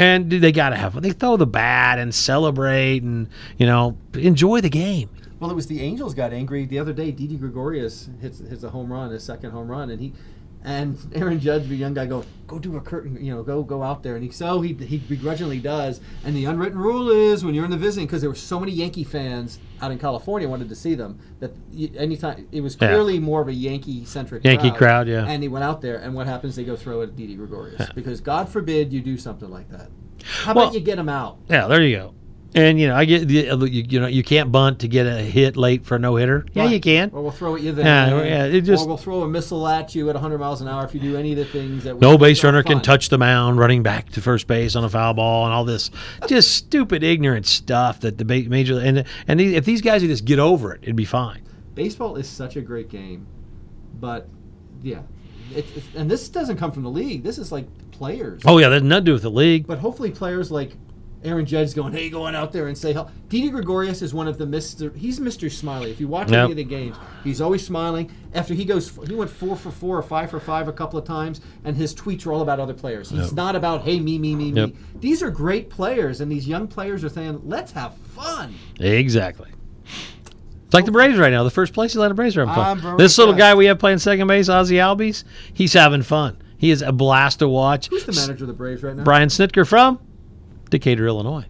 And 0.02 0.32
they 0.32 0.52
got 0.52 0.70
to 0.70 0.78
have 0.78 1.00
they 1.00 1.12
throw 1.12 1.38
the 1.38 1.46
bat 1.46 2.00
and 2.00 2.14
celebrate 2.14 3.04
and 3.04 3.28
you 3.60 3.68
know 3.68 3.98
enjoy 4.14 4.60
the 4.60 4.70
game. 4.70 5.10
Well, 5.40 5.52
it 5.52 5.54
was 5.54 5.68
the 5.68 5.82
Angels 5.82 6.16
got 6.16 6.34
angry 6.34 6.66
the 6.66 6.80
other 6.80 6.92
day. 6.92 7.12
Didi 7.12 7.38
Gregorius 7.38 8.10
hits 8.20 8.40
hits 8.40 8.64
a 8.64 8.72
home 8.72 8.92
run, 8.92 9.12
his 9.12 9.24
second 9.24 9.52
home 9.52 9.70
run, 9.70 9.92
and 9.92 10.02
he 10.02 10.14
and 10.64 10.98
Aaron 11.16 11.40
Judge, 11.40 11.68
the 11.68 11.76
young 11.76 11.94
guy, 11.94 12.06
go 12.06 12.24
go 12.48 12.60
do 12.60 12.76
a 12.76 12.82
curtain, 12.82 13.18
you 13.24 13.34
know, 13.34 13.42
go 13.44 13.64
go 13.64 13.82
out 13.82 14.04
there, 14.04 14.16
and 14.16 14.24
he 14.24 14.30
so 14.32 14.62
he 14.62 14.74
he 14.74 14.98
begrudgingly 14.98 15.60
does. 15.60 16.02
And 16.26 16.36
the 16.36 16.46
unwritten 16.46 16.78
rule 16.78 17.10
is 17.10 17.44
when 17.44 17.54
you're 17.56 17.66
in 17.66 17.72
the 17.72 17.78
visiting, 17.78 18.06
because 18.08 18.22
there 18.22 18.30
were 18.30 18.36
so 18.36 18.60
many 18.60 18.72
Yankee 18.72 19.04
fans 19.04 19.58
out 19.82 19.92
in 19.92 19.98
California 20.00 20.48
wanted 20.48 20.70
to 20.70 20.76
see 20.76 20.94
them 20.94 21.20
that 21.40 21.52
anytime 21.98 22.48
it 22.52 22.62
was 22.62 22.76
Yeah. 22.80 22.90
clearly 22.90 23.20
more 23.20 23.42
of 23.42 23.48
a 23.48 23.54
Yankee 23.54 24.06
centric 24.06 24.44
Yankee 24.44 24.72
crowd, 24.72 25.08
yeah. 25.08 25.26
And 25.26 25.42
he 25.42 25.50
went 25.50 25.64
out 25.66 25.82
there, 25.82 25.98
and 25.98 26.14
what 26.14 26.28
happens? 26.28 26.56
They 26.56 26.64
go 26.64 26.76
throw 26.76 27.02
it 27.02 27.10
at 27.10 27.16
Didi 27.16 27.36
Gregorius 27.36 27.90
because 27.96 28.22
God 28.22 28.50
forbid 28.50 28.92
you 28.94 29.02
do 29.02 29.18
something 29.18 29.50
like 29.50 29.70
that. 29.72 29.90
How 30.24 30.54
Well- 30.54 30.66
about 30.66 30.74
you 30.76 30.82
get 30.82 31.00
him 31.00 31.10
out? 31.10 31.38
Yeah, 31.50 31.68
there 31.68 31.82
you 31.82 31.96
go. 31.98 32.14
And 32.54 32.78
you 32.80 32.88
know, 32.88 32.96
I 32.96 33.06
get 33.06 33.28
the- 33.30 33.50
uh, 33.50 33.58
you, 33.64 33.86
you 33.88 34.00
know 34.00 34.08
you 34.08 34.24
can't 34.24 34.52
bunt 34.52 34.80
to 34.80 34.88
get 34.90 35.06
a 35.08 35.16
hit 35.20 35.56
late 35.56 35.86
for 35.86 35.96
a 35.96 36.00
no 36.00 36.18
hitter. 36.18 36.46
Yeah, 36.54 36.64
Right. 36.64 36.74
you 36.74 36.80
can. 36.82 37.10
Or 37.14 37.22
we'll 37.22 37.32
throw 37.32 37.56
at 37.56 37.62
you 37.62 37.72
then. 37.72 37.86
Yeah, 37.86 38.24
yeah, 38.24 38.44
it 38.46 38.62
just- 38.62 38.84
or 38.84 38.88
we'll 38.90 38.98
throw 38.98 39.22
a 39.22 39.28
missile 39.28 39.66
at 39.68 39.96
you 39.96 40.10
at 40.10 40.16
100 40.16 40.38
miles 40.38 40.60
an 40.62 40.68
hour 40.68 40.84
if 40.84 40.94
you 40.94 41.00
do 41.00 41.16
any 41.16 41.32
of 41.32 41.38
the 41.38 41.46
things 41.46 41.86
that. 41.86 41.96
we 41.96 42.02
No 42.02 42.10
think 42.12 42.22
base 42.22 42.44
are 42.44 42.48
runner 42.48 42.64
can 42.64 42.82
touch 42.82 43.08
the 43.08 43.18
mound 43.18 43.58
running 43.58 43.84
back 43.84 44.10
to 44.12 44.22
first 44.22 44.48
base 44.48 44.76
on 44.76 44.84
a 44.84 44.90
foul 44.90 45.14
ball 45.14 45.46
and 45.46 45.54
all 45.54 45.64
this 45.64 45.92
just 46.28 46.52
stupid 46.52 47.04
ignorant 47.04 47.46
stuff 47.46 48.02
that 48.02 48.18
the 48.18 48.26
major 48.26 48.80
and 48.80 49.06
and 49.30 49.40
these- 49.40 49.54
if 49.56 49.64
these 49.64 49.82
guys 49.82 50.02
would 50.02 50.10
just 50.10 50.26
get 50.26 50.40
over 50.40 50.74
it, 50.74 50.80
it'd 50.84 50.96
be 50.96 51.06
fine. 51.06 51.40
Baseball 51.74 52.18
is 52.18 52.28
such 52.28 52.58
a 52.58 52.62
great 52.62 52.90
game, 52.90 53.26
but 54.00 54.28
yeah, 54.84 55.00
it, 55.56 55.66
it's 55.74 55.88
and 55.96 56.12
this 56.12 56.28
doesn't 56.28 56.58
come 56.58 56.72
from 56.74 56.84
the 56.84 56.90
league. 56.92 57.24
This 57.24 57.38
is 57.38 57.50
like 57.50 57.66
players. 57.92 58.42
Oh 58.46 58.58
yeah, 58.58 58.68
that's 58.68 58.84
nothing 58.84 59.06
to 59.06 59.10
do 59.12 59.14
with 59.14 59.22
the 59.22 59.32
league. 59.32 59.68
But 59.68 59.80
hopefully, 59.80 60.12
players 60.12 60.52
like 60.52 60.72
Aaron 61.24 61.46
Judge 61.46 61.76
going, 61.76 61.94
hey, 61.94 62.10
going 62.10 62.34
out 62.36 62.52
there 62.52 62.68
and 62.68 62.78
say 62.78 62.94
help. 62.94 63.12
Didi 63.30 63.50
Gregorius 63.50 64.02
is 64.02 64.14
one 64.14 64.28
of 64.28 64.38
the 64.38 64.46
Mister. 64.46 64.90
He's 64.92 65.20
Mister 65.20 65.50
Smiley. 65.50 65.92
If 65.92 66.00
you 66.00 66.08
watch 66.08 66.32
Yep. 66.32 66.44
any 66.44 66.52
of 66.52 66.58
the 66.58 66.64
games, 66.64 66.98
he's 67.24 67.42
always 67.42 67.66
smiling. 67.66 68.12
After 68.34 68.54
he 68.54 68.66
goes, 68.66 68.90
he 69.08 69.14
went 69.14 69.30
four 69.30 69.56
for 69.56 69.70
four 69.72 69.98
or 69.98 70.02
five 70.02 70.32
for 70.32 70.40
five 70.40 70.68
a 70.68 70.74
couple 70.74 70.98
of 70.98 71.06
times, 71.06 71.42
and 71.64 71.78
his 71.78 71.94
tweets 71.94 72.26
are 72.26 72.34
all 72.34 72.42
about 72.42 72.60
other 72.60 72.74
players. 72.74 73.10
He's 73.10 73.26
Yep. 73.28 73.34
not 73.34 73.56
about 73.56 73.84
hey 73.84 74.00
me 74.00 74.18
me 74.18 74.36
me 74.36 74.50
Yep. 74.52 74.70
me. 74.70 74.76
These 75.00 75.22
are 75.22 75.30
great 75.30 75.70
players, 75.70 76.22
and 76.22 76.32
these 76.32 76.48
young 76.48 76.68
players 76.68 77.04
are 77.04 77.10
saying, 77.10 77.42
let's 77.46 77.72
have 77.74 77.96
fun. 77.96 78.56
Exactly. 78.80 79.50
It's 80.66 80.74
like 80.74 80.86
the 80.86 80.92
Braves 80.92 81.18
right 81.20 81.32
now. 81.32 81.44
The 81.44 81.50
first 81.50 81.74
place 81.74 81.94
Atlanta 81.96 82.14
Braves 82.14 82.38
are 82.38 82.46
having 82.46 82.82
fun. 82.82 82.98
This 82.98 83.18
little 83.18 83.34
guy 83.34 83.54
we 83.56 83.66
have 83.66 83.78
playing 83.78 83.98
second 84.00 84.28
base, 84.28 84.48
Ozzie 84.50 84.76
Albies, 84.76 85.24
he's 85.54 85.74
having 85.74 86.02
fun. 86.02 86.38
He 86.58 86.72
is 86.72 86.82
a 86.82 86.92
blast 86.92 87.40
to 87.40 87.48
watch. 87.50 87.88
Who's 87.90 88.06
the 88.06 88.14
manager 88.14 88.46
of 88.46 88.48
the 88.48 88.54
Braves 88.54 88.82
right 88.82 88.96
now? 88.96 89.04
Brian 89.04 89.30
Snitker 89.30 89.68
from 89.68 90.00
Decatur, 90.72 91.06
Illinois. 91.08 91.46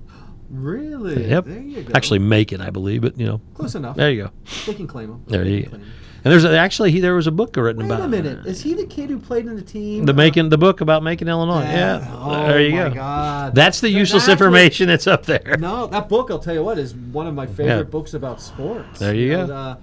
Really? 0.49 1.29
Yep. 1.29 1.45
There 1.45 1.59
you 1.61 1.83
go. 1.83 1.93
Actually, 1.95 2.19
Macon, 2.19 2.59
I 2.59 2.69
believe, 2.71 3.01
but 3.01 3.17
you 3.17 3.25
know, 3.25 3.39
close 3.53 3.73
enough. 3.75 3.95
there 3.95 4.11
you 4.11 4.23
go. 4.23 4.31
They 4.65 4.73
can 4.73 4.85
claim 4.87 5.09
him. 5.11 5.23
There 5.27 5.45
you 5.45 5.63
go. 5.67 5.77
And 6.23 6.31
there's 6.31 6.43
a, 6.43 6.55
actually 6.55 6.91
he, 6.91 6.99
there 6.99 7.15
was 7.15 7.25
a 7.25 7.31
book 7.31 7.55
written 7.55 7.81
Wait 7.81 7.85
about 7.95 8.09
Wait 8.11 8.19
a 8.19 8.23
minute. 8.23 8.45
Is 8.45 8.61
he 8.61 8.73
the 8.75 8.85
kid 8.85 9.09
who 9.09 9.17
played 9.17 9.47
in 9.47 9.55
the 9.55 9.61
team? 9.61 10.05
the 10.05 10.11
Uh, 10.11 10.15
Macon 10.17 10.49
the 10.49 10.57
book 10.57 10.81
about 10.81 11.01
making 11.03 11.27
Illinois. 11.29 11.63
Yeah, 11.63 12.05
Oh 12.19 12.47
there 12.47 12.61
you 12.61 12.75
my 12.75 12.89
go. 12.89 12.95
God. 12.95 13.55
That's 13.55 13.79
the 13.81 13.89
useless 13.89 14.25
That's 14.25 14.39
what- 14.39 14.45
information 14.47 14.87
that's 14.89 15.07
up 15.07 15.25
there. 15.25 15.55
No, 15.57 15.87
that 15.87 16.09
book, 16.09 16.29
I'll 16.29 16.37
tell 16.37 16.53
you 16.53 16.63
what, 16.63 16.77
is 16.77 16.93
one 16.93 17.25
of 17.27 17.33
my 17.33 17.47
favorite 17.47 17.65
Yeah. 17.77 17.83
books 17.83 18.13
about 18.13 18.39
sports. 18.41 18.99
There 18.99 19.15
you 19.15 19.35
And, 19.39 19.47
go. 19.47 19.55
uh, 19.55 19.75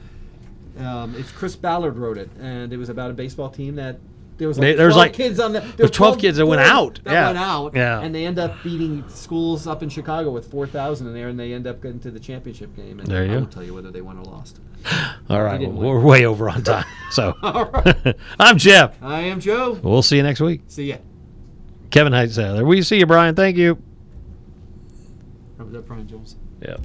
um, 0.85 1.15
it's 1.19 1.33
Chris 1.33 1.57
Ballard 1.57 1.97
wrote 1.97 2.19
it, 2.19 2.31
and 2.41 2.73
it 2.73 2.77
was 2.77 2.89
about 2.89 3.11
a 3.11 3.15
baseball 3.15 3.49
team 3.51 3.75
that 3.77 3.99
there 4.39 4.49
was 4.49 4.57
They- 4.57 4.69
like 4.69 4.77
there 4.77 4.87
was 4.87 4.95
12 4.95 5.07
like- 5.09 5.13
kids 5.15 5.41
on 5.41 5.53
the. 5.53 5.61
There 5.61 5.85
was 5.85 5.91
12 5.91 6.19
kids 6.19 6.39
that 6.39 6.47
went 6.47 6.61
out. 6.63 7.01
That 7.05 7.13
Yeah. 7.13 7.27
went 7.27 7.39
out. 7.39 7.75
Yeah. 7.75 8.01
And 8.01 8.15
they 8.15 8.25
end 8.25 8.39
up 8.39 8.55
beating 8.63 9.05
schools 9.09 9.67
up 9.67 9.83
in 9.83 9.89
Chicago 9.89 10.31
with 10.31 10.51
4,000 10.51 11.07
in 11.09 11.13
there, 11.15 11.29
and 11.29 11.39
they 11.39 11.53
end 11.53 11.67
up 11.67 11.83
getting 11.83 11.99
to 12.01 12.11
the 12.11 12.21
championship 12.21 12.75
game. 12.77 13.01
And 13.01 13.09
There 13.09 13.25
you 13.25 13.33
I 13.33 13.37
won't 13.37 13.51
tell 13.53 13.65
you 13.65 13.75
whether 13.75 13.91
they 13.91 14.01
won 14.01 14.19
or 14.19 14.25
lost. 14.25 14.61
All 15.29 15.43
right, 15.43 15.61
well, 15.61 15.73
we're 15.73 16.01
way 16.01 16.25
over 16.25 16.49
on 16.49 16.63
time. 16.63 16.85
So 17.11 17.35
All 17.43 17.65
right. 17.67 18.15
I'm 18.39 18.59
Jeff. 18.59 19.03
I 19.03 19.21
am 19.23 19.41
Joe. 19.41 19.79
We'll 19.83 20.03
see 20.03 20.17
you 20.19 20.23
next 20.23 20.41
week. 20.41 20.61
See 20.69 20.91
ya. 20.91 20.97
Kevin 21.91 22.13
Heights 22.13 22.37
there. 22.37 22.65
We 22.65 22.83
see 22.83 22.99
you, 22.99 23.07
Brian. 23.07 23.35
Thank 23.35 23.57
you. 23.57 23.79
That, 25.59 25.87
Brian 25.87 26.07
Jones? 26.07 26.37
Yeah. 26.63 26.77